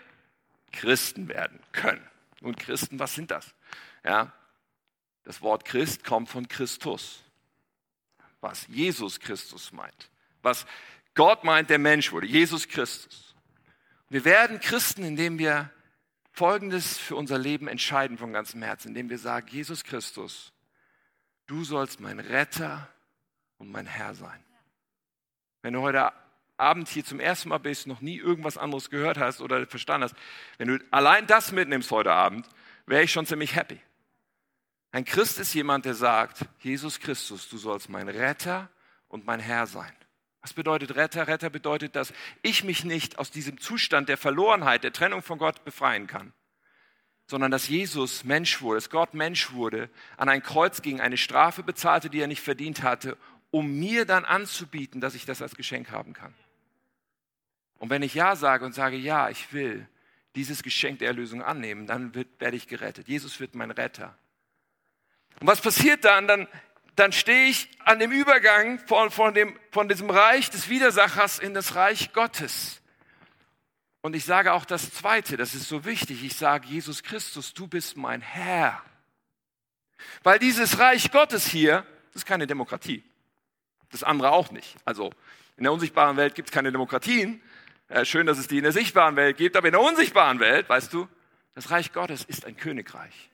Christen 0.72 1.28
werden 1.28 1.60
können. 1.72 2.06
Und 2.42 2.58
Christen, 2.58 2.98
was 2.98 3.14
sind 3.14 3.30
das? 3.30 3.54
Ja, 4.04 4.32
das 5.24 5.40
Wort 5.40 5.64
Christ 5.64 6.04
kommt 6.04 6.28
von 6.28 6.46
Christus 6.48 7.22
was 8.40 8.66
Jesus 8.68 9.20
Christus 9.20 9.72
meint. 9.72 10.10
Was 10.42 10.66
Gott 11.14 11.44
meint, 11.44 11.70
der 11.70 11.78
Mensch 11.78 12.12
wurde. 12.12 12.26
Jesus 12.26 12.68
Christus. 12.68 13.34
Wir 14.08 14.24
werden 14.24 14.60
Christen, 14.60 15.04
indem 15.04 15.38
wir 15.38 15.70
Folgendes 16.40 16.96
für 16.96 17.16
unser 17.16 17.36
Leben 17.36 17.68
entscheiden 17.68 18.16
von 18.16 18.32
ganzem 18.32 18.62
Herzen, 18.62 18.88
indem 18.88 19.10
wir 19.10 19.18
sagen, 19.18 19.46
Jesus 19.50 19.84
Christus, 19.84 20.54
du 21.46 21.64
sollst 21.64 22.00
mein 22.00 22.18
Retter 22.18 22.88
und 23.58 23.70
mein 23.70 23.84
Herr 23.84 24.14
sein. 24.14 24.42
Wenn 25.60 25.74
du 25.74 25.82
heute 25.82 26.14
Abend 26.56 26.88
hier 26.88 27.04
zum 27.04 27.20
ersten 27.20 27.50
Mal 27.50 27.58
bist, 27.58 27.86
noch 27.86 28.00
nie 28.00 28.16
irgendwas 28.16 28.56
anderes 28.56 28.88
gehört 28.88 29.18
hast 29.18 29.42
oder 29.42 29.66
verstanden 29.66 30.04
hast, 30.04 30.14
wenn 30.56 30.68
du 30.68 30.78
allein 30.90 31.26
das 31.26 31.52
mitnimmst 31.52 31.90
heute 31.90 32.12
Abend, 32.14 32.48
wäre 32.86 33.02
ich 33.02 33.12
schon 33.12 33.26
ziemlich 33.26 33.54
happy. 33.54 33.78
Ein 34.92 35.04
Christ 35.04 35.40
ist 35.40 35.52
jemand, 35.52 35.84
der 35.84 35.94
sagt, 35.94 36.46
Jesus 36.60 37.00
Christus, 37.00 37.50
du 37.50 37.58
sollst 37.58 37.90
mein 37.90 38.08
Retter 38.08 38.70
und 39.08 39.26
mein 39.26 39.40
Herr 39.40 39.66
sein. 39.66 39.92
Was 40.42 40.54
bedeutet 40.54 40.96
Retter? 40.96 41.26
Retter 41.26 41.50
bedeutet, 41.50 41.96
dass 41.96 42.12
ich 42.42 42.64
mich 42.64 42.84
nicht 42.84 43.18
aus 43.18 43.30
diesem 43.30 43.60
Zustand 43.60 44.08
der 44.08 44.16
Verlorenheit, 44.16 44.84
der 44.84 44.92
Trennung 44.92 45.22
von 45.22 45.38
Gott 45.38 45.64
befreien 45.64 46.06
kann, 46.06 46.32
sondern 47.26 47.50
dass 47.50 47.68
Jesus 47.68 48.24
Mensch 48.24 48.62
wurde, 48.62 48.76
dass 48.78 48.90
Gott 48.90 49.14
Mensch 49.14 49.52
wurde, 49.52 49.90
an 50.16 50.28
ein 50.28 50.42
Kreuz 50.42 50.80
ging, 50.82 51.00
eine 51.00 51.18
Strafe 51.18 51.62
bezahlte, 51.62 52.08
die 52.08 52.20
er 52.20 52.26
nicht 52.26 52.42
verdient 52.42 52.82
hatte, 52.82 53.18
um 53.50 53.78
mir 53.78 54.06
dann 54.06 54.24
anzubieten, 54.24 55.00
dass 55.00 55.14
ich 55.14 55.26
das 55.26 55.42
als 55.42 55.56
Geschenk 55.56 55.90
haben 55.90 56.14
kann. 56.14 56.34
Und 57.78 57.90
wenn 57.90 58.02
ich 58.02 58.14
Ja 58.14 58.36
sage 58.36 58.64
und 58.64 58.74
sage, 58.74 58.96
ja, 58.96 59.28
ich 59.30 59.52
will 59.52 59.86
dieses 60.36 60.62
Geschenk 60.62 61.00
der 61.00 61.08
Erlösung 61.08 61.42
annehmen, 61.42 61.86
dann 61.86 62.14
wird, 62.14 62.28
werde 62.40 62.56
ich 62.56 62.68
gerettet. 62.68 63.08
Jesus 63.08 63.40
wird 63.40 63.54
mein 63.54 63.70
Retter. 63.70 64.16
Und 65.40 65.46
was 65.46 65.60
passiert 65.60 66.04
dann? 66.04 66.28
Dann, 66.28 66.48
dann 66.96 67.12
stehe 67.12 67.48
ich 67.48 67.68
an 67.84 67.98
dem 67.98 68.12
Übergang 68.12 68.78
von, 68.86 69.10
von, 69.10 69.34
dem, 69.34 69.58
von 69.70 69.88
diesem 69.88 70.10
Reich 70.10 70.50
des 70.50 70.68
Widersachers 70.68 71.38
in 71.38 71.54
das 71.54 71.74
Reich 71.74 72.12
Gottes. 72.12 72.80
Und 74.02 74.16
ich 74.16 74.24
sage 74.24 74.52
auch 74.52 74.64
das 74.64 74.92
Zweite, 74.92 75.36
das 75.36 75.54
ist 75.54 75.68
so 75.68 75.84
wichtig. 75.84 76.24
Ich 76.24 76.36
sage, 76.36 76.66
Jesus 76.66 77.02
Christus, 77.02 77.52
du 77.52 77.66
bist 77.66 77.96
mein 77.96 78.20
Herr. 78.20 78.82
Weil 80.22 80.38
dieses 80.38 80.78
Reich 80.78 81.10
Gottes 81.10 81.46
hier, 81.46 81.84
das 82.12 82.22
ist 82.22 82.26
keine 82.26 82.46
Demokratie. 82.46 83.04
Das 83.90 84.02
andere 84.02 84.32
auch 84.32 84.50
nicht. 84.50 84.76
Also 84.84 85.10
in 85.56 85.64
der 85.64 85.72
unsichtbaren 85.72 86.16
Welt 86.16 86.34
gibt 86.34 86.48
es 86.48 86.54
keine 86.54 86.72
Demokratien. 86.72 87.42
Äh, 87.88 88.04
schön, 88.04 88.26
dass 88.26 88.38
es 88.38 88.48
die 88.48 88.58
in 88.58 88.62
der 88.62 88.72
sichtbaren 88.72 89.16
Welt 89.16 89.36
gibt, 89.36 89.56
aber 89.56 89.66
in 89.66 89.72
der 89.72 89.82
unsichtbaren 89.82 90.40
Welt, 90.40 90.68
weißt 90.68 90.92
du, 90.92 91.08
das 91.54 91.70
Reich 91.70 91.92
Gottes 91.92 92.24
ist 92.24 92.46
ein 92.46 92.56
Königreich. 92.56 93.30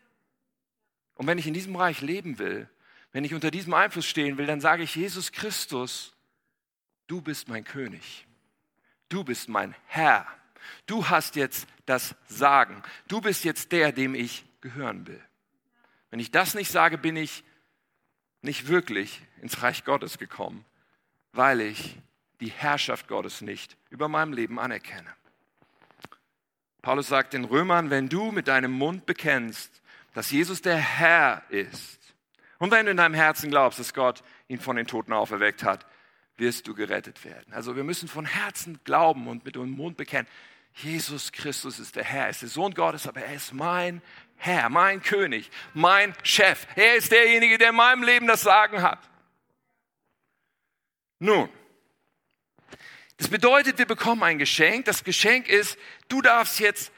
Und 1.14 1.26
wenn 1.26 1.38
ich 1.38 1.46
in 1.46 1.54
diesem 1.54 1.76
Reich 1.76 2.00
leben 2.00 2.38
will, 2.38 2.68
wenn 3.16 3.24
ich 3.24 3.32
unter 3.32 3.50
diesem 3.50 3.72
Einfluss 3.72 4.04
stehen 4.04 4.36
will, 4.36 4.44
dann 4.44 4.60
sage 4.60 4.82
ich, 4.82 4.94
Jesus 4.94 5.32
Christus, 5.32 6.12
du 7.06 7.22
bist 7.22 7.48
mein 7.48 7.64
König. 7.64 8.26
du 9.08 9.24
bist 9.24 9.48
mein 9.48 9.74
Herr. 9.86 10.26
Du 10.84 11.08
hast 11.08 11.34
jetzt 11.34 11.66
das 11.86 12.14
Sagen. 12.28 12.82
Du 13.08 13.22
bist 13.22 13.42
jetzt 13.44 13.72
der, 13.72 13.90
dem 13.90 14.14
ich 14.14 14.44
gehören 14.60 15.06
will. 15.06 15.18
Wenn 16.10 16.20
ich 16.20 16.30
das 16.30 16.54
nicht 16.54 16.70
sage, 16.70 16.98
bin 16.98 17.16
ich 17.16 17.42
nicht 18.42 18.68
wirklich 18.68 19.22
ins 19.40 19.62
Reich 19.62 19.86
Gottes 19.86 20.18
gekommen, 20.18 20.66
weil 21.32 21.62
ich 21.62 21.96
die 22.40 22.50
Herrschaft 22.50 23.08
Gottes 23.08 23.40
nicht 23.40 23.78
über 23.88 24.08
meinem 24.08 24.34
Leben 24.34 24.60
anerkenne. 24.60 25.10
Paulus 26.82 27.08
sagt 27.08 27.32
den 27.32 27.46
Römern, 27.46 27.88
wenn 27.88 28.10
du 28.10 28.30
mit 28.30 28.46
deinem 28.46 28.72
Mund 28.72 29.06
bekennst, 29.06 29.80
dass 30.12 30.30
Jesus 30.30 30.60
der 30.60 30.76
Herr 30.76 31.42
ist 31.48 31.95
und 32.58 32.70
wenn 32.70 32.86
du 32.86 32.92
in 32.92 32.96
deinem 32.96 33.14
Herzen 33.14 33.50
glaubst, 33.50 33.78
dass 33.78 33.94
Gott 33.94 34.22
ihn 34.48 34.60
von 34.60 34.76
den 34.76 34.86
Toten 34.86 35.12
auferweckt 35.12 35.62
hat, 35.62 35.86
wirst 36.36 36.66
du 36.68 36.74
gerettet 36.74 37.24
werden. 37.24 37.52
Also 37.52 37.76
wir 37.76 37.84
müssen 37.84 38.08
von 38.08 38.26
Herzen 38.26 38.80
glauben 38.84 39.26
und 39.28 39.44
mit 39.44 39.56
dem 39.56 39.70
Mund 39.70 39.96
bekennen, 39.96 40.28
Jesus 40.74 41.32
Christus 41.32 41.78
ist 41.78 41.96
der 41.96 42.04
Herr, 42.04 42.24
er 42.24 42.30
ist 42.30 42.42
der 42.42 42.50
Sohn 42.50 42.74
Gottes, 42.74 43.06
aber 43.06 43.22
er 43.22 43.34
ist 43.34 43.54
mein 43.54 44.02
Herr, 44.36 44.68
mein 44.68 45.02
König, 45.02 45.50
mein 45.72 46.14
Chef. 46.22 46.66
Er 46.76 46.96
ist 46.96 47.10
derjenige, 47.10 47.56
der 47.56 47.70
in 47.70 47.76
meinem 47.76 48.02
Leben 48.02 48.26
das 48.26 48.42
Sagen 48.42 48.82
hat. 48.82 48.98
Nun, 51.18 51.48
das 53.16 53.28
bedeutet, 53.28 53.78
wir 53.78 53.86
bekommen 53.86 54.22
ein 54.22 54.38
Geschenk. 54.38 54.84
Das 54.84 55.02
Geschenk 55.02 55.48
ist, 55.48 55.78
du 56.08 56.20
darfst 56.20 56.60
jetzt 56.60 56.92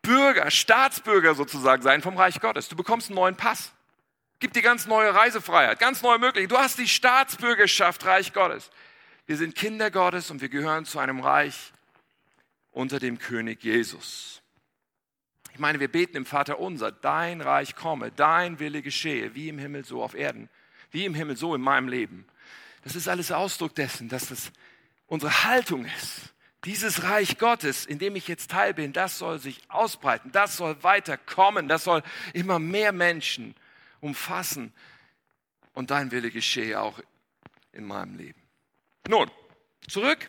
Bürger, 0.00 0.50
Staatsbürger 0.50 1.34
sozusagen 1.34 1.82
sein 1.82 2.00
vom 2.00 2.16
Reich 2.16 2.40
Gottes. 2.40 2.68
Du 2.68 2.76
bekommst 2.76 3.08
einen 3.08 3.16
neuen 3.16 3.36
Pass. 3.36 3.72
Gibt 4.42 4.56
dir 4.56 4.62
ganz 4.62 4.86
neue 4.86 5.14
Reisefreiheit, 5.14 5.78
ganz 5.78 6.02
neue 6.02 6.18
Möglichkeiten. 6.18 6.48
Du 6.48 6.58
hast 6.58 6.76
die 6.76 6.88
Staatsbürgerschaft 6.88 8.04
Reich 8.04 8.32
Gottes. 8.32 8.72
Wir 9.24 9.36
sind 9.36 9.54
Kinder 9.54 9.88
Gottes 9.88 10.32
und 10.32 10.40
wir 10.40 10.48
gehören 10.48 10.84
zu 10.84 10.98
einem 10.98 11.20
Reich 11.20 11.72
unter 12.72 12.98
dem 12.98 13.20
König 13.20 13.62
Jesus. 13.62 14.42
Ich 15.52 15.60
meine, 15.60 15.78
wir 15.78 15.86
beten 15.86 16.16
im 16.16 16.26
Vater 16.26 16.58
unser, 16.58 16.90
dein 16.90 17.40
Reich 17.40 17.76
komme, 17.76 18.10
dein 18.10 18.58
Wille 18.58 18.82
geschehe, 18.82 19.32
wie 19.36 19.48
im 19.48 19.60
Himmel 19.60 19.84
so 19.84 20.02
auf 20.02 20.14
Erden, 20.14 20.48
wie 20.90 21.04
im 21.04 21.14
Himmel 21.14 21.36
so 21.36 21.54
in 21.54 21.60
meinem 21.60 21.86
Leben. 21.86 22.26
Das 22.82 22.96
ist 22.96 23.06
alles 23.06 23.30
Ausdruck 23.30 23.76
dessen, 23.76 24.08
dass 24.08 24.26
das 24.26 24.50
unsere 25.06 25.44
Haltung 25.44 25.84
ist. 25.84 26.34
Dieses 26.64 27.04
Reich 27.04 27.38
Gottes, 27.38 27.86
in 27.86 28.00
dem 28.00 28.16
ich 28.16 28.26
jetzt 28.26 28.50
Teil 28.50 28.74
bin, 28.74 28.92
das 28.92 29.18
soll 29.18 29.38
sich 29.38 29.60
ausbreiten, 29.68 30.32
das 30.32 30.56
soll 30.56 30.82
weiterkommen, 30.82 31.68
das 31.68 31.84
soll 31.84 32.02
immer 32.32 32.58
mehr 32.58 32.90
Menschen 32.90 33.54
umfassen 34.02 34.74
und 35.72 35.90
dein 35.90 36.10
Wille 36.10 36.30
geschehe 36.30 36.78
auch 36.78 37.00
in 37.72 37.86
meinem 37.86 38.18
Leben. 38.18 38.42
Nun, 39.08 39.30
zurück. 39.88 40.28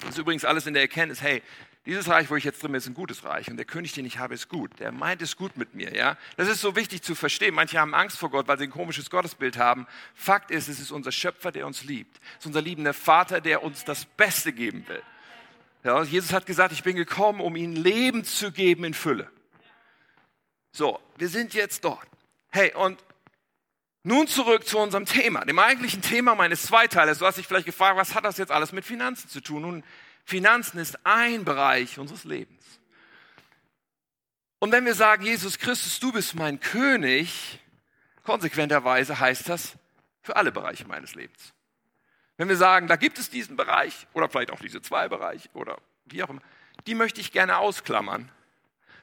Das 0.00 0.10
ist 0.10 0.18
übrigens 0.18 0.44
alles 0.46 0.66
in 0.66 0.72
der 0.72 0.82
Erkenntnis, 0.82 1.20
hey, 1.20 1.42
dieses 1.84 2.08
Reich, 2.08 2.28
wo 2.30 2.36
ich 2.36 2.44
jetzt 2.44 2.62
drin 2.62 2.72
bin, 2.72 2.78
ist 2.78 2.86
ein 2.86 2.94
gutes 2.94 3.24
Reich 3.24 3.50
und 3.50 3.56
der 3.56 3.64
König, 3.64 3.92
den 3.92 4.04
ich 4.04 4.18
habe, 4.18 4.34
ist 4.34 4.48
gut. 4.48 4.78
Der 4.78 4.92
meint 4.92 5.22
es 5.22 5.36
gut 5.36 5.56
mit 5.56 5.74
mir, 5.74 5.94
ja. 5.96 6.18
Das 6.36 6.46
ist 6.46 6.60
so 6.60 6.76
wichtig 6.76 7.02
zu 7.02 7.14
verstehen. 7.14 7.54
Manche 7.54 7.78
haben 7.78 7.94
Angst 7.94 8.18
vor 8.18 8.30
Gott, 8.30 8.46
weil 8.46 8.58
sie 8.58 8.64
ein 8.64 8.70
komisches 8.70 9.08
Gottesbild 9.08 9.56
haben. 9.56 9.86
Fakt 10.14 10.50
ist, 10.50 10.68
es 10.68 10.80
ist 10.80 10.90
unser 10.90 11.12
Schöpfer, 11.12 11.50
der 11.50 11.66
uns 11.66 11.84
liebt. 11.84 12.20
Es 12.32 12.40
ist 12.40 12.46
unser 12.46 12.60
liebender 12.60 12.92
Vater, 12.92 13.40
der 13.40 13.62
uns 13.62 13.84
das 13.84 14.04
Beste 14.04 14.52
geben 14.52 14.86
will. 14.86 15.02
Ja, 15.82 16.02
Jesus 16.02 16.32
hat 16.34 16.44
gesagt, 16.44 16.72
ich 16.72 16.82
bin 16.82 16.94
gekommen, 16.94 17.40
um 17.40 17.56
ihnen 17.56 17.74
Leben 17.74 18.22
zu 18.22 18.52
geben 18.52 18.84
in 18.84 18.92
Fülle. 18.92 19.30
So, 20.72 21.00
wir 21.16 21.28
sind 21.28 21.54
jetzt 21.54 21.84
dort. 21.84 22.06
Hey, 22.50 22.72
und 22.74 23.02
nun 24.02 24.26
zurück 24.26 24.66
zu 24.66 24.78
unserem 24.78 25.04
Thema, 25.04 25.44
dem 25.44 25.58
eigentlichen 25.58 26.00
Thema 26.02 26.34
meines 26.34 26.62
Zweiteilers. 26.62 27.18
Du 27.18 27.26
hast 27.26 27.36
dich 27.36 27.46
vielleicht 27.46 27.66
gefragt, 27.66 27.96
was 27.96 28.14
hat 28.14 28.24
das 28.24 28.38
jetzt 28.38 28.50
alles 28.50 28.72
mit 28.72 28.84
Finanzen 28.84 29.28
zu 29.28 29.40
tun? 29.40 29.62
Nun, 29.62 29.84
Finanzen 30.24 30.78
ist 30.78 31.04
ein 31.04 31.44
Bereich 31.44 31.98
unseres 31.98 32.24
Lebens. 32.24 32.64
Und 34.60 34.72
wenn 34.72 34.84
wir 34.84 34.94
sagen, 34.94 35.24
Jesus 35.24 35.58
Christus, 35.58 36.00
du 36.00 36.12
bist 36.12 36.34
mein 36.34 36.58
König, 36.58 37.60
konsequenterweise 38.24 39.20
heißt 39.20 39.48
das 39.48 39.76
für 40.22 40.36
alle 40.36 40.52
Bereiche 40.52 40.86
meines 40.86 41.14
Lebens. 41.14 41.54
Wenn 42.36 42.48
wir 42.48 42.56
sagen, 42.56 42.86
da 42.86 42.96
gibt 42.96 43.18
es 43.18 43.30
diesen 43.30 43.56
Bereich 43.56 44.06
oder 44.14 44.28
vielleicht 44.28 44.52
auch 44.52 44.60
diese 44.60 44.80
zwei 44.80 45.08
Bereiche 45.08 45.48
oder 45.54 45.78
wie 46.06 46.22
auch 46.22 46.30
immer, 46.30 46.42
die 46.86 46.94
möchte 46.94 47.20
ich 47.20 47.32
gerne 47.32 47.58
ausklammern. 47.58 48.30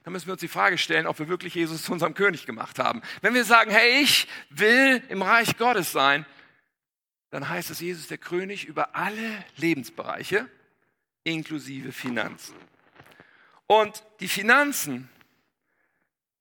Dann 0.06 0.14
müssen 0.14 0.28
wir 0.28 0.34
uns 0.34 0.42
die 0.42 0.48
Frage 0.48 0.78
stellen, 0.78 1.08
ob 1.08 1.18
wir 1.18 1.28
wirklich 1.30 1.56
Jesus 1.56 1.82
zu 1.82 1.92
unserem 1.92 2.14
König 2.14 2.46
gemacht 2.46 2.78
haben. 2.78 3.02
Wenn 3.22 3.34
wir 3.34 3.44
sagen, 3.44 3.72
hey, 3.72 4.04
ich 4.04 4.28
will 4.52 5.02
im 5.10 5.24
Reich 5.24 5.58
Gottes 5.58 5.92
sein, 5.92 6.28
dann 7.32 7.50
heißt 7.50 7.72
es, 7.72 7.80
Jesus 7.80 8.08
der 8.08 8.20
König 8.20 8.66
über 8.66 8.96
alle 8.96 9.44
Lebensbereiche 9.58 10.48
inklusive 11.24 11.92
Finanzen. 11.92 12.56
Und 13.66 14.04
die 14.20 14.28
Finanzen, 14.28 15.10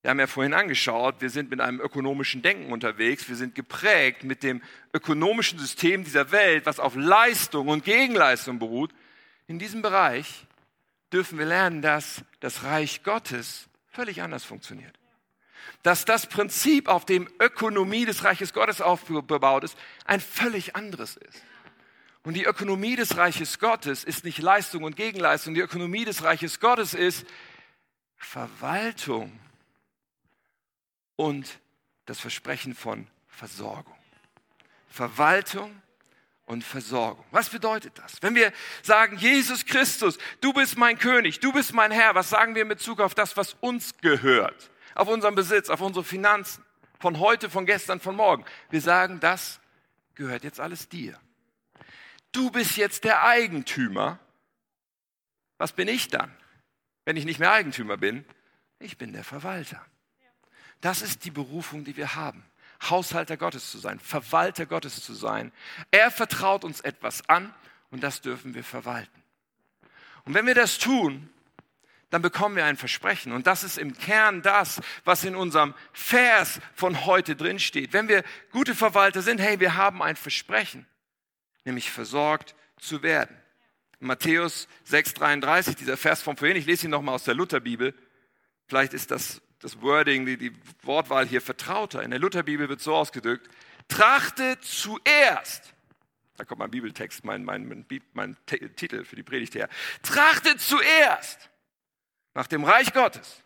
wir 0.02 0.10
haben 0.10 0.20
ja 0.20 0.26
vorhin 0.26 0.52
angeschaut, 0.52 1.22
wir 1.22 1.30
sind 1.30 1.48
mit 1.48 1.62
einem 1.62 1.80
ökonomischen 1.80 2.42
Denken 2.42 2.70
unterwegs, 2.70 3.30
wir 3.30 3.36
sind 3.36 3.54
geprägt 3.54 4.24
mit 4.24 4.42
dem 4.42 4.62
ökonomischen 4.92 5.58
System 5.58 6.04
dieser 6.04 6.32
Welt, 6.32 6.66
was 6.66 6.78
auf 6.78 6.96
Leistung 6.96 7.68
und 7.68 7.82
Gegenleistung 7.82 8.58
beruht. 8.58 8.92
In 9.46 9.58
diesem 9.58 9.80
Bereich 9.80 10.46
dürfen 11.12 11.38
wir 11.38 11.46
lernen, 11.46 11.82
dass 11.82 12.24
das 12.40 12.64
Reich 12.64 13.02
Gottes 13.02 13.68
völlig 13.88 14.22
anders 14.22 14.44
funktioniert. 14.44 14.98
Dass 15.82 16.04
das 16.04 16.26
Prinzip, 16.26 16.88
auf 16.88 17.04
dem 17.04 17.28
Ökonomie 17.40 18.04
des 18.04 18.24
Reiches 18.24 18.52
Gottes 18.52 18.80
aufgebaut 18.80 19.64
ist, 19.64 19.78
ein 20.04 20.20
völlig 20.20 20.76
anderes 20.76 21.16
ist. 21.16 21.42
Und 22.22 22.34
die 22.34 22.44
Ökonomie 22.44 22.96
des 22.96 23.16
Reiches 23.16 23.58
Gottes 23.58 24.02
ist 24.02 24.24
nicht 24.24 24.38
Leistung 24.38 24.84
und 24.84 24.96
Gegenleistung. 24.96 25.54
Die 25.54 25.60
Ökonomie 25.60 26.04
des 26.04 26.22
Reiches 26.22 26.58
Gottes 26.58 26.94
ist 26.94 27.26
Verwaltung 28.16 29.38
und 31.16 31.60
das 32.06 32.20
Versprechen 32.20 32.74
von 32.74 33.06
Versorgung. 33.28 33.96
Verwaltung 34.88 35.82
und 36.46 36.62
Versorgung. 36.62 37.24
Was 37.30 37.48
bedeutet 37.48 37.98
das? 37.98 38.22
Wenn 38.22 38.34
wir 38.34 38.52
sagen, 38.82 39.16
Jesus 39.16 39.64
Christus, 39.64 40.18
du 40.40 40.52
bist 40.52 40.76
mein 40.76 40.98
König, 40.98 41.40
du 41.40 41.52
bist 41.52 41.72
mein 41.72 41.90
Herr, 41.90 42.14
was 42.14 42.30
sagen 42.30 42.54
wir 42.54 42.62
in 42.62 42.68
Bezug 42.68 43.00
auf 43.00 43.14
das, 43.14 43.36
was 43.36 43.56
uns 43.60 43.96
gehört? 43.98 44.70
Auf 44.94 45.08
unseren 45.08 45.34
Besitz, 45.34 45.70
auf 45.70 45.80
unsere 45.80 46.04
Finanzen, 46.04 46.64
von 47.00 47.18
heute, 47.18 47.50
von 47.50 47.66
gestern, 47.66 48.00
von 48.00 48.16
morgen. 48.16 48.44
Wir 48.70 48.80
sagen, 48.80 49.20
das 49.20 49.60
gehört 50.14 50.44
jetzt 50.44 50.60
alles 50.60 50.88
dir 50.88 51.18
du 52.34 52.50
bist 52.50 52.76
jetzt 52.76 53.04
der 53.04 53.24
Eigentümer. 53.24 54.18
Was 55.58 55.72
bin 55.72 55.88
ich 55.88 56.08
dann, 56.08 56.34
wenn 57.04 57.16
ich 57.16 57.24
nicht 57.24 57.38
mehr 57.38 57.52
Eigentümer 57.52 57.96
bin? 57.96 58.24
Ich 58.78 58.98
bin 58.98 59.12
der 59.12 59.24
Verwalter. 59.24 59.84
Das 60.80 61.00
ist 61.00 61.24
die 61.24 61.30
Berufung, 61.30 61.84
die 61.84 61.96
wir 61.96 62.14
haben. 62.14 62.44
Haushalter 62.90 63.36
Gottes 63.36 63.70
zu 63.70 63.78
sein, 63.78 63.98
Verwalter 64.00 64.66
Gottes 64.66 65.02
zu 65.02 65.14
sein. 65.14 65.52
Er 65.90 66.10
vertraut 66.10 66.64
uns 66.64 66.80
etwas 66.80 67.28
an 67.28 67.54
und 67.90 68.02
das 68.02 68.20
dürfen 68.20 68.54
wir 68.54 68.64
verwalten. 68.64 69.22
Und 70.24 70.34
wenn 70.34 70.46
wir 70.46 70.54
das 70.54 70.78
tun, 70.78 71.30
dann 72.10 72.22
bekommen 72.22 72.56
wir 72.56 72.64
ein 72.64 72.76
Versprechen. 72.76 73.32
Und 73.32 73.46
das 73.46 73.64
ist 73.64 73.76
im 73.76 73.96
Kern 73.96 74.42
das, 74.42 74.80
was 75.04 75.24
in 75.24 75.34
unserem 75.34 75.74
Vers 75.92 76.60
von 76.74 77.06
heute 77.06 77.34
drin 77.34 77.58
steht. 77.58 77.92
Wenn 77.92 78.08
wir 78.08 78.22
gute 78.52 78.74
Verwalter 78.74 79.20
sind, 79.20 79.40
hey, 79.40 79.58
wir 79.58 79.74
haben 79.74 80.02
ein 80.02 80.16
Versprechen 80.16 80.86
nämlich 81.64 81.90
versorgt 81.90 82.54
zu 82.78 83.02
werden. 83.02 83.36
In 84.00 84.06
Matthäus 84.06 84.68
6,33, 84.88 85.76
dieser 85.76 85.96
Vers 85.96 86.22
von 86.22 86.36
vorhin, 86.36 86.56
ich 86.56 86.66
lese 86.66 86.86
ihn 86.86 86.90
nochmal 86.90 87.14
aus 87.14 87.24
der 87.24 87.34
Lutherbibel. 87.34 87.94
Vielleicht 88.66 88.94
ist 88.94 89.10
das, 89.10 89.40
das 89.64 89.80
Wording, 89.80 90.26
die, 90.26 90.36
die 90.36 90.52
Wortwahl 90.82 91.26
hier 91.26 91.40
vertrauter. 91.40 92.02
In 92.02 92.10
der 92.10 92.20
Lutherbibel 92.20 92.68
wird 92.68 92.82
so 92.82 92.94
ausgedrückt, 92.94 93.48
trachte 93.88 94.60
zuerst, 94.60 95.72
da 96.36 96.44
kommt 96.44 96.58
mein 96.58 96.70
Bibeltext, 96.70 97.24
mein, 97.24 97.44
mein, 97.44 97.66
mein, 97.66 97.86
mein 98.12 98.36
Titel 98.44 99.04
für 99.06 99.16
die 99.16 99.22
Predigt 99.22 99.54
her, 99.54 99.70
trachte 100.02 100.58
zuerst 100.58 101.50
nach 102.34 102.46
dem 102.46 102.64
Reich 102.64 102.92
Gottes 102.92 103.42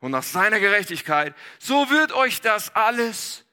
und 0.00 0.10
nach 0.10 0.24
seiner 0.24 0.58
Gerechtigkeit, 0.58 1.32
so 1.60 1.88
wird 1.90 2.10
euch 2.10 2.40
das 2.40 2.74
alles 2.74 3.44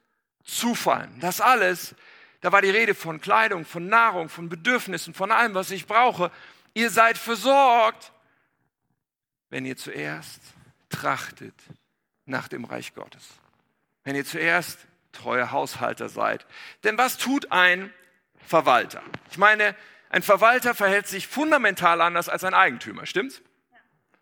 zufallen. 0.43 1.19
Das 1.19 1.41
alles 1.41 1.93
da 2.41 2.51
war 2.51 2.61
die 2.61 2.69
Rede 2.69 2.95
von 2.95 3.21
Kleidung, 3.21 3.65
von 3.65 3.87
Nahrung, 3.87 4.29
von 4.29 4.49
Bedürfnissen, 4.49 5.13
von 5.13 5.31
allem, 5.31 5.53
was 5.53 5.71
ich 5.71 5.85
brauche. 5.85 6.31
Ihr 6.73 6.89
seid 6.89 7.17
versorgt, 7.17 8.13
wenn 9.49 9.65
ihr 9.65 9.75
zuerst 9.77 10.39
trachtet 10.89 11.53
nach 12.29 12.47
dem 12.47 12.65
Reich 12.65 12.93
Gottes. 12.93 13.27
Wenn 14.03 14.15
ihr 14.15 14.25
zuerst 14.25 14.79
treue 15.11 15.51
Haushalter 15.51 16.09
seid. 16.09 16.45
Denn 16.83 16.97
was 16.97 17.17
tut 17.17 17.51
ein 17.51 17.93
Verwalter? 18.45 19.01
Ich 19.31 19.37
meine, 19.37 19.75
ein 20.09 20.23
Verwalter 20.23 20.73
verhält 20.73 21.07
sich 21.07 21.27
fundamental 21.27 22.01
anders 22.01 22.29
als 22.29 22.43
ein 22.43 22.53
Eigentümer, 22.53 23.05
stimmt's? 23.05 23.41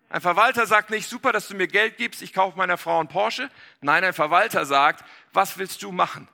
Ein 0.10 0.22
Verwalter 0.22 0.66
sagt 0.66 0.90
nicht, 0.90 1.10
super, 1.10 1.34
dass 1.34 1.50
du 1.50 1.56
mir 1.56 1.68
Geld 1.68 1.98
gibst, 1.98 2.22
ich 2.22 2.32
kaufe 2.32 2.58
meiner 2.58 2.78
Frau 2.78 3.00
einen 3.00 3.10
Porsche. 3.10 3.50
Nein, 3.82 4.06
ein 4.06 4.14
Verwalter 4.14 4.66
sagt, 4.66 5.04
was 5.34 5.58
willst 5.58 5.84
du 5.84 5.92
machen? 5.92 6.30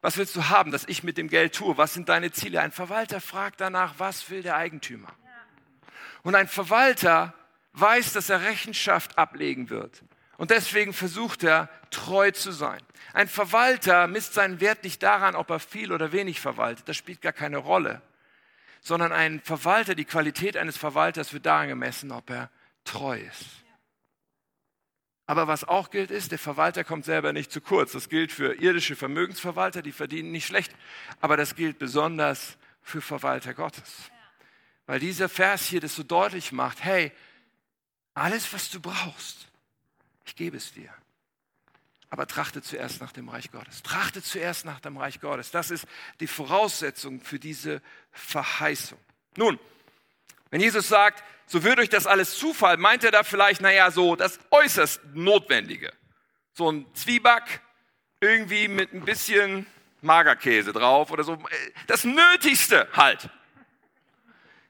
Was 0.00 0.16
willst 0.16 0.34
du 0.34 0.48
haben, 0.48 0.72
dass 0.72 0.84
ich 0.88 1.02
mit 1.02 1.18
dem 1.18 1.28
Geld 1.28 1.54
tue? 1.54 1.76
Was 1.76 1.94
sind 1.94 2.08
deine 2.08 2.32
Ziele? 2.32 2.60
Ein 2.60 2.72
Verwalter 2.72 3.20
fragt 3.20 3.60
danach, 3.60 3.94
was 3.98 4.30
will 4.30 4.42
der 4.42 4.56
Eigentümer? 4.56 5.08
Und 6.22 6.34
ein 6.34 6.48
Verwalter 6.48 7.34
weiß, 7.74 8.14
dass 8.14 8.30
er 8.30 8.42
Rechenschaft 8.42 9.18
ablegen 9.18 9.68
wird. 9.70 10.02
Und 10.42 10.50
deswegen 10.50 10.92
versucht 10.92 11.44
er, 11.44 11.68
treu 11.92 12.32
zu 12.32 12.50
sein. 12.50 12.80
Ein 13.12 13.28
Verwalter 13.28 14.08
misst 14.08 14.34
seinen 14.34 14.58
Wert 14.58 14.82
nicht 14.82 15.00
daran, 15.00 15.36
ob 15.36 15.48
er 15.50 15.60
viel 15.60 15.92
oder 15.92 16.10
wenig 16.10 16.40
verwaltet. 16.40 16.88
Das 16.88 16.96
spielt 16.96 17.22
gar 17.22 17.32
keine 17.32 17.58
Rolle. 17.58 18.02
Sondern 18.80 19.12
ein 19.12 19.38
Verwalter, 19.38 19.94
die 19.94 20.04
Qualität 20.04 20.56
eines 20.56 20.76
Verwalters 20.76 21.32
wird 21.32 21.46
daran 21.46 21.68
gemessen, 21.68 22.10
ob 22.10 22.28
er 22.28 22.50
treu 22.82 23.20
ist. 23.20 23.62
Aber 25.26 25.46
was 25.46 25.62
auch 25.62 25.90
gilt 25.90 26.10
ist, 26.10 26.32
der 26.32 26.40
Verwalter 26.40 26.82
kommt 26.82 27.04
selber 27.04 27.32
nicht 27.32 27.52
zu 27.52 27.60
kurz. 27.60 27.92
Das 27.92 28.08
gilt 28.08 28.32
für 28.32 28.60
irdische 28.60 28.96
Vermögensverwalter, 28.96 29.80
die 29.80 29.92
verdienen 29.92 30.32
nicht 30.32 30.48
schlecht. 30.48 30.74
Aber 31.20 31.36
das 31.36 31.54
gilt 31.54 31.78
besonders 31.78 32.58
für 32.82 33.00
Verwalter 33.00 33.54
Gottes. 33.54 34.10
Weil 34.86 34.98
dieser 34.98 35.28
Vers 35.28 35.66
hier 35.66 35.80
das 35.80 35.94
so 35.94 36.02
deutlich 36.02 36.50
macht, 36.50 36.82
hey, 36.82 37.12
alles, 38.14 38.52
was 38.52 38.70
du 38.70 38.80
brauchst, 38.80 39.51
ich 40.24 40.36
gebe 40.36 40.56
es 40.56 40.72
dir. 40.72 40.92
Aber 42.10 42.26
trachte 42.26 42.60
zuerst 42.60 43.00
nach 43.00 43.12
dem 43.12 43.28
Reich 43.30 43.50
Gottes. 43.50 43.82
Trachte 43.82 44.22
zuerst 44.22 44.66
nach 44.66 44.80
dem 44.80 44.98
Reich 44.98 45.20
Gottes. 45.20 45.50
Das 45.50 45.70
ist 45.70 45.86
die 46.20 46.26
Voraussetzung 46.26 47.22
für 47.22 47.38
diese 47.38 47.80
Verheißung. 48.10 48.98
Nun, 49.36 49.58
wenn 50.50 50.60
Jesus 50.60 50.88
sagt, 50.88 51.24
so 51.46 51.64
wird 51.64 51.78
euch 51.78 51.88
das 51.88 52.06
alles 52.06 52.36
zufallen, 52.36 52.80
meint 52.80 53.04
er 53.04 53.10
da 53.10 53.22
vielleicht, 53.22 53.62
naja, 53.62 53.90
so 53.90 54.16
das 54.16 54.38
äußerst 54.50 55.00
Notwendige. 55.14 55.92
So 56.52 56.70
ein 56.70 56.86
Zwieback, 56.94 57.62
irgendwie 58.20 58.68
mit 58.68 58.92
ein 58.92 59.04
bisschen 59.04 59.66
Magerkäse 60.02 60.72
drauf 60.72 61.10
oder 61.10 61.24
so. 61.24 61.38
Das 61.86 62.04
Nötigste 62.04 62.88
halt. 62.92 63.30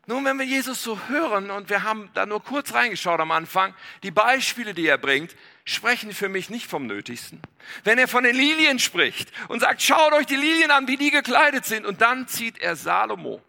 Nun, 0.06 0.24
wenn 0.24 0.38
wir 0.38 0.46
Jesus 0.46 0.82
so 0.82 0.98
hören 1.08 1.50
und 1.50 1.70
wir 1.70 1.84
haben 1.84 2.10
da 2.14 2.26
nur 2.26 2.42
kurz 2.42 2.74
reingeschaut 2.74 3.20
am 3.20 3.30
Anfang, 3.30 3.72
die 4.02 4.10
Beispiele, 4.10 4.74
die 4.74 4.86
er 4.86 4.98
bringt, 4.98 5.36
sprechen 5.64 6.12
für 6.12 6.28
mich 6.28 6.50
nicht 6.50 6.66
vom 6.66 6.86
Nötigsten. 6.86 7.40
Wenn 7.84 7.98
er 7.98 8.08
von 8.08 8.24
den 8.24 8.34
Lilien 8.34 8.80
spricht 8.80 9.30
und 9.46 9.60
sagt, 9.60 9.80
schaut 9.80 10.12
euch 10.12 10.26
die 10.26 10.36
Lilien 10.36 10.72
an, 10.72 10.88
wie 10.88 10.96
die 10.96 11.12
gekleidet 11.12 11.64
sind, 11.64 11.86
und 11.86 12.00
dann 12.00 12.26
zieht 12.26 12.58
er 12.58 12.74
Salomo. 12.74 13.40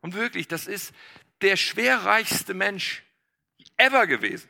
Und 0.00 0.14
wirklich, 0.14 0.48
das 0.48 0.66
ist 0.66 0.92
der 1.42 1.56
schwerreichste 1.56 2.54
Mensch 2.54 3.04
ever 3.76 4.08
gewesen. 4.08 4.48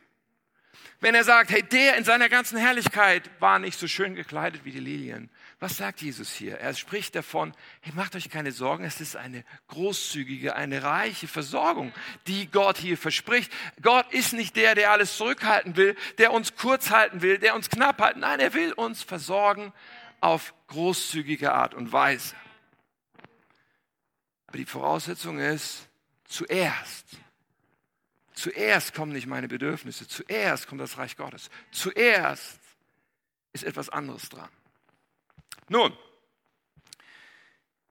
Wenn 1.01 1.15
er 1.15 1.25
sagt, 1.25 1.51
hey, 1.51 1.63
der 1.63 1.97
in 1.97 2.05
seiner 2.05 2.31
ganzen 2.31 2.59
Herrlichkeit 2.59 3.31
war 3.39 3.59
nicht 3.59 3.79
so 3.79 3.87
schön 3.87 4.15
gekleidet 4.15 4.65
wie 4.65 4.73
die 4.73 4.81
Lilien. 4.81 5.31
Was 5.61 5.77
sagt 5.77 6.01
Jesus 6.01 6.33
hier? 6.33 6.59
Er 6.59 6.75
spricht 6.75 7.15
davon, 7.15 7.53
hey, 7.83 7.93
macht 7.95 8.17
euch 8.17 8.31
keine 8.31 8.51
Sorgen, 8.51 8.83
es 8.83 9.01
ist 9.01 9.15
eine 9.15 9.45
großzügige, 9.69 10.57
eine 10.57 10.83
reiche 10.83 11.29
Versorgung, 11.29 11.93
die 12.27 12.51
Gott 12.51 12.79
hier 12.79 12.97
verspricht. 12.97 13.53
Gott 13.83 14.11
ist 14.11 14.33
nicht 14.33 14.57
der, 14.57 14.75
der 14.75 14.91
alles 14.91 15.19
zurückhalten 15.19 15.77
will, 15.77 15.97
der 16.17 16.33
uns 16.33 16.57
kurz 16.57 16.91
halten 16.91 17.21
will, 17.21 17.39
der 17.39 17.55
uns 17.55 17.69
knapp 17.69 18.01
halten. 18.01 18.21
Nein, 18.21 18.41
er 18.41 18.55
will 18.55 18.73
uns 18.73 19.03
versorgen 19.03 19.73
auf 20.23 20.55
großzügige 20.69 21.53
Art 21.53 21.75
und 21.75 21.93
Weise. 21.93 22.35
Aber 24.47 24.57
die 24.57 24.67
Voraussetzung 24.67 25.39
ist, 25.39 25.89
zuerst 26.25 27.07
Zuerst 28.41 28.95
kommen 28.95 29.13
nicht 29.13 29.27
meine 29.27 29.49
Bedürfnisse, 29.49 30.09
zuerst 30.09 30.67
kommt 30.67 30.81
das 30.81 30.97
Reich 30.97 31.19
Gottes. 31.19 31.51
Zuerst 31.73 32.59
ist 33.53 33.65
etwas 33.65 33.91
anderes 33.91 34.31
dran. 34.31 34.49
Nun, 35.71 35.97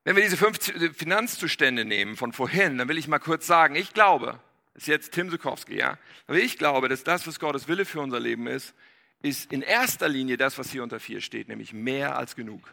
wenn 0.04 0.14
wir 0.14 0.22
diese 0.22 0.36
fünf 0.36 0.58
Finanzzustände 0.94 1.86
nehmen 1.86 2.14
von 2.14 2.34
vorhin, 2.34 2.76
dann 2.76 2.88
will 2.88 2.98
ich 2.98 3.08
mal 3.08 3.18
kurz 3.18 3.46
sagen, 3.46 3.74
ich 3.74 3.94
glaube, 3.94 4.38
das 4.74 4.82
ist 4.82 4.88
jetzt 4.88 5.12
Tim 5.12 5.30
Sukowski, 5.30 5.78
ja, 5.78 5.96
aber 6.26 6.36
ich 6.36 6.58
glaube, 6.58 6.90
dass 6.90 7.04
das, 7.04 7.26
was 7.26 7.40
Gottes 7.40 7.68
Wille 7.68 7.86
für 7.86 8.00
unser 8.00 8.20
Leben 8.20 8.46
ist, 8.46 8.74
ist 9.22 9.50
in 9.50 9.62
erster 9.62 10.08
Linie 10.08 10.36
das, 10.36 10.58
was 10.58 10.70
hier 10.70 10.82
unter 10.82 11.00
vier 11.00 11.22
steht, 11.22 11.48
nämlich 11.48 11.72
mehr 11.72 12.16
als 12.16 12.36
genug. 12.36 12.70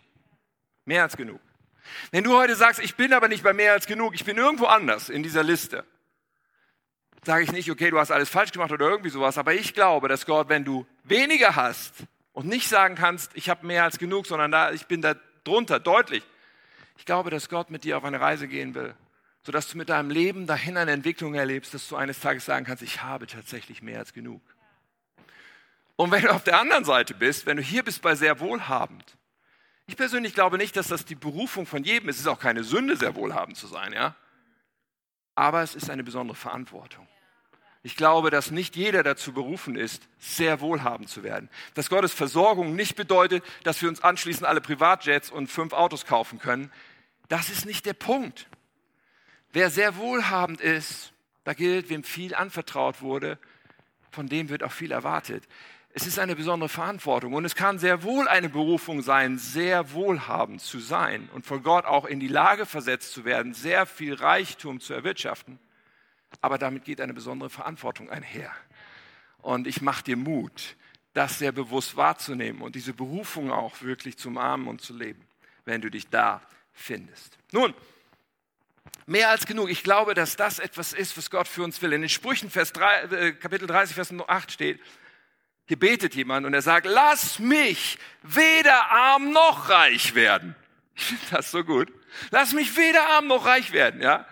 Mehr 0.83 1.03
als 1.03 1.15
genug. 1.15 1.39
Wenn 2.11 2.25
du 2.25 2.35
heute 2.35 2.57
sagst, 2.57 2.81
ich 2.81 2.95
bin 2.95 3.13
aber 3.13 3.29
nicht 3.29 3.43
bei 3.43 3.53
mehr 3.53 3.71
als 3.71 3.87
genug, 3.87 4.13
ich 4.13 4.25
bin 4.25 4.37
irgendwo 4.37 4.65
anders 4.65 5.07
in 5.07 5.23
dieser 5.23 5.43
Liste, 5.43 5.85
sage 7.23 7.45
ich 7.45 7.53
nicht, 7.53 7.71
okay, 7.71 7.91
du 7.91 7.97
hast 7.97 8.11
alles 8.11 8.27
falsch 8.27 8.51
gemacht 8.51 8.73
oder 8.73 8.89
irgendwie 8.89 9.09
sowas, 9.09 9.37
aber 9.37 9.53
ich 9.53 9.73
glaube, 9.73 10.09
dass 10.09 10.25
Gott, 10.25 10.49
wenn 10.49 10.65
du 10.65 10.85
weniger 11.05 11.55
hast 11.55 11.93
und 12.37 12.45
nicht 12.45 12.69
sagen 12.69 12.93
kannst, 12.93 13.31
ich 13.33 13.49
habe 13.49 13.65
mehr 13.65 13.83
als 13.83 13.97
genug, 13.97 14.27
sondern 14.27 14.51
da, 14.51 14.71
ich 14.71 14.85
bin 14.85 15.01
da 15.01 15.15
drunter, 15.43 15.79
deutlich, 15.79 16.23
ich 16.95 17.03
glaube, 17.03 17.31
dass 17.31 17.49
Gott 17.49 17.71
mit 17.71 17.83
dir 17.83 17.97
auf 17.97 18.03
eine 18.03 18.21
Reise 18.21 18.47
gehen 18.47 18.75
will, 18.75 18.93
sodass 19.41 19.67
du 19.69 19.75
mit 19.75 19.89
deinem 19.89 20.11
Leben 20.11 20.45
dahin 20.45 20.77
eine 20.77 20.91
Entwicklung 20.91 21.33
erlebst, 21.33 21.73
dass 21.73 21.87
du 21.87 21.95
eines 21.95 22.19
Tages 22.19 22.45
sagen 22.45 22.63
kannst, 22.63 22.83
ich 22.83 23.01
habe 23.01 23.25
tatsächlich 23.25 23.81
mehr 23.81 23.97
als 23.97 24.13
genug. 24.13 24.43
Und 25.95 26.11
wenn 26.11 26.21
du 26.21 26.29
auf 26.29 26.43
der 26.43 26.59
anderen 26.59 26.85
Seite 26.85 27.15
bist, 27.15 27.47
wenn 27.47 27.57
du 27.57 27.63
hier 27.63 27.83
bist 27.83 28.03
bei 28.03 28.13
sehr 28.13 28.39
wohlhabend, 28.39 29.17
ich 29.87 29.97
persönlich 29.97 30.35
glaube 30.35 30.59
nicht, 30.59 30.77
dass 30.77 30.89
das 30.89 31.05
die 31.05 31.15
Berufung 31.15 31.65
von 31.65 31.83
jedem 31.83 32.07
ist. 32.07 32.17
Es 32.17 32.21
ist 32.21 32.27
auch 32.27 32.39
keine 32.39 32.63
Sünde, 32.63 32.97
sehr 32.97 33.15
wohlhabend 33.15 33.57
zu 33.57 33.65
sein, 33.65 33.93
ja. 33.93 34.15
Aber 35.33 35.63
es 35.63 35.73
ist 35.73 35.89
eine 35.89 36.03
besondere 36.03 36.37
Verantwortung. 36.37 37.07
Ich 37.87 37.95
glaube, 37.95 38.31
dass 38.31 38.51
nicht 38.51 38.75
jeder 38.75 39.01
dazu 39.01 39.31
berufen 39.31 39.77
ist, 39.77 40.09
sehr 40.19 40.59
wohlhabend 40.59 41.07
zu 41.07 41.23
werden. 41.23 41.47
Dass 41.73 41.89
Gottes 41.89 42.11
Versorgung 42.11 42.75
nicht 42.75 42.97
bedeutet, 42.97 43.45
dass 43.63 43.81
wir 43.81 43.87
uns 43.87 44.03
anschließend 44.03 44.45
alle 44.45 44.59
Privatjets 44.59 45.31
und 45.31 45.47
fünf 45.47 45.71
Autos 45.71 46.05
kaufen 46.05 46.37
können. 46.37 46.69
Das 47.29 47.49
ist 47.49 47.65
nicht 47.65 47.85
der 47.85 47.93
Punkt. 47.93 48.47
Wer 49.53 49.69
sehr 49.69 49.95
wohlhabend 49.95 50.59
ist, 50.59 51.13
da 51.45 51.53
gilt, 51.53 51.89
wem 51.89 52.03
viel 52.03 52.35
anvertraut 52.35 53.01
wurde, 53.01 53.39
von 54.11 54.27
dem 54.27 54.49
wird 54.49 54.63
auch 54.63 54.73
viel 54.73 54.91
erwartet. 54.91 55.47
Es 55.93 56.05
ist 56.05 56.19
eine 56.19 56.35
besondere 56.35 56.67
Verantwortung 56.67 57.31
und 57.35 57.45
es 57.45 57.55
kann 57.55 57.79
sehr 57.79 58.03
wohl 58.03 58.27
eine 58.27 58.49
Berufung 58.49 59.01
sein, 59.01 59.37
sehr 59.37 59.93
wohlhabend 59.93 60.59
zu 60.59 60.79
sein 60.79 61.29
und 61.31 61.45
von 61.45 61.63
Gott 61.63 61.85
auch 61.85 62.03
in 62.03 62.19
die 62.19 62.27
Lage 62.27 62.65
versetzt 62.65 63.13
zu 63.13 63.23
werden, 63.23 63.53
sehr 63.53 63.85
viel 63.85 64.13
Reichtum 64.13 64.81
zu 64.81 64.93
erwirtschaften. 64.93 65.57
Aber 66.41 66.57
damit 66.57 66.85
geht 66.85 67.01
eine 67.01 67.13
besondere 67.13 67.49
Verantwortung 67.49 68.09
einher. 68.09 68.51
Und 69.39 69.67
ich 69.67 69.81
mache 69.81 70.03
dir 70.03 70.17
Mut, 70.17 70.75
das 71.13 71.39
sehr 71.39 71.51
bewusst 71.51 71.95
wahrzunehmen 71.95 72.61
und 72.61 72.75
diese 72.75 72.93
Berufung 72.93 73.51
auch 73.51 73.81
wirklich 73.81 74.17
zum 74.17 74.37
Armen 74.37 74.67
und 74.67 74.81
zu 74.81 74.95
leben, 74.95 75.25
wenn 75.65 75.81
du 75.81 75.89
dich 75.89 76.09
da 76.09 76.41
findest. 76.73 77.37
Nun, 77.51 77.73
mehr 79.05 79.29
als 79.29 79.45
genug. 79.45 79.69
Ich 79.69 79.83
glaube, 79.83 80.13
dass 80.13 80.35
das 80.35 80.59
etwas 80.59 80.93
ist, 80.93 81.17
was 81.17 81.29
Gott 81.29 81.47
für 81.47 81.63
uns 81.63 81.81
will. 81.81 81.93
In 81.93 82.01
den 82.01 82.09
Sprüchen, 82.09 82.49
Vers 82.49 82.73
3, 82.73 83.01
äh, 83.01 83.31
Kapitel 83.33 83.67
30, 83.67 83.95
Vers 83.95 84.13
8 84.27 84.51
steht, 84.51 84.79
hier 85.65 85.79
betet 85.79 86.15
jemand 86.15 86.45
und 86.45 86.53
er 86.53 86.61
sagt, 86.61 86.85
lass 86.85 87.39
mich 87.39 87.97
weder 88.23 88.89
arm 88.89 89.31
noch 89.31 89.69
reich 89.69 90.15
werden. 90.15 90.55
Ich 90.95 91.03
finde 91.03 91.25
das 91.31 91.51
so 91.51 91.63
gut. 91.63 91.91
Lass 92.31 92.53
mich 92.53 92.75
weder 92.77 93.09
arm 93.09 93.27
noch 93.27 93.45
reich 93.45 93.71
werden, 93.71 94.01
ja. 94.01 94.25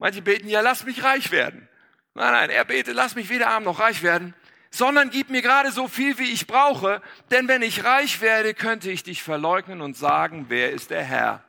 Manche 0.00 0.22
beten, 0.22 0.48
ja, 0.48 0.62
lass 0.62 0.84
mich 0.84 1.04
reich 1.04 1.30
werden. 1.30 1.68
Nein, 2.14 2.32
nein, 2.32 2.50
er 2.50 2.64
betet, 2.64 2.94
lass 2.94 3.14
mich 3.14 3.28
weder 3.28 3.48
arm 3.48 3.64
noch 3.64 3.78
reich 3.78 4.02
werden, 4.02 4.34
sondern 4.70 5.10
gib 5.10 5.28
mir 5.28 5.42
gerade 5.42 5.70
so 5.70 5.88
viel, 5.88 6.18
wie 6.18 6.32
ich 6.32 6.46
brauche, 6.46 7.02
denn 7.30 7.48
wenn 7.48 7.62
ich 7.62 7.84
reich 7.84 8.20
werde, 8.20 8.54
könnte 8.54 8.90
ich 8.90 9.02
dich 9.02 9.22
verleugnen 9.22 9.82
und 9.82 9.96
sagen, 9.96 10.46
wer 10.48 10.72
ist 10.72 10.90
der 10.90 11.04
Herr? 11.04 11.44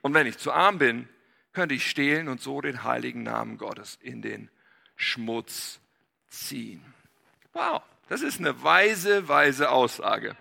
Und 0.00 0.14
wenn 0.14 0.26
ich 0.26 0.38
zu 0.38 0.50
arm 0.52 0.78
bin, 0.78 1.08
könnte 1.52 1.74
ich 1.74 1.88
stehlen 1.88 2.28
und 2.28 2.40
so 2.40 2.62
den 2.62 2.82
heiligen 2.82 3.24
Namen 3.24 3.58
Gottes 3.58 3.98
in 4.00 4.22
den 4.22 4.50
Schmutz 4.96 5.80
ziehen. 6.28 6.82
Wow, 7.52 7.82
das 8.08 8.22
ist 8.22 8.38
eine 8.38 8.62
weise, 8.62 9.28
weise 9.28 9.70
Aussage. 9.70 10.34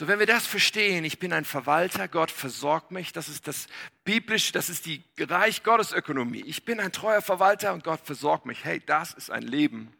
So, 0.00 0.08
wenn 0.08 0.18
wir 0.18 0.24
das 0.24 0.46
verstehen, 0.46 1.04
ich 1.04 1.18
bin 1.18 1.30
ein 1.30 1.44
Verwalter, 1.44 2.08
Gott 2.08 2.30
versorgt 2.30 2.90
mich, 2.90 3.12
das 3.12 3.28
ist 3.28 3.46
das 3.46 3.66
biblische, 4.02 4.50
das 4.50 4.70
ist 4.70 4.86
die 4.86 5.04
Reich 5.18 5.62
Gottes 5.62 5.92
Ökonomie. 5.92 6.42
Ich 6.46 6.64
bin 6.64 6.80
ein 6.80 6.90
treuer 6.90 7.20
Verwalter 7.20 7.74
und 7.74 7.84
Gott 7.84 8.00
versorgt 8.02 8.46
mich. 8.46 8.64
Hey, 8.64 8.80
das 8.86 9.12
ist 9.12 9.30
ein 9.30 9.42
Leben. 9.42 9.94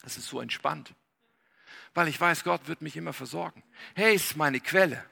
Das 0.00 0.16
ist 0.16 0.28
so 0.28 0.40
entspannt. 0.40 0.94
Weil 1.92 2.08
ich 2.08 2.18
weiß, 2.18 2.42
Gott 2.42 2.68
wird 2.68 2.80
mich 2.80 2.96
immer 2.96 3.12
versorgen. 3.12 3.62
Hey, 3.94 4.14
ist 4.14 4.34
meine 4.34 4.60
Quelle. 4.60 5.04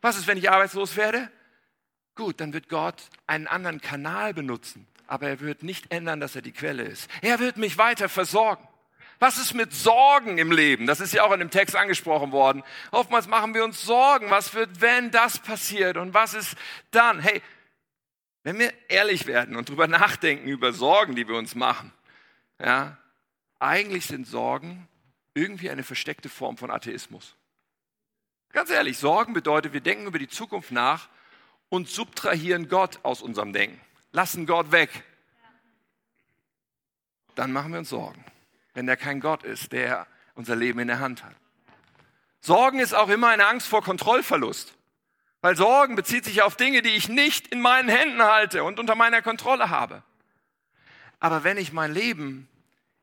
Was 0.00 0.16
ist, 0.16 0.28
wenn 0.28 0.38
ich 0.38 0.48
arbeitslos 0.48 0.94
werde? 0.94 1.28
Gut, 2.14 2.40
dann 2.40 2.52
wird 2.52 2.68
Gott 2.68 3.02
einen 3.26 3.48
anderen 3.48 3.80
Kanal 3.80 4.32
benutzen. 4.32 4.86
Aber 5.08 5.26
er 5.26 5.40
wird 5.40 5.64
nicht 5.64 5.90
ändern, 5.90 6.20
dass 6.20 6.36
er 6.36 6.42
die 6.42 6.52
Quelle 6.52 6.84
ist. 6.84 7.10
Er 7.20 7.40
wird 7.40 7.56
mich 7.56 7.78
weiter 7.78 8.08
versorgen. 8.08 8.62
Was 9.18 9.38
ist 9.38 9.54
mit 9.54 9.72
Sorgen 9.72 10.38
im 10.38 10.52
Leben? 10.52 10.86
Das 10.86 11.00
ist 11.00 11.14
ja 11.14 11.24
auch 11.24 11.32
in 11.32 11.40
dem 11.40 11.50
Text 11.50 11.74
angesprochen 11.74 12.32
worden. 12.32 12.62
Oftmals 12.90 13.28
machen 13.28 13.54
wir 13.54 13.64
uns 13.64 13.82
Sorgen. 13.82 14.30
Was 14.30 14.52
wird, 14.54 14.80
wenn 14.80 15.10
das 15.10 15.38
passiert? 15.38 15.96
Und 15.96 16.12
was 16.12 16.34
ist 16.34 16.54
dann? 16.90 17.20
Hey, 17.20 17.42
wenn 18.42 18.58
wir 18.58 18.72
ehrlich 18.88 19.26
werden 19.26 19.56
und 19.56 19.68
drüber 19.68 19.88
nachdenken 19.88 20.48
über 20.48 20.72
Sorgen, 20.72 21.16
die 21.16 21.26
wir 21.26 21.36
uns 21.36 21.54
machen, 21.54 21.92
ja, 22.62 22.98
eigentlich 23.58 24.06
sind 24.06 24.26
Sorgen 24.26 24.86
irgendwie 25.34 25.70
eine 25.70 25.82
versteckte 25.82 26.28
Form 26.28 26.56
von 26.56 26.70
Atheismus. 26.70 27.34
Ganz 28.52 28.70
ehrlich, 28.70 28.98
Sorgen 28.98 29.32
bedeutet, 29.32 29.72
wir 29.72 29.80
denken 29.80 30.06
über 30.06 30.18
die 30.18 30.28
Zukunft 30.28 30.72
nach 30.72 31.08
und 31.68 31.88
subtrahieren 31.88 32.68
Gott 32.68 33.00
aus 33.02 33.20
unserem 33.22 33.52
Denken, 33.52 33.80
lassen 34.12 34.46
Gott 34.46 34.72
weg. 34.72 34.90
dann 37.34 37.52
machen 37.52 37.72
wir 37.72 37.80
uns 37.80 37.90
Sorgen. 37.90 38.24
Wenn 38.76 38.86
der 38.86 38.98
kein 38.98 39.20
Gott 39.20 39.42
ist, 39.42 39.72
der 39.72 40.06
unser 40.34 40.54
Leben 40.54 40.78
in 40.80 40.88
der 40.88 41.00
Hand 41.00 41.24
hat. 41.24 41.34
Sorgen 42.42 42.78
ist 42.78 42.92
auch 42.94 43.08
immer 43.08 43.28
eine 43.28 43.46
Angst 43.46 43.66
vor 43.66 43.82
Kontrollverlust. 43.82 44.74
Weil 45.40 45.56
Sorgen 45.56 45.96
bezieht 45.96 46.26
sich 46.26 46.42
auf 46.42 46.56
Dinge, 46.56 46.82
die 46.82 46.90
ich 46.90 47.08
nicht 47.08 47.48
in 47.48 47.62
meinen 47.62 47.88
Händen 47.88 48.22
halte 48.22 48.64
und 48.64 48.78
unter 48.78 48.94
meiner 48.94 49.22
Kontrolle 49.22 49.70
habe. 49.70 50.02
Aber 51.20 51.42
wenn 51.42 51.56
ich 51.56 51.72
mein 51.72 51.94
Leben 51.94 52.48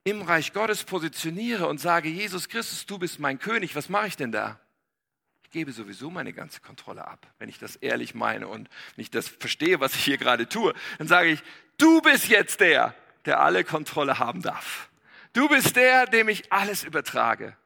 im 0.03 0.21
Reich 0.21 0.53
Gottes 0.53 0.83
positioniere 0.83 1.65
und 1.65 1.79
sage, 1.79 2.07
Jesus 2.07 2.49
Christus, 2.49 2.86
du 2.86 2.99
bist 2.99 3.17
mein 3.17 3.39
König, 3.39 3.75
was 3.75 3.89
mache 3.89 4.05
ich 4.05 4.15
denn 4.15 4.31
da? 4.31 4.59
Ich 5.43 5.49
gebe 5.49 5.71
sowieso 5.71 6.12
meine 6.12 6.33
ganze 6.33 6.62
Kontrolle 6.62 7.07
ab, 7.07 7.25
wenn 7.39 7.49
ich 7.49 7.57
das 7.57 7.77
ehrlich 7.77 8.13
meine 8.13 8.47
und 8.47 8.69
nicht 8.95 9.15
das 9.15 9.27
verstehe, 9.27 9.79
was 9.79 9.95
ich 9.95 10.03
hier 10.03 10.19
gerade 10.19 10.47
tue. 10.47 10.75
Dann 10.99 11.07
sage 11.07 11.29
ich, 11.29 11.41
du 11.79 11.99
bist 12.01 12.27
jetzt 12.27 12.59
der, 12.59 12.93
der 13.25 13.39
alle 13.39 13.63
Kontrolle 13.63 14.19
haben 14.19 14.43
darf. 14.43 14.88
Du 15.34 15.50
bist 15.50 15.76
der, 15.76 16.06
dem 16.06 16.30
ich 16.30 16.52
alles 16.52 16.84
übertrage, 16.84 17.58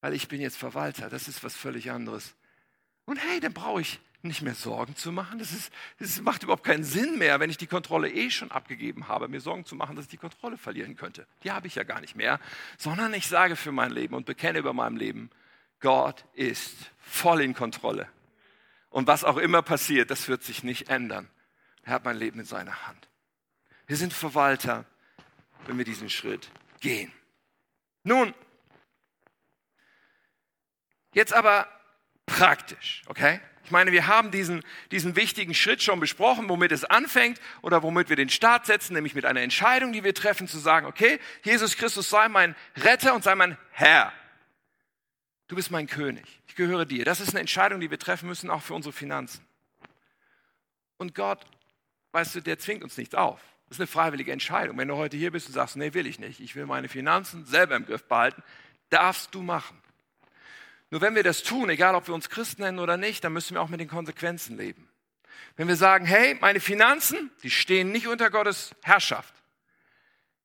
weil 0.00 0.14
ich 0.14 0.28
bin 0.28 0.40
jetzt 0.40 0.56
Verwalter. 0.56 1.10
Das 1.10 1.26
ist 1.26 1.42
was 1.42 1.54
völlig 1.54 1.90
anderes. 1.90 2.34
Und 3.04 3.16
hey, 3.16 3.40
dann 3.40 3.52
brauche 3.52 3.80
ich 3.80 4.00
nicht 4.22 4.42
mehr 4.42 4.54
Sorgen 4.54 4.94
zu 4.94 5.10
machen. 5.10 5.40
Das, 5.40 5.50
ist, 5.50 5.72
das 5.98 6.20
macht 6.20 6.44
überhaupt 6.44 6.62
keinen 6.62 6.84
Sinn 6.84 7.18
mehr, 7.18 7.40
wenn 7.40 7.50
ich 7.50 7.56
die 7.56 7.66
Kontrolle 7.66 8.08
eh 8.08 8.30
schon 8.30 8.52
abgegeben 8.52 9.08
habe, 9.08 9.26
mir 9.26 9.40
Sorgen 9.40 9.64
zu 9.64 9.74
machen, 9.74 9.96
dass 9.96 10.04
ich 10.04 10.10
die 10.12 10.16
Kontrolle 10.16 10.56
verlieren 10.56 10.94
könnte. 10.94 11.26
Die 11.42 11.50
habe 11.50 11.66
ich 11.66 11.74
ja 11.74 11.82
gar 11.82 12.00
nicht 12.00 12.14
mehr, 12.14 12.38
sondern 12.78 13.12
ich 13.14 13.26
sage 13.26 13.56
für 13.56 13.72
mein 13.72 13.90
Leben 13.90 14.14
und 14.14 14.24
bekenne 14.24 14.60
über 14.60 14.72
meinem 14.72 14.96
Leben, 14.96 15.30
Gott 15.80 16.24
ist 16.34 16.92
voll 17.00 17.40
in 17.40 17.54
Kontrolle. 17.54 18.08
Und 18.90 19.08
was 19.08 19.24
auch 19.24 19.38
immer 19.38 19.62
passiert, 19.62 20.12
das 20.12 20.28
wird 20.28 20.44
sich 20.44 20.62
nicht 20.62 20.88
ändern. 20.88 21.28
Er 21.82 21.94
hat 21.94 22.04
mein 22.04 22.16
Leben 22.16 22.38
in 22.38 22.46
seiner 22.46 22.86
Hand. 22.86 23.08
Wir 23.88 23.96
sind 23.96 24.12
Verwalter, 24.12 24.84
wenn 25.66 25.78
wir 25.78 25.84
diesen 25.84 26.08
Schritt 26.08 26.48
gehen. 26.82 27.10
Nun, 28.04 28.34
jetzt 31.14 31.32
aber 31.32 31.66
praktisch, 32.26 33.02
okay? 33.06 33.40
Ich 33.64 33.70
meine, 33.70 33.92
wir 33.92 34.08
haben 34.08 34.30
diesen, 34.32 34.62
diesen 34.90 35.16
wichtigen 35.16 35.54
Schritt 35.54 35.82
schon 35.82 36.00
besprochen, 36.00 36.48
womit 36.48 36.72
es 36.72 36.84
anfängt 36.84 37.40
oder 37.62 37.82
womit 37.82 38.08
wir 38.08 38.16
den 38.16 38.28
Start 38.28 38.66
setzen, 38.66 38.92
nämlich 38.92 39.14
mit 39.14 39.24
einer 39.24 39.40
Entscheidung, 39.40 39.92
die 39.92 40.04
wir 40.04 40.14
treffen, 40.14 40.48
zu 40.48 40.58
sagen, 40.58 40.86
okay, 40.86 41.20
Jesus 41.42 41.76
Christus 41.76 42.10
sei 42.10 42.28
mein 42.28 42.56
Retter 42.76 43.14
und 43.14 43.24
sei 43.24 43.34
mein 43.34 43.56
Herr. 43.70 44.12
Du 45.46 45.56
bist 45.56 45.70
mein 45.70 45.86
König. 45.86 46.40
Ich 46.48 46.56
gehöre 46.56 46.84
dir. 46.84 47.04
Das 47.04 47.20
ist 47.20 47.30
eine 47.30 47.40
Entscheidung, 47.40 47.80
die 47.80 47.90
wir 47.90 47.98
treffen 47.98 48.28
müssen, 48.28 48.50
auch 48.50 48.62
für 48.62 48.74
unsere 48.74 48.92
Finanzen. 48.92 49.46
Und 50.98 51.14
Gott, 51.14 51.44
weißt 52.12 52.34
du, 52.34 52.40
der 52.40 52.58
zwingt 52.58 52.82
uns 52.82 52.96
nichts 52.96 53.14
auf. 53.14 53.40
Das 53.72 53.76
ist 53.76 53.80
eine 53.80 54.04
freiwillige 54.04 54.32
Entscheidung. 54.32 54.76
Wenn 54.76 54.88
du 54.88 54.96
heute 54.96 55.16
hier 55.16 55.30
bist 55.30 55.46
und 55.46 55.54
sagst, 55.54 55.76
nee, 55.76 55.94
will 55.94 56.06
ich 56.06 56.18
nicht, 56.18 56.40
ich 56.40 56.54
will 56.54 56.66
meine 56.66 56.90
Finanzen 56.90 57.46
selber 57.46 57.74
im 57.74 57.86
Griff 57.86 58.04
behalten, 58.04 58.42
darfst 58.90 59.34
du 59.34 59.40
machen. 59.40 59.80
Nur 60.90 61.00
wenn 61.00 61.14
wir 61.14 61.22
das 61.22 61.42
tun, 61.42 61.70
egal 61.70 61.94
ob 61.94 62.06
wir 62.06 62.12
uns 62.12 62.28
Christen 62.28 62.60
nennen 62.60 62.80
oder 62.80 62.98
nicht, 62.98 63.24
dann 63.24 63.32
müssen 63.32 63.54
wir 63.54 63.62
auch 63.62 63.70
mit 63.70 63.80
den 63.80 63.88
Konsequenzen 63.88 64.58
leben. 64.58 64.90
Wenn 65.56 65.68
wir 65.68 65.76
sagen, 65.76 66.04
hey, 66.04 66.36
meine 66.38 66.60
Finanzen, 66.60 67.30
die 67.42 67.48
stehen 67.48 67.92
nicht 67.92 68.08
unter 68.08 68.28
Gottes 68.28 68.74
Herrschaft, 68.82 69.32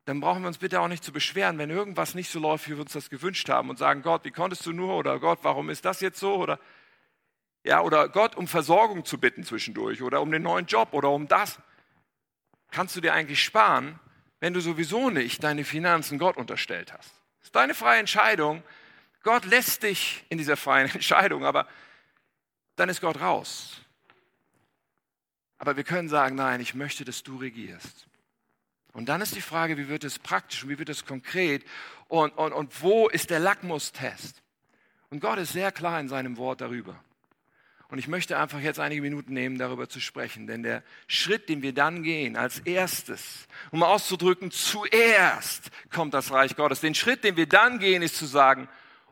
dann 0.06 0.22
brauchen 0.22 0.44
wir 0.44 0.48
uns 0.48 0.60
bitte 0.60 0.80
auch 0.80 0.88
nicht 0.88 1.04
zu 1.04 1.12
beschweren, 1.12 1.58
wenn 1.58 1.70
irgendwas 1.70 2.16
nicht 2.16 2.32
so 2.32 2.40
läuft, 2.40 2.70
wie 2.70 2.76
wir 2.76 2.82
uns 2.82 2.94
das 2.94 3.10
gewünscht 3.10 3.50
haben 3.50 3.70
und 3.70 3.78
sagen, 3.78 4.04
Gott, 4.04 4.24
wie 4.24 4.32
konntest 4.32 4.66
du 4.66 4.72
nur 4.72 4.96
oder 4.96 5.20
Gott, 5.20 5.40
warum 5.42 5.70
ist 5.70 5.84
das 5.84 6.00
jetzt 6.00 6.22
so 6.22 6.36
oder 6.36 6.62
ja, 7.66 7.82
oder 7.82 8.08
Gott 8.08 8.38
um 8.38 8.48
Versorgung 8.48 9.04
zu 9.04 9.18
bitten 9.20 9.44
zwischendurch 9.44 10.02
oder 10.02 10.22
um 10.22 10.32
den 10.32 10.44
neuen 10.44 10.66
Job 10.66 10.94
oder 10.94 11.10
um 11.10 11.28
das. 11.28 11.60
Kannst 12.72 12.96
du 12.96 13.02
dir 13.02 13.14
eigentlich 13.14 13.44
sparen, 13.44 14.00
wenn 14.40 14.54
du 14.54 14.60
sowieso 14.60 15.10
nicht 15.10 15.44
deine 15.44 15.64
Finanzen 15.64 16.20
Gott 16.20 16.38
unterstellt 16.38 16.94
hast. 16.94 17.12
Das 17.40 17.48
ist 17.48 17.56
deine 17.56 17.74
freie 17.74 18.00
Entscheidung, 18.00 18.64
Gott 19.24 19.46
lässt 19.46 19.84
dich 19.84 20.24
in 20.30 20.38
dieser 20.38 20.56
freien 20.56 20.90
Entscheidung, 20.94 21.46
aber 21.46 21.68
dann 22.78 22.90
ist 22.90 23.02
Gott 23.02 23.20
raus. 23.20 23.82
Aber 25.58 25.76
wir 25.76 25.84
können 25.84 26.08
sagen, 26.08 26.36
nein, 26.36 26.62
ich 26.62 26.76
möchte, 26.76 27.04
dass 27.04 27.24
du 27.24 27.38
regierst. 27.38 28.08
Und 28.94 29.10
dann 29.10 29.22
ist 29.22 29.36
die 29.36 29.42
Frage, 29.42 29.78
wie 29.78 29.90
wird 29.90 30.04
es 30.04 30.18
praktisch 30.18 30.64
und 30.64 30.70
wie 30.70 30.80
wird 30.80 30.90
es 30.90 31.06
konkret 31.06 31.66
und, 32.08 32.32
und, 32.38 32.54
und 32.54 32.82
wo 32.82 33.10
ist 33.10 33.30
der 33.30 33.40
Lackmustest? 33.40 34.42
Und 35.10 35.20
Gott 35.20 35.40
ist 35.40 35.54
sehr 35.54 35.72
klar 35.72 36.00
in 36.00 36.10
seinem 36.10 36.38
Wort 36.38 36.62
darüber. 36.62 36.98
Und 37.90 38.00
ich 38.00 38.08
möchte 38.08 38.38
einfach 38.38 38.60
jetzt 38.60 38.80
einige 38.80 39.02
Minuten 39.02 39.34
nehmen, 39.34 39.58
darüber 39.58 39.88
zu 39.88 40.02
sprechen. 40.02 40.46
Denn 40.46 40.64
der 40.64 40.84
Schritt, 41.08 41.48
den 41.48 41.62
wir 41.62 41.74
dann 41.74 42.04
gehen, 42.04 42.36
als 42.36 42.60
erstes, 42.60 43.48
um 43.72 43.82
auszudrücken, 43.82 44.52
zuerst 44.52 45.72
kommt 45.90 46.14
das 46.14 46.32
Reich 46.32 46.56
Gottes. 46.56 46.82
Den 46.82 46.96
Schritt, 46.96 47.24
den 47.24 47.38
wir 47.38 47.48
dann 47.48 47.80
gehen, 47.80 48.02
ist 48.02 48.18
zu 48.18 48.26
sagen, 48.26 48.68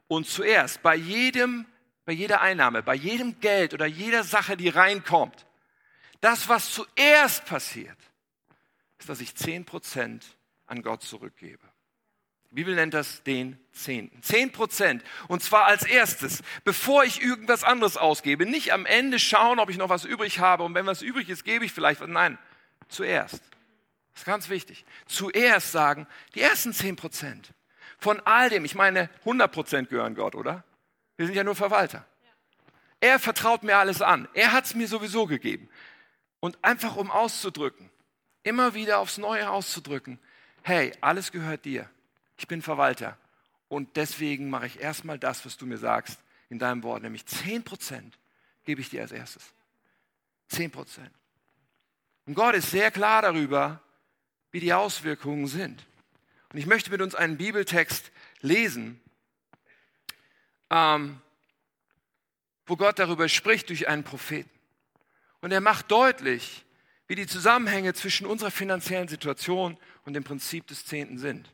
und 0.08 0.28
zuerst 0.28 0.82
bei 0.82 0.96
jedem, 0.96 1.66
bei 2.06 2.12
jeder 2.12 2.42
Einnahme, 2.42 2.84
bei 2.84 2.96
jedem 2.96 3.40
Geld 3.40 3.74
oder 3.74 3.86
jeder 3.86 4.24
Sache, 4.24 4.58
die 4.58 4.70
reinkommt, 4.70 5.46
das, 6.22 6.50
was 6.50 6.72
zuerst 6.72 7.46
passiert, 7.46 7.98
ist, 9.00 9.10
dass 9.10 9.22
ich 9.22 9.36
zehn 9.36 9.66
Prozent 9.66 10.26
an 10.66 10.82
Gott 10.82 11.02
zurückgebe. 11.02 11.64
Die 12.56 12.62
Bibel 12.62 12.76
nennt 12.76 12.94
das 12.94 13.22
den 13.24 13.60
Zehnten. 13.74 14.22
Zehn 14.22 14.50
Prozent. 14.50 15.04
Und 15.28 15.44
zwar 15.44 15.66
als 15.66 15.84
erstes, 15.84 16.42
bevor 16.64 17.04
ich 17.04 17.22
irgendwas 17.22 17.66
anderes 17.66 17.98
ausgebe. 17.98 18.46
Nicht 18.46 18.72
am 18.72 18.86
Ende 18.86 19.20
schauen, 19.20 19.60
ob 19.60 19.70
ich 19.70 19.76
noch 19.76 19.90
was 19.90 20.06
übrig 20.06 20.40
habe. 20.40 20.64
Und 20.64 20.74
wenn 20.74 20.86
was 20.86 21.02
übrig 21.02 21.28
ist, 21.28 21.44
gebe 21.44 21.66
ich 21.66 21.74
vielleicht 21.74 22.00
was. 22.00 22.08
Nein, 22.08 22.38
zuerst. 22.88 23.42
Das 24.14 24.22
ist 24.22 24.26
ganz 24.26 24.48
wichtig. 24.48 24.86
Zuerst 25.06 25.74
sagen, 25.74 26.08
die 26.34 26.40
ersten 26.40 26.72
zehn 26.72 26.96
Prozent 26.96 27.50
von 27.98 28.22
all 28.22 28.50
dem, 28.50 28.64
ich 28.64 28.74
meine, 28.74 29.10
100% 29.26 29.88
gehören 29.88 30.16
Gott, 30.16 30.34
oder? 30.34 30.64
Wir 31.18 31.26
sind 31.26 31.36
ja 31.36 31.44
nur 31.44 31.56
Verwalter. 31.56 32.06
Er 33.02 33.20
vertraut 33.20 33.64
mir 33.64 33.76
alles 33.76 34.02
an. 34.02 34.30
Er 34.34 34.54
hat 34.54 34.64
es 34.64 34.76
mir 34.76 34.88
sowieso 34.88 35.26
gegeben. 35.26 35.68
Und 36.40 36.58
einfach 36.64 36.96
um 36.96 37.12
auszudrücken, 37.12 37.92
immer 38.44 38.74
wieder 38.76 39.00
aufs 39.00 39.18
Neue 39.18 39.50
auszudrücken, 39.50 40.20
hey, 40.64 40.94
alles 41.02 41.34
gehört 41.34 41.66
dir. 41.66 41.90
Ich 42.38 42.48
bin 42.48 42.62
Verwalter. 42.62 43.18
Und 43.68 43.96
deswegen 43.96 44.50
mache 44.50 44.68
ich 44.68 44.80
erstmal 44.80 45.18
das, 45.18 45.46
was 45.46 45.58
du 45.58 45.66
mir 45.66 45.78
sagst 45.78 46.20
in 46.50 46.60
deinem 46.60 46.84
Wort, 46.84 47.02
nämlich 47.02 47.24
10% 47.24 48.12
gebe 48.64 48.82
ich 48.82 48.90
dir 48.90 49.02
als 49.02 49.12
erstes. 49.12 49.54
10%. 50.52 51.00
Und 52.26 52.34
Gott 52.34 52.56
ist 52.56 52.72
sehr 52.72 52.92
klar 52.92 53.22
darüber, 53.22 53.82
wie 54.52 54.60
die 54.60 54.74
Auswirkungen 54.74 55.48
sind. 55.48 55.86
Und 56.52 56.60
ich 56.60 56.66
möchte 56.66 56.92
mit 56.92 57.02
uns 57.02 57.16
einen 57.16 57.38
Bibeltext 57.38 58.12
lesen, 58.42 59.02
ähm, 60.70 61.20
wo 62.66 62.76
Gott 62.76 63.00
darüber 63.00 63.28
spricht 63.30 63.70
durch 63.70 63.88
einen 63.88 64.04
Propheten. 64.04 64.50
Und 65.42 65.52
er 65.52 65.62
macht 65.62 65.92
deutlich, 65.92 66.66
wie 67.08 67.16
die 67.16 67.28
Zusammenhänge 67.28 67.94
zwischen 67.94 68.26
unserer 68.26 68.50
finanziellen 68.50 69.08
Situation 69.08 69.78
und 70.06 70.14
dem 70.14 70.24
Prinzip 70.24 70.66
des 70.68 70.86
Zehnten 70.86 71.20
sind. 71.20 71.54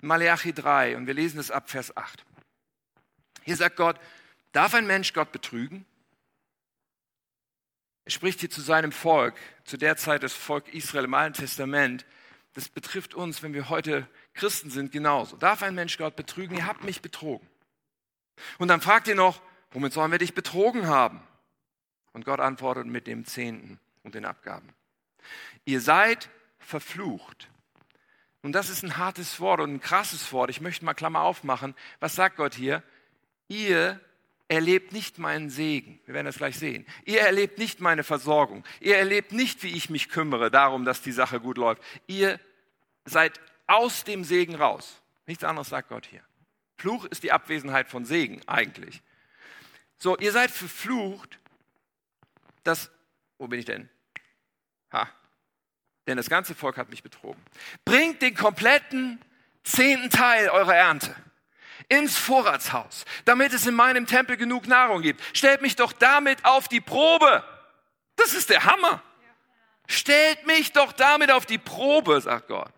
Malachi 0.00 0.52
3, 0.52 0.96
und 0.96 1.06
wir 1.06 1.14
lesen 1.14 1.40
es 1.40 1.50
ab 1.50 1.70
Vers 1.70 1.96
8. 1.96 2.24
Hier 3.42 3.56
sagt 3.56 3.76
Gott, 3.76 3.98
darf 4.52 4.74
ein 4.74 4.86
Mensch 4.86 5.12
Gott 5.12 5.32
betrügen? 5.32 5.84
Er 8.04 8.10
spricht 8.12 8.40
hier 8.40 8.50
zu 8.50 8.60
seinem 8.60 8.92
Volk, 8.92 9.34
zu 9.64 9.76
der 9.76 9.96
Zeit 9.96 10.22
das 10.22 10.32
Volk 10.32 10.72
Israel 10.72 11.04
im 11.04 11.14
Alten 11.14 11.34
Testament, 11.34 12.06
das 12.54 12.68
betrifft 12.68 13.14
uns, 13.14 13.42
wenn 13.42 13.54
wir 13.54 13.68
heute 13.68 14.08
Christen 14.34 14.70
sind, 14.70 14.90
genauso. 14.90 15.36
Darf 15.36 15.62
ein 15.62 15.76
Mensch 15.76 15.96
Gott 15.96 16.16
betrügen? 16.16 16.56
Ihr 16.56 16.66
habt 16.66 16.82
mich 16.82 17.02
betrogen. 17.02 17.46
Und 18.58 18.68
dann 18.68 18.80
fragt 18.80 19.06
ihr 19.06 19.14
noch, 19.14 19.40
womit 19.70 19.92
sollen 19.92 20.10
wir 20.10 20.18
dich 20.18 20.34
betrogen 20.34 20.88
haben? 20.88 21.22
Und 22.12 22.24
Gott 22.24 22.40
antwortet 22.40 22.86
mit 22.86 23.06
dem 23.06 23.24
Zehnten 23.26 23.78
und 24.02 24.16
den 24.16 24.24
Abgaben. 24.24 24.68
Ihr 25.66 25.80
seid 25.80 26.30
verflucht. 26.58 27.48
Und 28.42 28.52
das 28.52 28.68
ist 28.68 28.82
ein 28.82 28.96
hartes 28.96 29.40
Wort 29.40 29.60
und 29.60 29.74
ein 29.74 29.80
krasses 29.80 30.32
Wort. 30.32 30.50
Ich 30.50 30.60
möchte 30.60 30.84
mal 30.84 30.94
Klammer 30.94 31.22
aufmachen. 31.22 31.74
Was 32.00 32.14
sagt 32.14 32.36
Gott 32.36 32.54
hier? 32.54 32.82
Ihr 33.48 34.00
erlebt 34.46 34.92
nicht 34.92 35.18
meinen 35.18 35.50
Segen. 35.50 36.00
Wir 36.06 36.14
werden 36.14 36.26
das 36.26 36.38
gleich 36.38 36.58
sehen. 36.58 36.86
Ihr 37.04 37.20
erlebt 37.20 37.58
nicht 37.58 37.80
meine 37.80 38.04
Versorgung. 38.04 38.64
Ihr 38.80 38.96
erlebt 38.96 39.32
nicht, 39.32 39.62
wie 39.62 39.76
ich 39.76 39.90
mich 39.90 40.08
kümmere 40.08 40.50
darum, 40.50 40.84
dass 40.84 41.02
die 41.02 41.12
Sache 41.12 41.40
gut 41.40 41.58
läuft. 41.58 41.82
Ihr 42.06 42.40
seid 43.04 43.40
aus 43.66 44.04
dem 44.04 44.24
Segen 44.24 44.54
raus. 44.54 45.02
Nichts 45.26 45.44
anderes 45.44 45.68
sagt 45.68 45.88
Gott 45.90 46.06
hier. 46.06 46.22
Fluch 46.76 47.04
ist 47.06 47.22
die 47.22 47.32
Abwesenheit 47.32 47.88
von 47.88 48.04
Segen 48.04 48.40
eigentlich. 48.46 49.02
So, 49.98 50.16
ihr 50.16 50.32
seid 50.32 50.50
verflucht, 50.50 51.38
dass, 52.62 52.90
wo 53.36 53.48
bin 53.48 53.58
ich 53.58 53.66
denn? 53.66 53.88
Ha, 54.92 55.08
denn 56.08 56.16
das 56.16 56.28
ganze 56.28 56.54
Volk 56.54 56.76
hat 56.78 56.88
mich 56.88 57.02
betrogen. 57.02 57.40
Bringt 57.84 58.22
den 58.22 58.34
kompletten 58.34 59.20
zehnten 59.62 60.10
Teil 60.10 60.48
eurer 60.48 60.74
Ernte 60.74 61.14
ins 61.88 62.16
Vorratshaus, 62.16 63.04
damit 63.24 63.52
es 63.52 63.66
in 63.66 63.74
meinem 63.74 64.06
Tempel 64.06 64.36
genug 64.36 64.66
Nahrung 64.66 65.02
gibt. 65.02 65.22
Stellt 65.36 65.62
mich 65.62 65.76
doch 65.76 65.92
damit 65.92 66.44
auf 66.44 66.68
die 66.68 66.80
Probe. 66.80 67.44
Das 68.16 68.34
ist 68.34 68.50
der 68.50 68.64
Hammer. 68.64 69.02
Stellt 69.86 70.46
mich 70.46 70.72
doch 70.72 70.92
damit 70.92 71.30
auf 71.30 71.46
die 71.46 71.58
Probe, 71.58 72.20
sagt 72.20 72.48
Gott. 72.48 72.72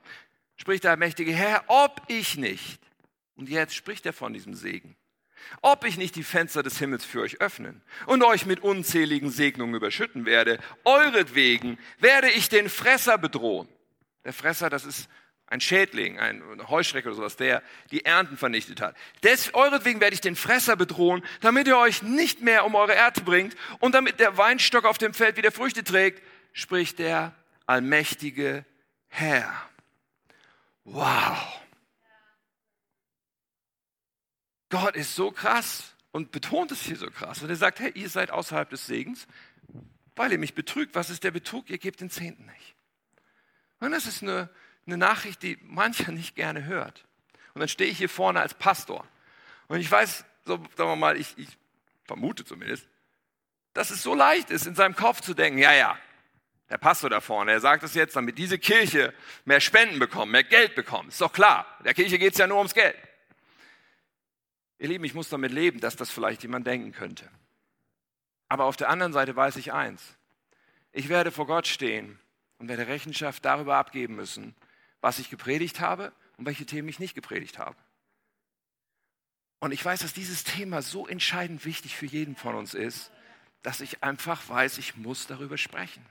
spricht 0.57 0.85
der 0.85 0.97
mächtige 0.97 1.33
Herr, 1.33 1.65
ob 1.67 2.03
ich 2.09 2.37
nicht, 2.37 2.81
und 3.35 3.49
jetzt 3.49 3.75
spricht 3.75 4.07
er 4.07 4.13
von 4.13 4.33
diesem 4.33 4.55
Segen, 4.55 4.97
ob 5.63 5.85
ich 5.85 5.97
nicht 5.97 6.17
die 6.17 6.23
Fenster 6.23 6.63
des 6.63 6.79
Himmels 6.79 7.05
für 7.05 7.21
euch 7.21 7.41
öffnen 7.41 7.83
und 8.07 8.23
euch 8.23 8.47
mit 8.47 8.61
unzähligen 8.61 9.31
Segnungen 9.31 9.75
überschütten 9.75 10.27
werde, 10.27 10.59
euretwegen 10.85 11.79
werde 11.99 12.31
ich 12.31 12.49
den 12.49 12.69
Fresser 12.69 13.19
bedrohen. 13.19 13.69
Der 14.25 14.33
Fresser, 14.33 14.71
das 14.71 14.85
ist 14.85 15.09
ein 15.47 15.61
Schädling, 15.61 16.19
ein 16.19 16.43
Heuschreck 16.69 17.07
oder 17.07 17.17
sowas, 17.17 17.37
der 17.37 17.63
die 17.91 18.05
Ernten 18.05 18.37
vernichtet 18.37 18.81
hat. 18.81 18.97
Des, 19.25 19.53
euretwegen 19.53 20.01
werde 20.01 20.15
ich 20.15 20.21
den 20.21 20.37
Fresser 20.37 20.77
bedrohen, 20.77 21.23
damit 21.41 21.67
er 21.67 21.79
euch 21.79 22.03
nicht 22.03 22.41
mehr 22.41 22.65
um 22.65 22.77
eure 22.77 22.95
Ernte 22.95 23.23
bringt 23.23 23.57
und 23.81 23.95
damit 23.95 24.21
der 24.21 24.37
Weinstock 24.39 24.85
auf 24.85 24.97
dem 24.97 25.13
Feld 25.13 25.37
wieder 25.37 25.51
Früchte 25.51 25.83
trägt, 25.83 26.23
spricht 26.53 27.01
der 27.01 27.35
allmächtige 27.67 28.65
Herr. 29.09 29.53
Wow. 30.85 31.60
Gott 34.71 34.97
ist 34.97 35.15
so 35.15 35.31
krass 35.31 35.95
und 36.13 36.33
betont 36.33 36.71
es 36.71 36.83
hier 36.83 36.97
so 36.97 37.11
krass. 37.11 37.43
Und 37.43 37.51
er 37.51 37.57
sagt, 37.57 37.81
hey, 37.81 37.93
ihr 37.95 38.09
seid 38.09 38.31
außerhalb 38.31 38.71
des 38.71 38.87
Segens, 38.87 39.27
weil 40.17 40.33
ihr 40.33 40.39
mich 40.39 40.55
betrügt. 40.55 40.95
Was 40.95 41.11
ist 41.11 41.25
der 41.25 41.31
Betrug? 41.31 41.69
Ihr 41.69 41.79
gebt 41.79 42.01
den 42.01 42.11
Zehnten 42.11 42.47
nicht. 42.47 42.75
Und 43.81 43.93
das 43.93 44.07
ist 44.07 44.23
eine, 44.23 44.49
eine 44.87 44.97
Nachricht, 44.97 45.43
die 45.43 45.59
mancher 45.63 46.13
nicht 46.13 46.37
gerne 46.37 46.65
hört. 46.65 47.05
Und 47.55 47.61
dann 47.61 47.69
stehe 47.69 47.91
ich 47.91 47.99
hier 47.99 48.09
vorne 48.09 48.41
als 48.41 48.55
Pastor. 48.55 49.07
Und 49.69 49.81
ich 49.81 49.91
weiß, 49.91 50.25
so, 50.45 50.57
sagen 50.57 50.91
wir 50.91 50.97
mal, 50.97 51.17
ich, 51.17 51.37
ich 51.37 51.49
vermute 52.05 52.45
zumindest, 52.45 52.87
dass 53.73 53.91
es 53.91 54.03
so 54.03 54.15
leicht 54.15 54.51
ist, 54.51 54.67
in 54.67 54.75
seinem 54.75 54.97
Kopf 54.97 55.21
zu 55.21 55.35
denken, 55.35 55.59
ja, 55.59 55.73
ja, 55.73 55.97
der 56.69 56.79
Pastor 56.79 57.11
da 57.11 57.21
vorne, 57.21 57.53
er 57.53 57.61
sagt 57.61 57.83
es 57.83 57.95
jetzt, 57.95 58.15
damit 58.15 58.39
diese 58.39 58.59
Kirche 58.59 59.13
mehr 59.45 59.61
Spenden 59.61 59.99
bekommt, 59.99 60.31
mehr 60.31 60.45
Geld 60.45 60.77
bekommt. 60.77 61.09
Ist 61.11 61.21
doch 61.21 61.33
klar. 61.33 61.67
Der 61.85 61.95
Kirche 61.95 62.19
geht 62.19 62.33
es 62.33 62.39
ja 62.39 62.47
nur 62.47 62.59
ums 62.59 62.75
Geld. 62.75 62.97
Ihr 64.81 64.89
Lieben, 64.89 65.05
ich 65.05 65.13
muss 65.13 65.29
damit 65.29 65.53
leben, 65.53 65.79
dass 65.79 65.95
das 65.95 66.11
vielleicht 66.11 66.43
jemand 66.43 66.67
denken 66.67 66.93
könnte. 66.93 67.31
Aber 68.49 68.65
auf 68.65 68.79
der 68.79 68.89
anderen 68.89 69.13
Seite 69.13 69.37
weiß 69.37 69.57
ich 69.57 69.75
eins. 69.75 70.17
Ich 70.91 71.11
werde 71.11 71.31
vor 71.31 71.47
Gott 71.47 71.67
stehen 71.67 72.19
und 72.59 72.69
werde 72.69 72.87
Rechenschaft 72.89 73.45
darüber 73.45 73.77
abgeben 73.77 74.17
müssen, 74.17 74.57
was 75.03 75.19
ich 75.19 75.29
gepredigt 75.29 75.81
habe 75.81 76.13
und 76.39 76.47
welche 76.47 76.65
Themen 76.65 76.89
ich 76.89 76.99
nicht 76.99 77.15
gepredigt 77.15 77.59
habe. 77.59 77.77
Und 79.59 79.73
ich 79.73 79.85
weiß, 79.85 80.01
dass 80.01 80.15
dieses 80.15 80.45
Thema 80.45 80.81
so 80.81 81.07
entscheidend 81.07 81.67
wichtig 81.67 81.95
für 81.95 82.07
jeden 82.07 82.35
von 82.35 82.55
uns 82.55 82.73
ist, 82.73 83.13
dass 83.63 83.83
ich 83.83 84.03
einfach 84.03 84.49
weiß, 84.49 84.79
ich 84.79 84.97
muss 84.97 85.27
darüber 85.27 85.59
sprechen. 85.59 86.05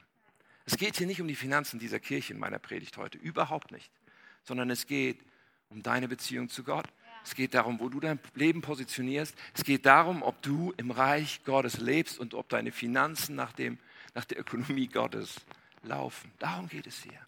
Es 0.65 0.77
geht 0.77 0.95
hier 0.95 1.07
nicht 1.07 1.21
um 1.21 1.27
die 1.27 1.35
Finanzen 1.35 1.79
dieser 1.79 1.99
Kirche 1.99 2.33
in 2.33 2.39
meiner 2.39 2.59
Predigt 2.59 2.97
heute, 2.97 3.17
überhaupt 3.17 3.71
nicht, 3.71 3.91
sondern 4.43 4.69
es 4.69 4.85
geht 4.85 5.19
um 5.69 5.81
deine 5.81 6.07
Beziehung 6.07 6.49
zu 6.49 6.63
Gott. 6.63 6.87
Es 7.23 7.35
geht 7.35 7.53
darum, 7.53 7.79
wo 7.79 7.89
du 7.89 7.99
dein 7.99 8.19
Leben 8.35 8.61
positionierst. 8.61 9.35
Es 9.53 9.63
geht 9.63 9.85
darum, 9.85 10.23
ob 10.23 10.41
du 10.41 10.73
im 10.77 10.91
Reich 10.91 11.41
Gottes 11.45 11.79
lebst 11.79 12.19
und 12.19 12.33
ob 12.33 12.49
deine 12.49 12.71
Finanzen 12.71 13.35
nach, 13.35 13.53
dem, 13.53 13.77
nach 14.13 14.25
der 14.25 14.39
Ökonomie 14.39 14.87
Gottes 14.87 15.35
laufen. 15.83 16.31
Darum 16.39 16.67
geht 16.67 16.87
es 16.87 17.03
hier. 17.03 17.19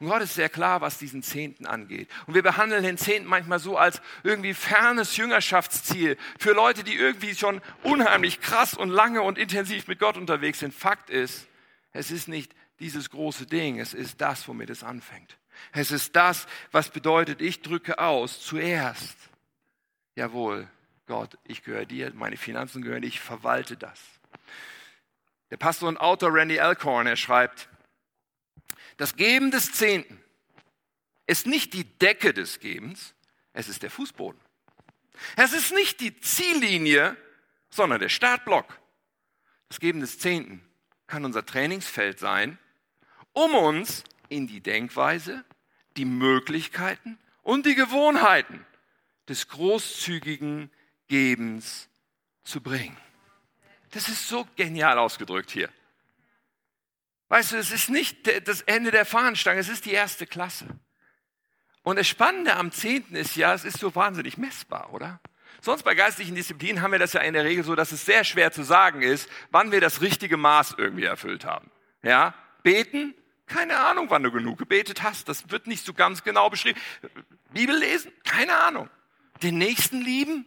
Und 0.00 0.08
Gott 0.08 0.22
ist 0.22 0.34
sehr 0.34 0.48
klar, 0.48 0.80
was 0.80 0.98
diesen 0.98 1.22
Zehnten 1.22 1.66
angeht. 1.66 2.08
Und 2.26 2.34
wir 2.34 2.42
behandeln 2.42 2.82
den 2.82 2.98
Zehnten 2.98 3.28
manchmal 3.28 3.60
so 3.60 3.76
als 3.76 4.00
irgendwie 4.24 4.54
fernes 4.54 5.16
Jüngerschaftsziel 5.16 6.16
für 6.38 6.52
Leute, 6.52 6.82
die 6.82 6.96
irgendwie 6.96 7.34
schon 7.34 7.60
unheimlich 7.82 8.40
krass 8.40 8.74
und 8.74 8.90
lange 8.90 9.22
und 9.22 9.38
intensiv 9.38 9.86
mit 9.86 10.00
Gott 10.00 10.16
unterwegs 10.16 10.58
sind. 10.58 10.74
Fakt 10.74 11.08
ist, 11.10 11.46
es 11.92 12.10
ist 12.10 12.28
nicht 12.28 12.52
dieses 12.80 13.10
große 13.10 13.46
Ding, 13.46 13.78
es 13.78 13.94
ist 13.94 14.20
das, 14.20 14.48
womit 14.48 14.70
es 14.70 14.82
anfängt. 14.82 15.39
Es 15.72 15.90
ist 15.90 16.16
das, 16.16 16.46
was 16.72 16.90
bedeutet, 16.90 17.40
ich 17.40 17.62
drücke 17.62 17.98
aus 17.98 18.40
zuerst. 18.40 19.16
Jawohl, 20.14 20.68
Gott, 21.06 21.38
ich 21.44 21.62
gehöre 21.62 21.86
dir, 21.86 22.12
meine 22.14 22.36
Finanzen 22.36 22.82
gehören 22.82 23.02
dir, 23.02 23.08
ich 23.08 23.20
verwalte 23.20 23.76
das. 23.76 24.00
Der 25.50 25.56
Pastor 25.56 25.88
und 25.88 25.96
Autor 25.96 26.32
Randy 26.32 26.60
Alcorn, 26.60 27.06
er 27.06 27.16
schreibt, 27.16 27.68
das 28.96 29.16
Geben 29.16 29.50
des 29.50 29.72
Zehnten 29.72 30.22
ist 31.26 31.46
nicht 31.46 31.74
die 31.74 31.84
Decke 31.84 32.34
des 32.34 32.60
Gebens, 32.60 33.14
es 33.52 33.68
ist 33.68 33.82
der 33.82 33.90
Fußboden. 33.90 34.40
Es 35.36 35.52
ist 35.52 35.72
nicht 35.72 36.00
die 36.00 36.18
Ziellinie, 36.20 37.16
sondern 37.70 38.00
der 38.00 38.08
Startblock. 38.08 38.78
Das 39.68 39.80
Geben 39.80 40.00
des 40.00 40.18
Zehnten 40.18 40.64
kann 41.06 41.24
unser 41.24 41.44
Trainingsfeld 41.44 42.18
sein, 42.18 42.58
um 43.32 43.54
uns 43.54 44.04
in 44.28 44.46
die 44.46 44.60
Denkweise, 44.60 45.44
die 45.96 46.04
Möglichkeiten 46.04 47.18
und 47.42 47.66
die 47.66 47.74
Gewohnheiten 47.74 48.64
des 49.28 49.48
großzügigen 49.48 50.70
Gebens 51.08 51.88
zu 52.44 52.60
bringen. 52.60 52.96
Das 53.92 54.08
ist 54.08 54.28
so 54.28 54.46
genial 54.56 54.98
ausgedrückt 54.98 55.50
hier. 55.50 55.68
Weißt 57.28 57.52
du, 57.52 57.56
es 57.56 57.70
ist 57.70 57.90
nicht 57.90 58.28
das 58.48 58.62
Ende 58.62 58.90
der 58.90 59.04
Fahnenstange, 59.04 59.60
es 59.60 59.68
ist 59.68 59.84
die 59.84 59.92
erste 59.92 60.26
Klasse. 60.26 60.66
Und 61.82 61.96
das 61.96 62.08
Spannende 62.08 62.56
am 62.56 62.72
Zehnten 62.72 63.14
ist 63.14 63.36
ja, 63.36 63.54
es 63.54 63.64
ist 63.64 63.78
so 63.78 63.94
wahnsinnig 63.94 64.36
messbar, 64.36 64.92
oder? 64.92 65.20
Sonst 65.60 65.82
bei 65.82 65.94
geistlichen 65.94 66.34
Disziplinen 66.34 66.82
haben 66.82 66.92
wir 66.92 66.98
das 66.98 67.12
ja 67.12 67.20
in 67.20 67.34
der 67.34 67.44
Regel 67.44 67.64
so, 67.64 67.74
dass 67.74 67.92
es 67.92 68.04
sehr 68.04 68.24
schwer 68.24 68.50
zu 68.50 68.62
sagen 68.62 69.02
ist, 69.02 69.28
wann 69.50 69.72
wir 69.72 69.80
das 69.80 70.00
richtige 70.00 70.36
Maß 70.36 70.74
irgendwie 70.78 71.04
erfüllt 71.04 71.44
haben. 71.44 71.70
Ja? 72.02 72.34
Beten, 72.62 73.14
keine 73.50 73.78
Ahnung, 73.78 74.10
wann 74.10 74.22
du 74.22 74.30
genug 74.30 74.58
gebetet 74.58 75.02
hast. 75.02 75.28
Das 75.28 75.50
wird 75.50 75.66
nicht 75.66 75.84
so 75.84 75.92
ganz 75.92 76.22
genau 76.22 76.48
beschrieben. 76.48 76.80
Bibel 77.52 77.76
lesen? 77.76 78.12
Keine 78.24 78.56
Ahnung. 78.56 78.88
Den 79.42 79.58
Nächsten 79.58 80.00
lieben? 80.00 80.46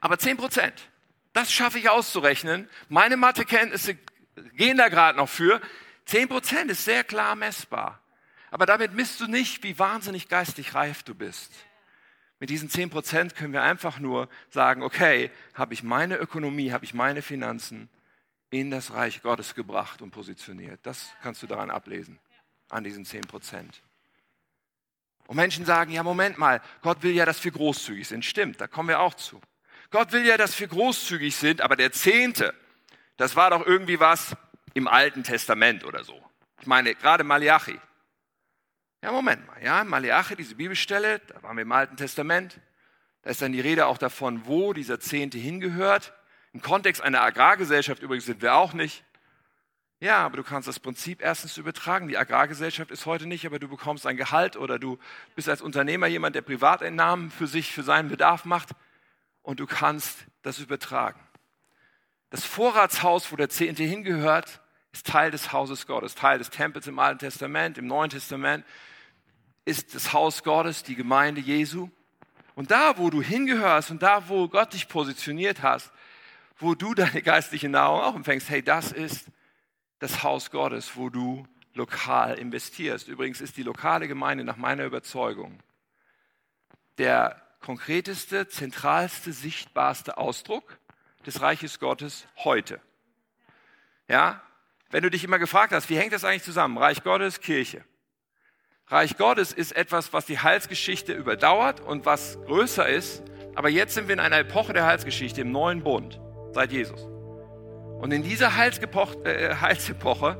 Aber 0.00 0.18
10 0.18 0.36
Prozent. 0.36 0.88
Das 1.32 1.52
schaffe 1.52 1.78
ich 1.78 1.90
auszurechnen. 1.90 2.68
Meine 2.88 3.16
Mathekenntnisse 3.16 3.98
gehen 4.54 4.78
da 4.78 4.88
gerade 4.88 5.18
noch 5.18 5.28
für. 5.28 5.60
10 6.04 6.28
Prozent 6.28 6.70
ist 6.70 6.84
sehr 6.84 7.02
klar 7.02 7.34
messbar. 7.34 8.00
Aber 8.52 8.66
damit 8.66 8.94
misst 8.94 9.20
du 9.20 9.26
nicht, 9.26 9.64
wie 9.64 9.78
wahnsinnig 9.80 10.28
geistig 10.28 10.74
reif 10.74 11.02
du 11.02 11.14
bist. 11.14 11.52
Mit 12.38 12.50
diesen 12.50 12.70
10 12.70 12.90
Prozent 12.90 13.34
können 13.34 13.52
wir 13.52 13.62
einfach 13.62 13.98
nur 13.98 14.28
sagen, 14.50 14.82
okay, 14.82 15.32
habe 15.54 15.74
ich 15.74 15.82
meine 15.82 16.16
Ökonomie, 16.16 16.70
habe 16.70 16.84
ich 16.84 16.94
meine 16.94 17.22
Finanzen 17.22 17.88
in 18.60 18.70
das 18.70 18.92
Reich 18.92 19.22
Gottes 19.22 19.54
gebracht 19.54 20.02
und 20.02 20.10
positioniert. 20.10 20.80
Das 20.82 21.10
kannst 21.22 21.42
du 21.42 21.46
daran 21.46 21.70
ablesen, 21.70 22.18
an 22.68 22.84
diesen 22.84 23.04
10 23.04 23.22
Prozent. 23.22 23.82
Und 25.26 25.36
Menschen 25.36 25.64
sagen, 25.64 25.90
ja, 25.92 26.02
Moment 26.02 26.38
mal, 26.38 26.60
Gott 26.82 27.02
will 27.02 27.12
ja, 27.12 27.24
dass 27.24 27.42
wir 27.44 27.50
großzügig 27.50 28.06
sind. 28.06 28.24
Stimmt, 28.24 28.60
da 28.60 28.66
kommen 28.66 28.88
wir 28.88 29.00
auch 29.00 29.14
zu. 29.14 29.40
Gott 29.90 30.12
will 30.12 30.24
ja, 30.24 30.36
dass 30.36 30.58
wir 30.58 30.68
großzügig 30.68 31.34
sind, 31.34 31.60
aber 31.60 31.76
der 31.76 31.92
Zehnte, 31.92 32.54
das 33.16 33.36
war 33.36 33.50
doch 33.50 33.64
irgendwie 33.66 34.00
was 34.00 34.36
im 34.74 34.88
Alten 34.88 35.22
Testament 35.22 35.84
oder 35.84 36.04
so. 36.04 36.20
Ich 36.60 36.66
meine, 36.66 36.94
gerade 36.94 37.24
Malachi. 37.24 37.78
Ja, 39.02 39.12
Moment 39.12 39.46
mal, 39.46 39.62
ja, 39.62 39.84
Malachi, 39.84 40.36
diese 40.36 40.54
Bibelstelle, 40.54 41.20
da 41.20 41.42
waren 41.42 41.56
wir 41.56 41.62
im 41.62 41.72
Alten 41.72 41.96
Testament. 41.96 42.60
Da 43.22 43.30
ist 43.30 43.42
dann 43.42 43.52
die 43.52 43.60
Rede 43.60 43.86
auch 43.86 43.98
davon, 43.98 44.46
wo 44.46 44.72
dieser 44.72 45.00
Zehnte 45.00 45.38
hingehört. 45.38 46.12
Im 46.56 46.62
Kontext 46.62 47.02
einer 47.02 47.20
Agrargesellschaft 47.20 48.00
übrigens 48.00 48.24
sind 48.24 48.40
wir 48.40 48.54
auch 48.54 48.72
nicht. 48.72 49.04
Ja, 50.00 50.24
aber 50.24 50.38
du 50.38 50.42
kannst 50.42 50.66
das 50.66 50.80
Prinzip 50.80 51.20
erstens 51.20 51.58
übertragen. 51.58 52.08
Die 52.08 52.16
Agrargesellschaft 52.16 52.90
ist 52.90 53.04
heute 53.04 53.26
nicht, 53.26 53.44
aber 53.44 53.58
du 53.58 53.68
bekommst 53.68 54.06
ein 54.06 54.16
Gehalt 54.16 54.56
oder 54.56 54.78
du 54.78 54.98
bist 55.34 55.50
als 55.50 55.60
Unternehmer 55.60 56.06
jemand, 56.06 56.34
der 56.34 56.40
Privatentnahmen 56.40 57.30
für 57.30 57.46
sich, 57.46 57.72
für 57.72 57.82
seinen 57.82 58.08
Bedarf 58.08 58.46
macht 58.46 58.70
und 59.42 59.60
du 59.60 59.66
kannst 59.66 60.16
das 60.40 60.58
übertragen. 60.58 61.20
Das 62.30 62.42
Vorratshaus, 62.46 63.30
wo 63.32 63.36
der 63.36 63.50
Zehnte 63.50 63.82
hingehört, 63.82 64.62
ist 64.92 65.06
Teil 65.06 65.30
des 65.30 65.52
Hauses 65.52 65.86
Gottes, 65.86 66.14
Teil 66.14 66.38
des 66.38 66.48
Tempels 66.48 66.86
im 66.86 66.98
Alten 66.98 67.18
Testament, 67.18 67.76
im 67.76 67.86
Neuen 67.86 68.08
Testament 68.08 68.64
ist 69.66 69.94
das 69.94 70.14
Haus 70.14 70.42
Gottes, 70.42 70.84
die 70.84 70.94
Gemeinde 70.94 71.42
Jesu. 71.42 71.90
Und 72.54 72.70
da, 72.70 72.96
wo 72.96 73.10
du 73.10 73.20
hingehörst 73.20 73.90
und 73.90 74.02
da, 74.02 74.30
wo 74.30 74.48
Gott 74.48 74.72
dich 74.72 74.88
positioniert 74.88 75.60
hast, 75.60 75.92
wo 76.58 76.74
du 76.74 76.94
deine 76.94 77.22
geistliche 77.22 77.68
Nahrung 77.68 78.00
auch 78.00 78.14
empfängst. 78.14 78.48
Hey, 78.48 78.62
das 78.62 78.92
ist 78.92 79.26
das 79.98 80.22
Haus 80.22 80.50
Gottes, 80.50 80.96
wo 80.96 81.10
du 81.10 81.46
lokal 81.74 82.38
investierst. 82.38 83.08
Übrigens 83.08 83.40
ist 83.40 83.56
die 83.56 83.62
lokale 83.62 84.08
Gemeinde 84.08 84.44
nach 84.44 84.56
meiner 84.56 84.84
Überzeugung 84.84 85.60
der 86.98 87.42
konkreteste, 87.60 88.48
zentralste, 88.48 89.32
sichtbarste 89.32 90.16
Ausdruck 90.16 90.78
des 91.26 91.42
Reiches 91.42 91.78
Gottes 91.78 92.26
heute. 92.36 92.80
Ja, 94.08 94.40
wenn 94.90 95.02
du 95.02 95.10
dich 95.10 95.24
immer 95.24 95.38
gefragt 95.38 95.72
hast, 95.72 95.90
wie 95.90 95.98
hängt 95.98 96.12
das 96.12 96.24
eigentlich 96.24 96.44
zusammen? 96.44 96.78
Reich 96.78 97.02
Gottes, 97.02 97.40
Kirche. 97.40 97.84
Reich 98.86 99.16
Gottes 99.18 99.52
ist 99.52 99.72
etwas, 99.72 100.12
was 100.12 100.26
die 100.26 100.38
Heilsgeschichte 100.38 101.12
überdauert 101.12 101.80
und 101.80 102.06
was 102.06 102.38
größer 102.46 102.88
ist. 102.88 103.22
Aber 103.56 103.68
jetzt 103.68 103.94
sind 103.94 104.06
wir 104.06 104.12
in 104.14 104.20
einer 104.20 104.38
Epoche 104.38 104.72
der 104.72 104.86
Heilsgeschichte 104.86 105.40
im 105.40 105.50
neuen 105.50 105.82
Bund 105.82 106.20
seit 106.56 106.72
Jesus. 106.72 107.06
Und 108.00 108.12
in 108.12 108.22
dieser 108.22 108.56
Heilsepoche 108.56 110.38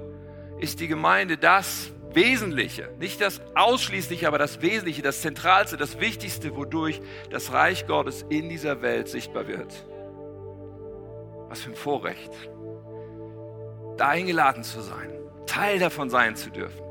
ist 0.58 0.80
die 0.80 0.88
Gemeinde 0.88 1.38
das, 1.38 1.92
Wesentliche, 2.16 2.88
nicht 2.98 3.20
das 3.20 3.42
Ausschließliche, 3.54 4.26
aber 4.26 4.38
das 4.38 4.62
Wesentliche, 4.62 5.02
das 5.02 5.20
Zentralste, 5.20 5.76
das 5.76 6.00
Wichtigste, 6.00 6.56
wodurch 6.56 7.02
das 7.28 7.52
Reich 7.52 7.86
Gottes 7.86 8.24
in 8.30 8.48
dieser 8.48 8.80
Welt 8.80 9.08
sichtbar 9.08 9.46
wird. 9.46 9.70
Was 11.48 11.60
für 11.60 11.72
ein 11.72 11.76
Vorrecht, 11.76 12.32
da 13.98 14.08
eingeladen 14.08 14.64
zu 14.64 14.80
sein, 14.80 15.10
Teil 15.46 15.78
davon 15.78 16.08
sein 16.08 16.36
zu 16.36 16.48
dürfen. 16.48 16.82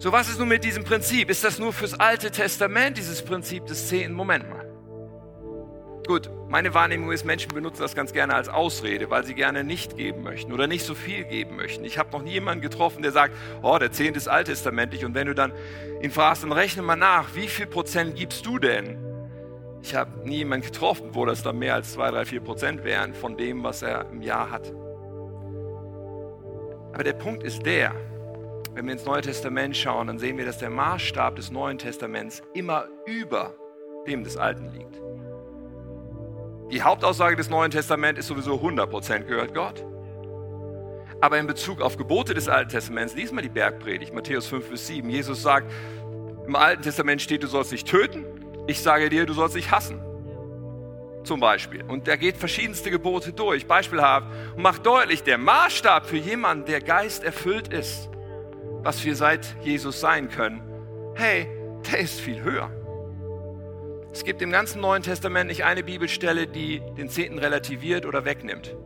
So, 0.00 0.10
was 0.10 0.28
ist 0.28 0.40
nun 0.40 0.48
mit 0.48 0.64
diesem 0.64 0.82
Prinzip? 0.82 1.30
Ist 1.30 1.44
das 1.44 1.60
nur 1.60 1.72
fürs 1.72 1.94
Alte 1.94 2.32
Testament, 2.32 2.98
dieses 2.98 3.22
Prinzip 3.22 3.66
des 3.66 3.86
Zehnten? 3.86 4.14
Moment 4.14 4.50
mal. 4.50 4.59
Gut, 6.10 6.28
meine 6.48 6.74
Wahrnehmung 6.74 7.12
ist, 7.12 7.24
Menschen 7.24 7.54
benutzen 7.54 7.82
das 7.82 7.94
ganz 7.94 8.12
gerne 8.12 8.34
als 8.34 8.48
Ausrede, 8.48 9.10
weil 9.10 9.24
sie 9.24 9.36
gerne 9.36 9.62
nicht 9.62 9.96
geben 9.96 10.24
möchten 10.24 10.52
oder 10.52 10.66
nicht 10.66 10.84
so 10.84 10.96
viel 10.96 11.22
geben 11.22 11.54
möchten. 11.54 11.84
Ich 11.84 11.98
habe 11.98 12.10
noch 12.10 12.24
nie 12.24 12.32
jemanden 12.32 12.62
getroffen, 12.62 13.02
der 13.02 13.12
sagt, 13.12 13.36
oh, 13.62 13.78
der 13.78 13.92
Zehnte 13.92 14.18
ist 14.18 14.26
alttestamentlich. 14.26 15.04
Und 15.04 15.14
wenn 15.14 15.28
du 15.28 15.36
dann 15.36 15.52
ihn 16.02 16.10
fragst, 16.10 16.42
dann 16.42 16.50
rechne 16.50 16.82
mal 16.82 16.96
nach, 16.96 17.36
wie 17.36 17.46
viel 17.46 17.68
Prozent 17.68 18.16
gibst 18.16 18.44
du 18.44 18.58
denn? 18.58 18.98
Ich 19.82 19.94
habe 19.94 20.28
nie 20.28 20.38
jemanden 20.38 20.66
getroffen, 20.66 21.10
wo 21.12 21.26
das 21.26 21.44
dann 21.44 21.60
mehr 21.60 21.76
als 21.76 21.92
zwei, 21.92 22.10
drei, 22.10 22.24
vier 22.24 22.40
Prozent 22.40 22.82
wären 22.82 23.14
von 23.14 23.36
dem, 23.36 23.62
was 23.62 23.82
er 23.82 24.10
im 24.10 24.20
Jahr 24.20 24.50
hat. 24.50 24.72
Aber 26.92 27.04
der 27.04 27.12
Punkt 27.12 27.44
ist 27.44 27.64
der, 27.64 27.94
wenn 28.74 28.84
wir 28.86 28.94
ins 28.94 29.04
Neue 29.04 29.22
Testament 29.22 29.76
schauen, 29.76 30.08
dann 30.08 30.18
sehen 30.18 30.38
wir, 30.38 30.44
dass 30.44 30.58
der 30.58 30.70
Maßstab 30.70 31.36
des 31.36 31.52
Neuen 31.52 31.78
Testaments 31.78 32.42
immer 32.52 32.88
über 33.06 33.54
dem 34.08 34.24
des 34.24 34.36
Alten 34.36 34.72
liegt. 34.72 35.00
Die 36.72 36.82
Hauptaussage 36.82 37.34
des 37.34 37.50
Neuen 37.50 37.72
Testaments 37.72 38.20
ist 38.20 38.28
sowieso 38.28 38.54
100% 38.54 39.24
gehört 39.24 39.54
Gott. 39.54 39.84
Aber 41.20 41.38
in 41.38 41.48
Bezug 41.48 41.80
auf 41.80 41.96
Gebote 41.96 42.32
des 42.32 42.48
Alten 42.48 42.70
Testaments, 42.70 43.14
lies 43.14 43.32
mal 43.32 43.42
die 43.42 43.48
Bergpredigt, 43.48 44.14
Matthäus 44.14 44.46
5 44.46 44.70
bis 44.70 44.86
7. 44.86 45.10
Jesus 45.10 45.42
sagt, 45.42 45.70
im 46.46 46.54
Alten 46.54 46.82
Testament 46.82 47.20
steht, 47.20 47.42
du 47.42 47.48
sollst 47.48 47.72
nicht 47.72 47.88
töten. 47.88 48.24
Ich 48.68 48.80
sage 48.80 49.08
dir, 49.10 49.26
du 49.26 49.32
sollst 49.32 49.56
nicht 49.56 49.70
hassen. 49.72 50.00
Zum 51.24 51.40
Beispiel. 51.40 51.82
Und 51.82 52.06
er 52.08 52.16
geht 52.16 52.36
verschiedenste 52.36 52.90
Gebote 52.90 53.32
durch, 53.32 53.66
beispielhaft, 53.66 54.28
und 54.56 54.62
macht 54.62 54.86
deutlich, 54.86 55.24
der 55.24 55.38
Maßstab 55.38 56.06
für 56.06 56.16
jemanden, 56.16 56.64
der 56.66 56.80
Geist 56.80 57.24
erfüllt 57.24 57.68
ist, 57.68 58.08
was 58.82 59.04
wir 59.04 59.16
seit 59.16 59.56
Jesus 59.62 60.00
sein 60.00 60.30
können, 60.30 60.62
hey, 61.16 61.48
der 61.90 61.98
ist 61.98 62.20
viel 62.20 62.42
höher. 62.42 62.70
Es 64.12 64.24
gibt 64.24 64.42
im 64.42 64.50
ganzen 64.50 64.80
Neuen 64.80 65.02
Testament 65.04 65.48
nicht 65.48 65.64
eine 65.64 65.84
Bibelstelle, 65.84 66.48
die 66.48 66.82
den 66.98 67.08
Zehnten 67.08 67.38
relativiert 67.38 68.06
oder 68.06 68.24
wegnimmt. 68.24 68.76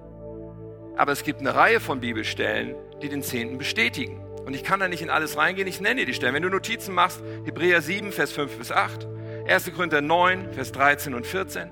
Aber 0.96 1.12
es 1.12 1.24
gibt 1.24 1.40
eine 1.40 1.54
Reihe 1.54 1.80
von 1.80 2.00
Bibelstellen, 2.00 2.74
die 3.02 3.08
den 3.08 3.22
Zehnten 3.22 3.56
bestätigen. 3.56 4.20
Und 4.44 4.54
ich 4.54 4.62
kann 4.62 4.80
da 4.80 4.88
nicht 4.88 5.02
in 5.02 5.08
alles 5.08 5.38
reingehen, 5.38 5.66
ich 5.66 5.80
nenne 5.80 6.00
dir 6.00 6.06
die 6.06 6.14
Stellen. 6.14 6.34
Wenn 6.34 6.42
du 6.42 6.50
Notizen 6.50 6.94
machst, 6.94 7.22
Hebräer 7.44 7.80
7, 7.80 8.12
Vers 8.12 8.32
5 8.32 8.58
bis 8.58 8.70
8, 8.70 9.08
1. 9.48 9.72
Korinther 9.74 10.02
9, 10.02 10.52
Vers 10.52 10.72
13 10.72 11.14
und 11.14 11.26
14, 11.26 11.70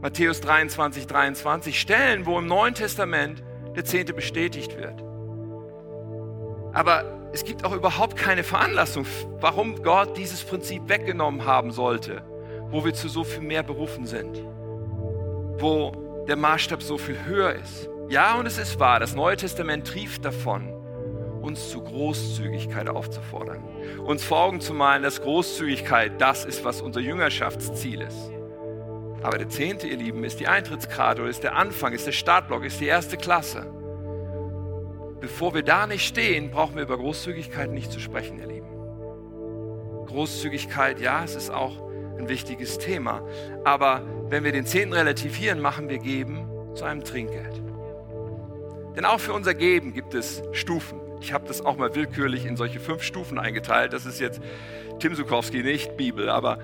Matthäus 0.00 0.40
23, 0.40 1.06
23, 1.06 1.78
Stellen, 1.78 2.24
wo 2.24 2.38
im 2.38 2.46
Neuen 2.46 2.74
Testament 2.74 3.42
der 3.76 3.84
Zehnte 3.84 4.14
bestätigt 4.14 4.78
wird. 4.78 5.04
Aber 6.72 7.28
es 7.32 7.44
gibt 7.44 7.64
auch 7.64 7.72
überhaupt 7.72 8.16
keine 8.16 8.42
Veranlassung, 8.42 9.04
warum 9.40 9.82
Gott 9.82 10.16
dieses 10.16 10.42
Prinzip 10.42 10.88
weggenommen 10.88 11.44
haben 11.44 11.70
sollte, 11.70 12.22
wo 12.70 12.84
wir 12.84 12.94
zu 12.94 13.08
so 13.08 13.24
viel 13.24 13.42
mehr 13.42 13.62
berufen 13.62 14.06
sind, 14.06 14.42
wo 15.58 15.92
der 16.28 16.36
Maßstab 16.36 16.82
so 16.82 16.98
viel 16.98 17.24
höher 17.24 17.54
ist. 17.54 17.88
Ja, 18.08 18.34
und 18.34 18.46
es 18.46 18.58
ist 18.58 18.78
wahr, 18.80 19.00
das 19.00 19.14
Neue 19.14 19.36
Testament 19.36 19.86
trieft 19.86 20.24
davon, 20.24 20.68
uns 21.42 21.70
zu 21.70 21.82
Großzügigkeit 21.82 22.88
aufzufordern, 22.88 23.62
uns 24.04 24.24
vor 24.24 24.40
Augen 24.40 24.60
zu 24.60 24.74
malen, 24.74 25.02
dass 25.02 25.22
Großzügigkeit 25.22 26.20
das 26.20 26.44
ist, 26.44 26.64
was 26.64 26.82
unser 26.82 27.00
Jüngerschaftsziel 27.00 28.02
ist. 28.02 28.30
Aber 29.22 29.38
der 29.38 29.48
Zehnte, 29.48 29.86
ihr 29.86 29.96
Lieben, 29.96 30.24
ist 30.24 30.40
die 30.40 30.48
Eintrittskarte 30.48 31.22
oder 31.22 31.30
ist 31.30 31.42
der 31.42 31.54
Anfang, 31.54 31.92
ist 31.92 32.06
der 32.06 32.12
Startblock, 32.12 32.64
ist 32.64 32.80
die 32.80 32.86
erste 32.86 33.16
Klasse. 33.16 33.66
Bevor 35.20 35.52
wir 35.52 35.62
da 35.62 35.86
nicht 35.86 36.06
stehen, 36.06 36.50
brauchen 36.50 36.76
wir 36.76 36.84
über 36.84 36.96
Großzügigkeit 36.96 37.70
nicht 37.70 37.92
zu 37.92 38.00
sprechen, 38.00 38.38
ihr 38.38 38.46
Lieben. 38.46 38.68
Großzügigkeit, 40.06 41.00
ja, 41.00 41.22
es 41.22 41.34
ist 41.36 41.50
auch 41.50 41.89
ein 42.20 42.28
wichtiges 42.28 42.78
Thema. 42.78 43.22
Aber 43.64 44.02
wenn 44.28 44.44
wir 44.44 44.52
den 44.52 44.66
Zehnten 44.66 44.92
relativieren, 44.92 45.60
machen 45.60 45.88
wir 45.88 45.98
Geben 45.98 46.48
zu 46.74 46.84
einem 46.84 47.04
Trinkgeld. 47.04 47.60
Denn 48.96 49.04
auch 49.04 49.20
für 49.20 49.32
unser 49.32 49.54
Geben 49.54 49.92
gibt 49.92 50.14
es 50.14 50.42
Stufen. 50.52 51.00
Ich 51.20 51.32
habe 51.32 51.46
das 51.46 51.64
auch 51.64 51.76
mal 51.76 51.94
willkürlich 51.94 52.46
in 52.46 52.56
solche 52.56 52.80
fünf 52.80 53.02
Stufen 53.02 53.38
eingeteilt. 53.38 53.92
Das 53.92 54.06
ist 54.06 54.20
jetzt 54.20 54.40
Tim 54.98 55.14
Sukowski, 55.14 55.62
nicht 55.62 55.96
Bibel. 55.96 56.28
Aber 56.28 56.58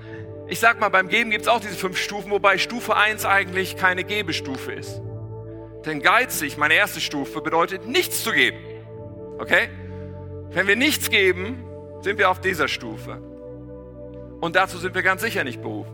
ich 0.47 0.59
sag 0.59 0.79
mal, 0.79 0.89
beim 0.89 1.09
Geben 1.09 1.29
gibt 1.29 1.43
es 1.43 1.47
auch 1.47 1.59
diese 1.59 1.75
fünf 1.75 1.97
Stufen, 1.97 2.31
wobei 2.31 2.57
Stufe 2.57 2.95
1 2.95 3.25
eigentlich 3.25 3.75
keine 3.75 4.03
Gebestufe 4.03 4.71
ist. 4.71 5.01
Denn 5.85 6.01
geizig, 6.01 6.57
meine 6.57 6.73
erste 6.73 6.99
Stufe, 6.99 7.41
bedeutet 7.41 7.85
nichts 7.85 8.23
zu 8.23 8.31
geben. 8.31 8.57
Okay? 9.39 9.69
Wenn 10.49 10.67
wir 10.67 10.75
nichts 10.75 11.09
geben, 11.09 11.63
sind 12.01 12.17
wir 12.17 12.29
auf 12.29 12.41
dieser 12.41 12.67
Stufe. 12.67 13.21
Und 14.39 14.55
dazu 14.55 14.77
sind 14.77 14.95
wir 14.95 15.03
ganz 15.03 15.21
sicher 15.21 15.43
nicht 15.43 15.61
berufen. 15.61 15.93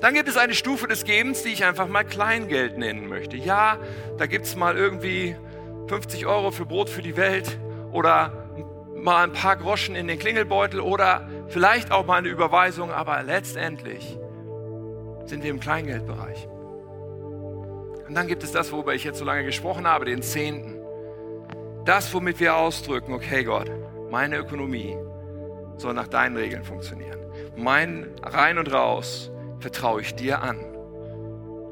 Dann 0.00 0.14
gibt 0.14 0.28
es 0.28 0.36
eine 0.36 0.54
Stufe 0.54 0.88
des 0.88 1.04
Gebens, 1.04 1.42
die 1.42 1.50
ich 1.50 1.64
einfach 1.64 1.86
mal 1.86 2.04
Kleingeld 2.04 2.76
nennen 2.76 3.08
möchte. 3.08 3.36
Ja, 3.36 3.78
da 4.18 4.26
gibt 4.26 4.46
es 4.46 4.56
mal 4.56 4.76
irgendwie 4.76 5.36
50 5.88 6.26
Euro 6.26 6.50
für 6.50 6.66
Brot 6.66 6.90
für 6.90 7.02
die 7.02 7.16
Welt 7.16 7.58
oder 7.92 8.32
mal 8.96 9.24
ein 9.24 9.32
paar 9.32 9.56
Groschen 9.56 9.94
in 9.94 10.08
den 10.08 10.18
Klingelbeutel 10.18 10.80
oder 10.80 11.28
vielleicht 11.48 11.90
auch 11.92 12.06
mal 12.06 12.18
eine 12.18 12.28
Überweisung, 12.28 12.90
aber 12.90 13.22
letztendlich 13.22 14.18
sind 15.24 15.42
wir 15.42 15.50
im 15.50 15.60
Kleingeldbereich. 15.60 16.48
Und 18.08 18.14
dann 18.14 18.26
gibt 18.26 18.42
es 18.42 18.52
das, 18.52 18.72
worüber 18.72 18.94
ich 18.94 19.04
jetzt 19.04 19.18
so 19.18 19.24
lange 19.24 19.44
gesprochen 19.44 19.86
habe, 19.86 20.04
den 20.04 20.22
Zehnten. 20.22 20.76
Das, 21.84 22.12
womit 22.12 22.40
wir 22.40 22.56
ausdrücken, 22.56 23.12
okay 23.12 23.44
Gott, 23.44 23.70
meine 24.10 24.36
Ökonomie 24.36 24.96
soll 25.76 25.94
nach 25.94 26.08
deinen 26.08 26.36
Regeln 26.36 26.64
funktionieren. 26.64 27.18
Mein 27.56 28.06
Rein 28.22 28.58
und 28.58 28.72
Raus 28.72 29.30
vertraue 29.60 30.00
ich 30.00 30.14
dir 30.14 30.42
an. 30.42 30.58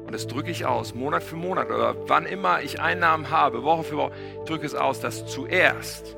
Und 0.05 0.13
das 0.13 0.27
drücke 0.27 0.51
ich 0.51 0.65
aus, 0.65 0.93
Monat 0.93 1.23
für 1.23 1.35
Monat 1.35 1.69
oder 1.69 1.95
wann 2.07 2.25
immer 2.25 2.61
ich 2.61 2.81
Einnahmen 2.81 3.29
habe, 3.29 3.63
Woche 3.63 3.83
für 3.83 3.97
Woche, 3.97 4.11
drücke 4.45 4.65
es 4.65 4.75
aus, 4.75 4.99
dass 4.99 5.25
zuerst, 5.25 6.17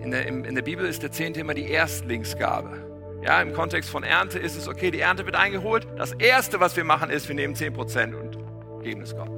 in 0.00 0.10
der, 0.10 0.26
in 0.26 0.54
der 0.54 0.62
Bibel 0.62 0.86
ist 0.86 1.02
der 1.02 1.12
Zehnte 1.12 1.40
immer 1.40 1.54
die 1.54 1.70
Erstlingsgabe. 1.70 2.88
Ja, 3.22 3.42
im 3.42 3.52
Kontext 3.52 3.90
von 3.90 4.04
Ernte 4.04 4.38
ist 4.38 4.56
es 4.56 4.68
okay, 4.68 4.90
die 4.90 5.00
Ernte 5.00 5.26
wird 5.26 5.36
eingeholt. 5.36 5.86
Das 5.96 6.12
Erste, 6.12 6.60
was 6.60 6.76
wir 6.76 6.84
machen, 6.84 7.10
ist, 7.10 7.28
wir 7.28 7.34
nehmen 7.34 7.54
10% 7.54 8.14
und 8.14 8.38
geben 8.82 9.02
es 9.02 9.14
Gott. 9.14 9.28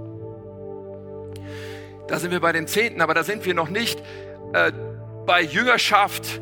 Da 2.06 2.18
sind 2.18 2.30
wir 2.30 2.40
bei 2.40 2.52
den 2.52 2.66
Zehnten, 2.66 3.00
aber 3.00 3.14
da 3.14 3.24
sind 3.24 3.44
wir 3.46 3.54
noch 3.54 3.68
nicht 3.68 4.00
äh, 4.52 4.70
bei 5.26 5.42
Jüngerschaft 5.42 6.40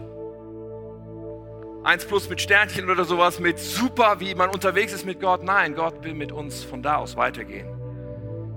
1 1.85 2.07
plus 2.07 2.29
mit 2.29 2.41
Sternchen 2.41 2.91
oder 2.91 3.05
sowas, 3.05 3.39
mit 3.39 3.59
super, 3.59 4.19
wie 4.19 4.35
man 4.35 4.51
unterwegs 4.51 4.93
ist 4.93 5.07
mit 5.07 5.21
Gott. 5.21 5.45
Nein, 5.45 5.75
Gott 5.75 6.03
will 6.03 6.15
mit 6.15 6.33
uns 6.33 6.65
von 6.65 6.83
da 6.83 6.97
aus 6.97 7.17
weitergehen. 7.17 7.69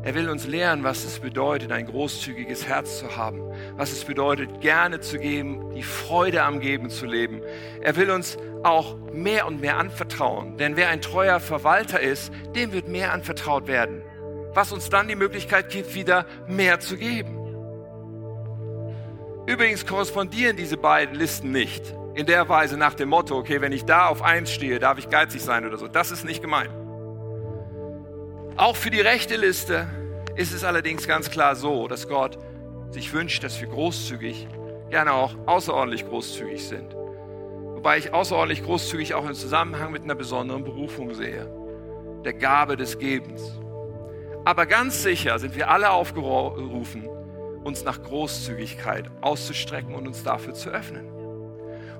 Er 0.04 0.16
will 0.16 0.28
uns 0.30 0.48
lernen, 0.48 0.84
was 0.84 1.04
es 1.04 1.20
bedeutet, 1.20 1.72
ein 1.72 1.86
großzügiges 1.86 2.68
Herz 2.68 2.98
zu 2.98 3.16
haben, 3.16 3.40
was 3.78 3.92
es 3.92 4.04
bedeutet, 4.04 4.60
gerne 4.60 5.00
zu 5.00 5.20
geben, 5.20 5.76
die 5.76 5.84
Freude 5.84 6.42
am 6.42 6.60
Geben 6.60 6.90
zu 6.90 7.06
leben. 7.06 7.42
Er 7.82 7.96
will 7.96 8.10
uns 8.10 8.38
auch 8.64 8.98
mehr 9.14 9.46
und 9.46 9.62
mehr 9.62 9.78
anvertrauen, 9.78 10.58
denn 10.58 10.76
wer 10.76 10.90
ein 10.90 11.02
treuer 11.02 11.40
Verwalter 11.40 12.00
ist, 12.00 12.34
dem 12.56 12.74
wird 12.74 12.88
mehr 12.88 13.14
anvertraut 13.14 13.68
werden, 13.68 14.02
was 14.54 14.72
uns 14.72 14.90
dann 14.90 15.08
die 15.08 15.16
Möglichkeit 15.16 15.70
gibt, 15.70 15.94
wieder 15.94 16.26
mehr 16.48 16.80
zu 16.80 16.98
geben. 16.98 17.38
Übrigens 19.46 19.86
korrespondieren 19.86 20.58
diese 20.58 20.78
beiden 20.78 21.14
Listen 21.14 21.52
nicht 21.52 21.94
in 22.14 22.26
der 22.26 22.48
Weise 22.50 22.78
nach 22.78 22.94
dem 22.94 23.10
Motto, 23.10 23.38
okay, 23.38 23.62
wenn 23.62 23.72
ich 23.72 23.86
da 23.86 24.08
auf 24.08 24.22
eins 24.22 24.52
stehe, 24.52 24.80
darf 24.80 24.98
ich 24.98 25.10
geizig 25.10 25.42
sein 25.42 25.66
oder 25.66 25.78
so. 25.78 25.88
Das 25.88 26.12
ist 26.12 26.26
nicht 26.26 26.42
gemeint. 26.42 26.72
Auch 28.58 28.76
für 28.76 28.90
die 28.90 29.02
rechte 29.02 29.38
Liste 29.38 29.88
ist 30.36 30.54
es 30.54 30.64
allerdings 30.64 31.08
ganz 31.08 31.30
klar 31.30 31.56
so, 31.56 31.88
dass 31.88 32.08
Gott 32.08 32.38
sich 32.92 33.14
wünscht, 33.14 33.44
dass 33.44 33.60
wir 33.62 33.68
großzügig, 33.68 34.48
gerne 34.90 35.14
auch 35.14 35.36
außerordentlich 35.46 36.06
großzügig 36.06 36.68
sind. 36.68 36.94
Wobei 36.94 37.98
ich 37.98 38.14
außerordentlich 38.14 38.64
großzügig 38.64 39.14
auch 39.14 39.26
im 39.26 39.34
Zusammenhang 39.34 39.92
mit 39.92 40.04
einer 40.04 40.16
besonderen 40.16 40.64
Berufung 40.64 41.14
sehe, 41.14 41.50
der 42.26 42.34
Gabe 42.34 42.76
des 42.76 43.00
Gebens. 43.00 43.60
Aber 44.44 44.66
ganz 44.66 45.02
sicher 45.02 45.40
sind 45.40 45.56
wir 45.56 45.70
alle 45.70 45.92
aufgerufen, 45.92 47.08
uns 47.64 47.84
nach 47.84 48.02
Großzügigkeit 48.04 49.10
auszustrecken 49.22 49.96
und 49.96 50.08
uns 50.08 50.24
dafür 50.24 50.54
zu 50.54 50.70
öffnen. 50.70 51.11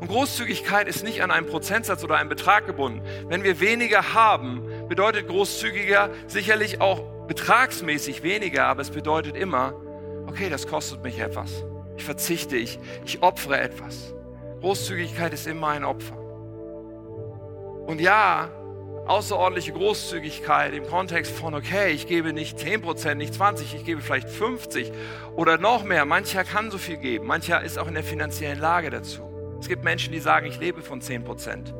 Und 0.02 0.08
Großzügigkeit 0.08 0.88
ist 0.88 1.04
nicht 1.04 1.22
an 1.22 1.30
einen 1.30 1.46
Prozentsatz 1.46 2.04
oder 2.04 2.18
einen 2.18 2.28
Betrag 2.28 2.66
gebunden. 2.66 3.04
Wenn 3.30 3.44
wir 3.44 3.60
weniger 3.60 4.16
haben, 4.16 4.64
bedeutet 4.90 5.28
großzügiger 5.28 6.10
sicherlich 6.26 6.82
auch 6.82 7.04
betragsmäßig 7.28 8.24
weniger, 8.24 8.66
aber 8.66 8.82
es 8.82 8.90
bedeutet 8.90 9.36
immer, 9.36 9.76
okay, 10.26 10.50
das 10.50 10.66
kostet 10.66 11.04
mich 11.04 11.20
etwas. 11.20 11.64
ich 11.98 12.04
verzichte, 12.04 12.58
ich, 12.58 12.80
ich 13.06 13.22
opfere 13.22 13.62
etwas. 13.62 14.16
Großzügigkeit 14.62 15.34
ist 15.34 15.46
immer 15.46 15.68
ein 15.68 15.84
Opfer. 15.84 16.18
Und 17.86 18.02
ja, 18.02 18.50
außerordentliche 19.06 19.74
Großzügigkeit 19.74 20.74
im 20.74 20.88
Kontext 20.88 21.32
von, 21.32 21.54
okay, 21.54 21.92
ich 21.92 22.08
gebe 22.08 22.34
nicht 22.34 22.58
10%, 22.58 23.14
nicht 23.16 23.36
20%, 23.36 23.62
ich 23.76 23.86
gebe 23.86 24.02
vielleicht 24.02 24.30
50% 24.30 24.92
oder 25.36 25.60
noch 25.60 25.84
mehr. 25.84 26.06
Mancher 26.06 26.44
kann 26.44 26.72
so 26.72 26.80
viel 26.80 26.98
geben, 26.98 27.28
mancher 27.28 27.62
ist 27.62 27.78
auch 27.78 27.88
in 27.88 27.94
der 27.94 28.04
finanziellen 28.04 28.60
Lage 28.60 28.90
dazu. 28.90 29.31
Es 29.62 29.68
gibt 29.68 29.84
Menschen, 29.84 30.12
die 30.12 30.20
sagen, 30.20 30.48
ich 30.48 30.60
lebe 30.60 30.82
von 30.82 31.02
10% 31.02 31.72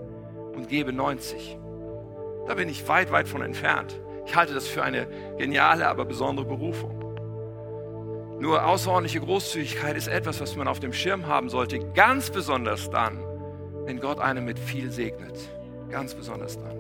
und 0.54 0.70
gebe 0.70 0.92
90%. 0.92 1.58
Da 2.48 2.54
bin 2.54 2.70
ich 2.70 2.88
weit, 2.88 3.12
weit 3.12 3.28
von 3.28 3.42
entfernt. 3.42 4.00
Ich 4.28 4.36
halte 4.36 4.54
das 4.54 4.68
für 4.68 4.84
eine 4.84 5.08
geniale, 5.40 5.88
aber 5.88 6.06
besondere 6.06 6.46
Berufung. 6.46 7.00
Nur 8.40 8.66
außerordentliche 8.66 9.20
Großzügigkeit 9.20 9.98
ist 9.98 10.08
etwas, 10.08 10.40
was 10.40 10.56
man 10.56 10.68
auf 10.68 10.80
dem 10.80 10.94
Schirm 10.94 11.26
haben 11.26 11.50
sollte, 11.50 11.80
ganz 11.94 12.30
besonders 12.30 12.90
dann, 12.92 13.20
wenn 13.86 14.00
Gott 14.00 14.20
einen 14.20 14.46
mit 14.46 14.60
viel 14.60 14.92
segnet. 14.92 15.40
Ganz 15.90 16.14
besonders 16.14 16.60
dann. 16.60 16.78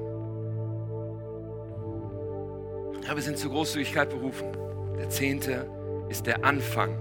Ja, 3.07 3.15
wir 3.15 3.23
sind 3.23 3.39
zur 3.39 3.51
Großzügigkeit 3.51 4.11
berufen. 4.11 4.51
Der 4.99 5.09
Zehnte 5.09 5.67
ist 6.09 6.27
der 6.27 6.45
Anfang 6.45 6.95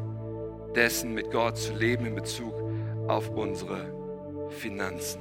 dessen, 0.75 1.13
mit 1.13 1.31
Gott 1.31 1.59
zu 1.59 1.75
leben 1.75 2.07
in 2.07 2.15
Bezug 2.15 2.60
auf 3.11 3.29
unsere 3.31 4.49
Finanzen. 4.51 5.21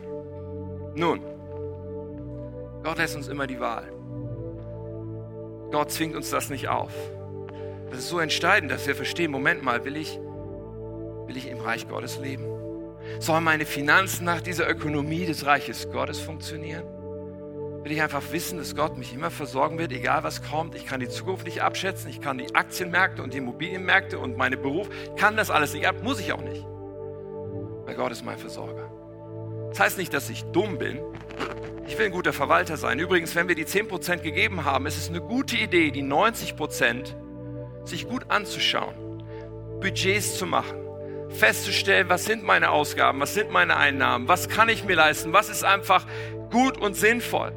Nun, 0.96 1.22
Gott 2.84 2.98
lässt 2.98 3.16
uns 3.16 3.28
immer 3.28 3.48
die 3.48 3.60
Wahl. 3.60 3.92
Gott 5.72 5.92
zwingt 5.92 6.16
uns 6.16 6.30
das 6.30 6.50
nicht 6.50 6.68
auf. 6.68 6.94
Das 7.90 8.00
ist 8.00 8.10
so 8.10 8.20
entscheidend, 8.20 8.72
dass 8.72 8.88
wir 8.88 8.96
verstehen, 8.96 9.32
Moment 9.32 9.64
mal, 9.64 9.86
will 9.86 9.98
ich, 9.98 10.20
will 11.26 11.38
ich 11.38 11.48
im 11.48 11.60
Reich 11.60 11.88
Gottes 11.88 12.20
leben? 12.20 12.46
Sollen 13.20 13.44
meine 13.44 13.66
Finanzen 13.66 14.26
nach 14.26 14.42
dieser 14.42 14.70
Ökonomie 14.70 15.26
des 15.26 15.46
Reiches 15.46 15.92
Gottes 15.92 16.20
funktionieren? 16.20 16.84
Will 17.84 17.92
ich 17.92 18.02
einfach 18.02 18.32
wissen, 18.32 18.58
dass 18.58 18.76
Gott 18.76 18.98
mich 18.98 19.14
immer 19.14 19.32
versorgen 19.32 19.80
wird, 19.80 19.92
egal 19.92 20.24
was 20.24 20.44
kommt. 20.44 20.76
Ich 20.76 20.86
kann 20.86 21.00
die 21.00 21.08
Zukunft 21.08 21.46
nicht 21.46 21.62
abschätzen. 21.62 22.10
Ich 22.10 22.20
kann 22.20 22.38
die 22.38 22.54
Aktienmärkte 22.54 23.24
und 23.24 23.34
die 23.34 23.38
Immobilienmärkte 23.38 24.20
und 24.20 24.38
meine 24.38 24.58
Beruf, 24.58 24.90
kann 25.16 25.38
das 25.38 25.50
alles 25.50 25.74
nicht 25.74 25.88
ab, 25.88 25.96
muss 26.04 26.20
ich 26.20 26.34
auch 26.34 26.42
nicht. 26.42 26.66
Weil 27.90 27.96
Gott 27.96 28.12
ist 28.12 28.24
mein 28.24 28.38
Versorger. 28.38 28.88
Das 29.70 29.80
heißt 29.80 29.98
nicht, 29.98 30.14
dass 30.14 30.30
ich 30.30 30.44
dumm 30.52 30.78
bin. 30.78 31.00
Ich 31.88 31.98
will 31.98 32.06
ein 32.06 32.12
guter 32.12 32.34
Verwalter 32.34 32.78
sein. 32.78 33.00
Übrigens, 33.00 33.34
wenn 33.34 33.48
wir 33.48 33.56
die 33.56 33.66
10% 33.66 34.18
gegeben 34.18 34.64
haben, 34.64 34.86
ist 34.86 34.96
es 34.96 35.10
eine 35.10 35.22
gute 35.22 35.58
Idee, 35.58 35.90
die 35.90 36.04
90% 36.04 37.16
sich 37.86 38.08
gut 38.08 38.30
anzuschauen, 38.30 38.94
Budgets 39.82 40.38
zu 40.38 40.46
machen, 40.46 40.78
festzustellen, 41.30 42.10
was 42.10 42.26
sind 42.26 42.44
meine 42.44 42.70
Ausgaben, 42.70 43.20
was 43.22 43.34
sind 43.34 43.50
meine 43.50 43.76
Einnahmen, 43.76 44.28
was 44.28 44.50
kann 44.50 44.70
ich 44.70 44.86
mir 44.86 44.96
leisten, 44.96 45.34
was 45.34 45.50
ist 45.50 45.64
einfach 45.64 46.06
gut 46.52 46.78
und 46.78 46.96
sinnvoll. 46.96 47.54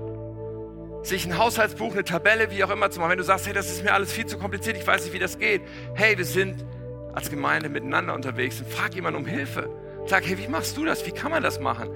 Sich 1.03 1.27
ein 1.27 1.37
Haushaltsbuch, 1.37 1.93
eine 1.93 2.05
Tabelle, 2.05 2.51
wie 2.51 2.65
auch 2.65 2.71
immer 2.71 2.91
zu 2.91 3.01
machen. 3.01 3.11
Wenn 3.11 3.19
du 3.19 3.25
sagst, 3.25 3.47
hey, 3.47 3.53
das 3.53 3.71
ist 3.71 3.85
mir 3.85 3.93
alles 3.93 4.11
viel 4.11 4.25
zu 4.25 4.39
kompliziert, 4.39 4.79
ich 4.79 4.87
weiß 4.87 5.05
nicht, 5.05 5.13
wie 5.13 5.19
das 5.19 5.39
geht. 5.39 5.61
Hey, 5.93 6.17
wir 6.17 6.25
sind 6.25 6.65
als 7.13 7.29
Gemeinde 7.29 7.69
miteinander 7.69 8.15
unterwegs 8.15 8.61
und 8.61 8.71
frag 8.71 8.95
jemanden 8.95 9.21
um 9.21 9.27
Hilfe. 9.27 9.69
Sag, 10.07 10.27
hey, 10.27 10.39
wie 10.39 10.49
machst 10.49 10.77
du 10.77 10.85
das? 10.85 11.07
Wie 11.07 11.13
kann 11.13 11.31
man 11.31 11.43
das 11.43 11.61
machen? 11.61 11.91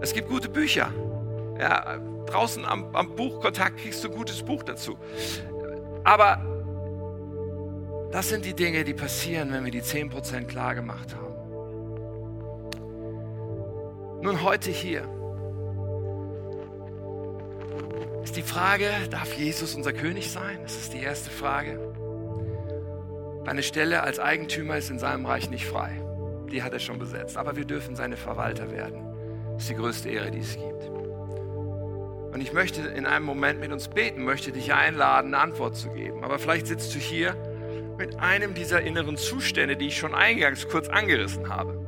Es 0.00 0.12
gibt 0.12 0.28
gute 0.28 0.48
Bücher. 0.48 0.92
Ja, 1.58 1.98
draußen 2.26 2.64
am, 2.64 2.94
am 2.94 3.14
Buchkontakt 3.14 3.78
kriegst 3.78 4.04
du 4.04 4.08
ein 4.08 4.14
gutes 4.14 4.42
Buch 4.42 4.62
dazu. 4.62 4.96
Aber 6.04 6.44
das 8.10 8.28
sind 8.28 8.44
die 8.44 8.54
Dinge, 8.54 8.84
die 8.84 8.94
passieren, 8.94 9.52
wenn 9.52 9.64
wir 9.64 9.70
die 9.70 9.82
10% 9.82 10.44
klar 10.44 10.74
gemacht 10.74 11.14
haben. 11.14 11.32
Nun 14.22 14.42
heute 14.42 14.70
hier 14.70 15.02
ist 18.22 18.36
die 18.36 18.42
Frage, 18.42 18.88
darf 19.10 19.34
Jesus 19.34 19.74
unser 19.74 19.92
König 19.92 20.30
sein? 20.30 20.58
Das 20.62 20.76
ist 20.76 20.92
die 20.92 21.00
erste 21.00 21.30
Frage. 21.30 21.92
Deine 23.44 23.62
Stelle 23.62 24.02
als 24.02 24.20
Eigentümer 24.20 24.76
ist 24.76 24.90
in 24.90 24.98
seinem 24.98 25.26
Reich 25.26 25.50
nicht 25.50 25.66
frei. 25.66 26.01
Die 26.52 26.62
hat 26.62 26.72
er 26.72 26.78
schon 26.78 26.98
besetzt. 26.98 27.36
Aber 27.36 27.56
wir 27.56 27.64
dürfen 27.64 27.96
seine 27.96 28.16
Verwalter 28.16 28.70
werden. 28.70 29.02
Das 29.54 29.62
ist 29.62 29.70
die 29.70 29.74
größte 29.74 30.08
Ehre, 30.10 30.30
die 30.30 30.40
es 30.40 30.54
gibt. 30.54 30.88
Und 32.32 32.40
ich 32.40 32.52
möchte 32.52 32.82
in 32.82 33.06
einem 33.06 33.24
Moment 33.24 33.60
mit 33.60 33.72
uns 33.72 33.88
beten, 33.88 34.24
möchte 34.24 34.52
dich 34.52 34.72
einladen, 34.72 35.34
eine 35.34 35.42
Antwort 35.42 35.76
zu 35.76 35.90
geben. 35.90 36.24
Aber 36.24 36.38
vielleicht 36.38 36.66
sitzt 36.66 36.94
du 36.94 36.98
hier 36.98 37.36
mit 37.98 38.18
einem 38.20 38.54
dieser 38.54 38.80
inneren 38.80 39.16
Zustände, 39.16 39.76
die 39.76 39.88
ich 39.88 39.98
schon 39.98 40.14
eingangs 40.14 40.68
kurz 40.68 40.88
angerissen 40.88 41.48
habe. 41.48 41.78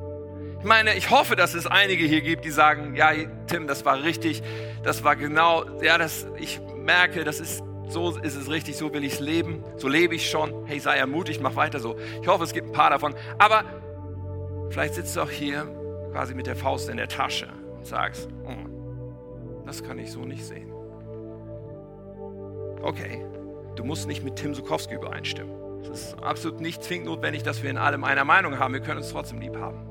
Ich 0.59 0.65
meine, 0.67 0.95
ich 0.95 1.11
hoffe, 1.11 1.37
dass 1.37 1.55
es 1.55 1.67
einige 1.67 2.05
hier 2.05 2.21
gibt, 2.21 2.45
die 2.45 2.51
sagen, 2.51 2.95
ja, 2.95 3.13
Tim, 3.47 3.67
das 3.67 3.85
war 3.85 4.03
richtig, 4.03 4.43
das 4.83 5.05
war 5.05 5.17
genau, 5.17 5.65
ja, 5.83 5.99
das, 5.99 6.27
ich 6.39 6.61
merke, 6.77 7.25
das 7.25 7.41
ist, 7.41 7.63
so 7.89 8.17
ist 8.17 8.37
es 8.37 8.51
richtig, 8.51 8.77
so 8.77 8.93
will 8.93 9.05
ich 9.05 9.15
es 9.15 9.21
leben, 9.21 9.63
so 9.77 9.89
lebe 9.89 10.15
ich 10.15 10.31
schon. 10.31 10.67
Hey, 10.67 10.79
sei 10.79 10.97
ermutigt, 10.97 11.43
mach 11.43 11.57
weiter 11.57 11.81
so. 11.81 11.97
Ich 12.21 12.29
hoffe, 12.29 12.45
es 12.45 12.53
gibt 12.53 12.69
ein 12.69 12.73
paar 12.73 12.91
davon. 12.91 13.15
Aber 13.39 13.65
vielleicht 14.75 14.95
sitzt 14.95 15.15
du 15.15 15.21
auch 15.21 15.31
hier 15.31 15.67
quasi 16.11 16.35
mit 16.35 16.49
der 16.49 16.57
Faust 16.57 16.89
in 16.89 16.97
der 16.97 17.07
Tasche 17.07 17.47
und 17.77 17.87
sagst, 17.87 18.29
oh, 18.45 19.63
das 19.65 19.85
kann 19.85 19.99
ich 20.01 20.11
so 20.11 20.25
nicht 20.25 20.45
sehen. 20.45 20.73
Okay, 22.83 23.25
du 23.77 23.85
musst 23.85 24.09
nicht 24.09 24.25
mit 24.25 24.35
Tim 24.35 24.53
Sukowski 24.53 24.95
übereinstimmen. 24.95 25.55
Es 25.83 25.89
ist 25.89 26.15
absolut 26.21 26.61
nicht 26.61 26.83
zwingend 26.83 27.07
notwendig, 27.07 27.45
dass 27.45 27.63
wir 27.63 27.71
in 27.71 27.79
allem 27.79 28.03
einer 28.03 28.25
Meinung 28.25 28.59
haben. 28.59 28.75
Wir 28.75 28.81
können 28.81 28.99
uns 28.99 29.11
trotzdem 29.11 29.41
lieb 29.41 29.57
haben. 29.57 29.87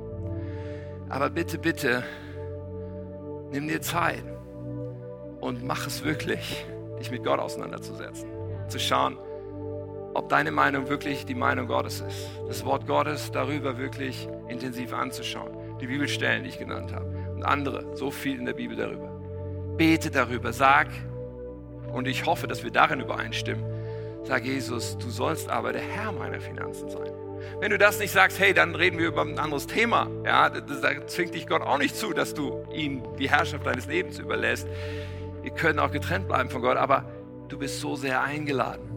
Aber 1.07 1.29
bitte, 1.29 1.57
bitte, 1.57 2.03
nimm 3.51 3.69
dir 3.69 3.81
Zeit 3.81 4.23
und 5.39 5.63
mach 5.63 5.87
es 5.87 6.03
wirklich, 6.03 6.65
dich 6.99 7.09
mit 7.09 7.23
Gott 7.23 7.39
auseinanderzusetzen. 7.39 8.27
Zu 8.67 8.79
schauen, 8.79 9.17
ob 10.13 10.27
deine 10.27 10.51
Meinung 10.51 10.89
wirklich 10.89 11.25
die 11.25 11.35
Meinung 11.35 11.67
Gottes 11.67 12.01
ist. 12.01 12.29
Das 12.47 12.65
Wort 12.65 12.85
Gottes 12.85 13.31
darüber 13.31 13.77
wirklich 13.77 14.27
intensiv 14.47 14.93
anzuschauen. 14.93 15.77
Die 15.79 15.87
Bibelstellen, 15.87 16.43
die 16.43 16.49
ich 16.49 16.59
genannt 16.59 16.93
habe. 16.93 17.05
Und 17.35 17.43
andere, 17.43 17.95
so 17.95 18.11
viel 18.11 18.37
in 18.37 18.45
der 18.45 18.53
Bibel 18.53 18.75
darüber. 18.75 19.09
Bete 19.77 20.11
darüber, 20.11 20.53
sag, 20.53 20.87
und 21.91 22.07
ich 22.07 22.25
hoffe, 22.25 22.47
dass 22.47 22.63
wir 22.63 22.71
darin 22.71 22.99
übereinstimmen, 22.99 23.63
Sag 24.25 24.45
Jesus, 24.45 24.97
du 24.97 25.09
sollst 25.09 25.49
aber 25.49 25.73
der 25.73 25.81
Herr 25.81 26.13
meiner 26.13 26.39
Finanzen 26.39 26.89
sein. 26.89 27.11
Wenn 27.59 27.71
du 27.71 27.77
das 27.77 27.99
nicht 27.99 28.11
sagst, 28.11 28.39
hey, 28.39 28.53
dann 28.53 28.73
reden 28.73 28.97
wir 28.97 29.07
über 29.07 29.21
ein 29.21 29.37
anderes 29.37 29.67
Thema. 29.67 30.09
Ja, 30.25 30.49
da 30.49 31.07
zwingt 31.07 31.35
dich 31.35 31.45
Gott 31.45 31.61
auch 31.61 31.77
nicht 31.77 31.95
zu, 31.95 32.13
dass 32.13 32.33
du 32.33 32.65
ihm 32.73 33.03
die 33.19 33.29
Herrschaft 33.29 33.65
deines 33.65 33.85
Lebens 33.85 34.19
überlässt. 34.19 34.65
Wir 35.41 35.51
können 35.51 35.77
auch 35.77 35.91
getrennt 35.91 36.29
bleiben 36.29 36.49
von 36.49 36.61
Gott, 36.61 36.77
aber 36.77 37.03
du 37.49 37.57
bist 37.57 37.81
so 37.81 37.97
sehr 37.97 38.21
eingeladen. 38.21 38.89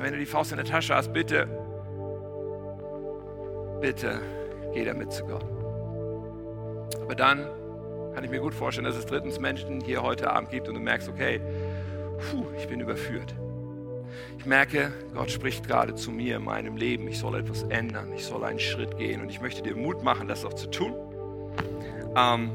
Wenn 0.00 0.12
du 0.12 0.18
die 0.20 0.26
Faust 0.26 0.52
in 0.52 0.58
der 0.58 0.66
Tasche 0.66 0.94
hast, 0.94 1.12
bitte, 1.12 1.48
bitte 3.80 4.20
geh 4.74 4.84
damit 4.84 5.12
zu 5.12 5.24
Gott. 5.24 5.44
Aber 7.00 7.14
dann 7.14 7.46
kann 8.14 8.22
ich 8.24 8.30
mir 8.30 8.40
gut 8.40 8.54
vorstellen, 8.54 8.84
dass 8.84 8.96
es 8.96 9.06
drittens 9.06 9.40
Menschen 9.40 9.80
hier 9.80 10.02
heute 10.02 10.30
Abend 10.30 10.50
gibt 10.50 10.68
und 10.68 10.74
du 10.74 10.80
merkst, 10.80 11.08
okay, 11.08 11.40
puh, 12.30 12.44
ich 12.56 12.68
bin 12.68 12.80
überführt. 12.80 13.34
Ich 14.38 14.46
merke, 14.46 14.92
Gott 15.14 15.30
spricht 15.30 15.66
gerade 15.66 15.94
zu 15.94 16.10
mir 16.10 16.36
in 16.36 16.44
meinem 16.44 16.76
Leben. 16.76 17.08
Ich 17.08 17.18
soll 17.18 17.36
etwas 17.36 17.62
ändern. 17.64 18.12
Ich 18.14 18.24
soll 18.24 18.44
einen 18.44 18.60
Schritt 18.60 18.96
gehen. 18.98 19.20
Und 19.20 19.30
ich 19.30 19.40
möchte 19.40 19.62
dir 19.62 19.74
Mut 19.74 20.04
machen, 20.04 20.28
das 20.28 20.44
auch 20.44 20.54
zu 20.54 20.70
tun. 20.70 20.94
Ähm 22.16 22.50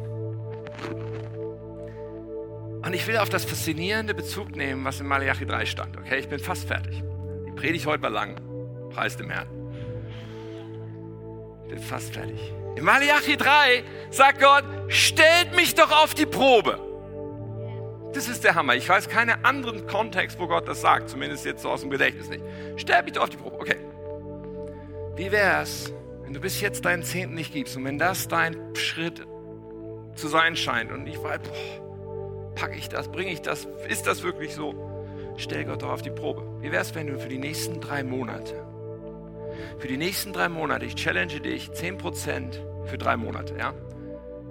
und 2.86 2.94
ich 2.94 3.06
will 3.08 3.18
auf 3.18 3.30
das 3.30 3.44
faszinierende 3.44 4.14
Bezug 4.14 4.56
nehmen, 4.56 4.86
was 4.86 5.02
in 5.02 5.08
Malachi 5.08 5.46
3 5.46 5.66
stand. 5.66 5.98
Okay, 5.98 6.20
ich 6.20 6.30
bin 6.30 6.40
fast 6.40 6.68
fertig. 6.68 7.04
Die 7.48 7.52
Predigt 7.52 7.86
heute 7.86 8.04
war 8.04 8.10
lang. 8.10 8.40
Preis 8.92 9.18
dem 9.18 9.30
Herrn. 9.30 9.59
Bin 11.70 11.80
fast 11.80 12.14
fertig. 12.14 12.40
In 12.76 12.84
Malachi 12.84 13.38
3 13.38 13.84
sagt 14.10 14.40
Gott, 14.42 14.64
stellt 14.88 15.56
mich 15.56 15.76
doch 15.76 15.92
auf 16.04 16.14
die 16.14 16.26
Probe. 16.26 16.80
Das 18.14 18.28
ist 18.28 18.44
der 18.44 18.56
Hammer. 18.56 18.76
Ich 18.76 18.90
weiß 18.90 19.08
keinen 19.08 19.46
anderen 19.46 19.86
Kontext, 19.86 20.40
wo 20.40 20.48
Gott 20.48 20.68
das 20.68 20.82
sagt, 20.82 21.10
zumindest 21.10 21.46
jetzt 21.46 21.62
so 21.62 21.70
aus 21.70 21.82
dem 21.82 21.92
Gedächtnis 21.92 22.28
nicht. 22.30 22.44
Stell 22.76 23.04
bitte 23.04 23.22
auf 23.22 23.30
die 23.30 23.38
Probe. 23.38 23.58
Okay. 23.60 23.78
Wie 25.16 25.32
wäre 25.32 25.62
es, 25.62 25.94
wenn 26.24 26.34
du 26.34 26.40
bis 26.40 26.60
jetzt 26.62 26.86
deinen 26.86 27.04
Zehnten 27.04 27.36
nicht 27.36 27.54
gibst 27.54 27.78
und 27.78 27.86
wenn 27.86 28.00
das 28.00 28.28
dein 28.28 28.76
Schritt 28.76 29.28
zu 30.16 30.28
sein 30.28 30.56
scheint 30.56 30.92
und 30.92 31.06
ich 31.06 31.22
weiß, 31.22 31.40
boah, 31.40 32.56
packe 32.56 32.76
ich 32.76 32.90
das, 32.90 33.10
bringe 33.12 33.32
ich 33.32 33.42
das, 33.42 33.68
ist 33.88 34.08
das 34.08 34.24
wirklich 34.24 34.56
so? 34.56 34.74
Stell 35.38 35.66
Gott 35.66 35.84
doch 35.84 35.90
auf 35.90 36.02
die 36.02 36.10
Probe. 36.10 36.44
Wie 36.62 36.72
wäre 36.72 36.82
es, 36.82 36.96
wenn 36.96 37.08
du 37.08 37.20
für 37.20 37.30
die 37.30 37.38
nächsten 37.38 37.80
drei 37.80 38.04
Monate, 38.04 38.66
für 39.78 39.88
die 39.88 39.98
nächsten 39.98 40.34
drei 40.34 40.50
Monate, 40.50 40.86
ich 40.86 40.96
challenge 40.96 41.40
dich, 41.40 41.70
10% 41.70 42.86
für 42.86 42.98
drei 42.98 43.18
Monate, 43.18 43.56
ja, 43.58 43.74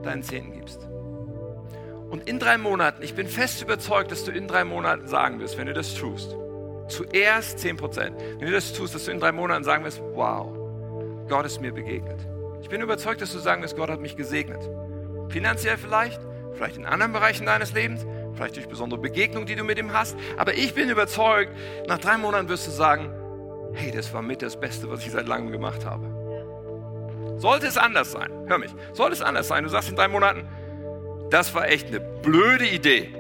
deinen 0.03 0.23
Zehnten 0.23 0.53
gibst. 0.53 0.89
Und 2.11 2.27
in 2.27 2.39
drei 2.39 2.57
Monaten, 2.57 3.03
ich 3.03 3.15
bin 3.15 3.27
fest 3.27 3.61
überzeugt, 3.63 4.11
dass 4.11 4.25
du 4.25 4.31
in 4.31 4.49
drei 4.49 4.65
Monaten 4.65 5.07
sagen 5.07 5.41
wirst, 5.41 5.59
wenn 5.59 5.67
du 5.67 5.75
das 5.75 5.95
tust, 5.95 6.35
zuerst 6.89 7.59
10 7.59 7.77
Prozent, 7.77 8.17
wenn 8.39 8.47
du 8.47 8.53
das 8.53 8.73
tust, 8.73 8.95
dass 8.95 9.05
du 9.05 9.11
in 9.11 9.21
drei 9.21 9.33
Monaten 9.33 9.65
sagen 9.65 9.85
wirst, 9.85 10.01
wow, 10.15 10.49
Gott 11.29 11.45
ist 11.45 11.61
mir 11.61 11.73
begegnet. 11.73 12.27
Ich 12.63 12.69
bin 12.69 12.81
überzeugt, 12.81 13.21
dass 13.21 13.33
du 13.33 13.39
sagen 13.39 13.63
wirst, 13.63 13.77
Gott 13.77 13.91
hat 13.91 14.01
mich 14.01 14.17
gesegnet. 14.17 14.69
Finanziell 15.29 15.77
vielleicht, 15.77 16.21
vielleicht 16.55 16.79
in 16.79 16.87
anderen 16.87 17.13
Bereichen 17.13 17.47
deines 17.47 17.73
Lebens, 17.73 18.07
vielleicht 18.35 18.57
durch 18.57 18.69
besondere 18.69 19.01
Begegnungen, 19.01 19.47
die 19.47 19.55
du 19.55 19.65
mit 19.65 19.79
ihm 19.79 19.93
hast. 19.93 20.17
Aber 20.39 20.55
ich 20.55 20.75
bin 20.75 20.89
überzeugt, 20.89 21.53
nach 21.87 21.99
drei 21.99 22.17
Monaten 22.17 22.49
wirst 22.49 22.67
du 22.67 22.71
sagen, 22.71 23.11
hey, 23.73 23.91
das 23.91 24.13
war 24.13 24.23
mit 24.23 24.43
das 24.43 24.59
Beste, 24.59 24.91
was 24.91 25.05
ich 25.05 25.13
seit 25.13 25.27
langem 25.27 25.53
gemacht 25.53 25.85
habe. 25.85 26.05
Sollte 27.39 27.67
es 27.67 27.77
anders 27.77 28.13
sein, 28.13 28.31
hör 28.47 28.59
mich, 28.59 28.75
sollte 28.93 29.15
es 29.15 29.23
anders 29.23 29.49
sein, 29.49 29.65
du 29.65 29.71
sagst 29.71 29.91
in 29.91 29.97
drei 29.97 30.09
Monaten, 30.09 30.49
das 31.31 31.55
war 31.55 31.69
echt 31.69 31.89
eine 31.89 32.01
blöde 32.01 32.67
Idee. 32.67 33.15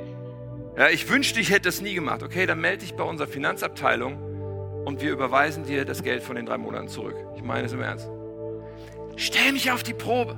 Ja, 0.77 0.89
ich 0.89 1.09
wünschte, 1.09 1.41
ich 1.41 1.51
hätte 1.51 1.63
das 1.63 1.81
nie 1.81 1.95
gemacht. 1.95 2.23
Okay, 2.23 2.47
dann 2.47 2.61
melde 2.61 2.79
dich 2.79 2.95
bei 2.95 3.03
unserer 3.03 3.27
Finanzabteilung 3.27 4.85
und 4.85 5.03
wir 5.03 5.11
überweisen 5.11 5.65
dir 5.65 5.85
das 5.85 6.03
Geld 6.03 6.23
von 6.23 6.37
den 6.37 6.47
drei 6.47 6.57
Monaten 6.57 6.89
zurück. 6.89 7.17
Ich 7.37 7.43
meine 7.43 7.67
es 7.67 7.73
im 7.73 7.83
Ernst. 7.83 8.09
Stell 9.17 9.53
mich 9.53 9.73
auf 9.73 9.83
die 9.83 9.95
Probe. 9.95 10.37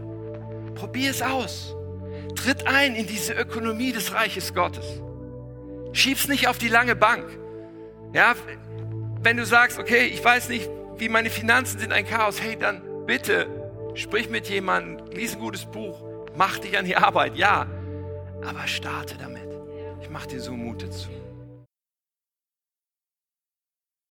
Probier 0.75 1.11
es 1.11 1.21
aus. 1.21 1.77
Tritt 2.35 2.67
ein 2.67 2.97
in 2.97 3.07
diese 3.07 3.35
Ökonomie 3.35 3.93
des 3.93 4.15
Reiches 4.15 4.55
Gottes. 4.55 5.03
Schieb's 5.93 6.27
nicht 6.27 6.49
auf 6.49 6.57
die 6.57 6.69
lange 6.69 6.97
Bank. 6.97 7.27
Ja, 8.15 8.35
wenn 9.23 9.37
du 9.37 9.45
sagst, 9.45 9.79
okay, 9.79 10.07
ich 10.07 10.25
weiß 10.25 10.49
nicht, 10.49 10.69
wie 10.97 11.09
meine 11.09 11.31
Finanzen 11.31 11.79
sind, 11.79 11.93
ein 11.93 12.07
Chaos, 12.07 12.41
hey, 12.41 12.57
dann 12.57 12.83
bitte 13.07 13.47
sprich 13.95 14.31
mit 14.31 14.49
jemandem, 14.49 15.07
lies 15.13 15.35
ein 15.35 15.41
gutes 15.41 15.65
Buch, 15.67 16.01
mach 16.37 16.59
dich 16.59 16.79
an 16.79 16.85
die 16.85 16.97
Arbeit, 16.97 17.37
ja, 17.37 17.67
aber 18.47 18.67
starte 18.67 19.17
damit. 19.19 19.49
Ich 20.01 20.11
mach 20.11 20.27
dir 20.27 20.41
so 20.41 20.53
Mut 20.53 20.83
dazu. 20.83 21.09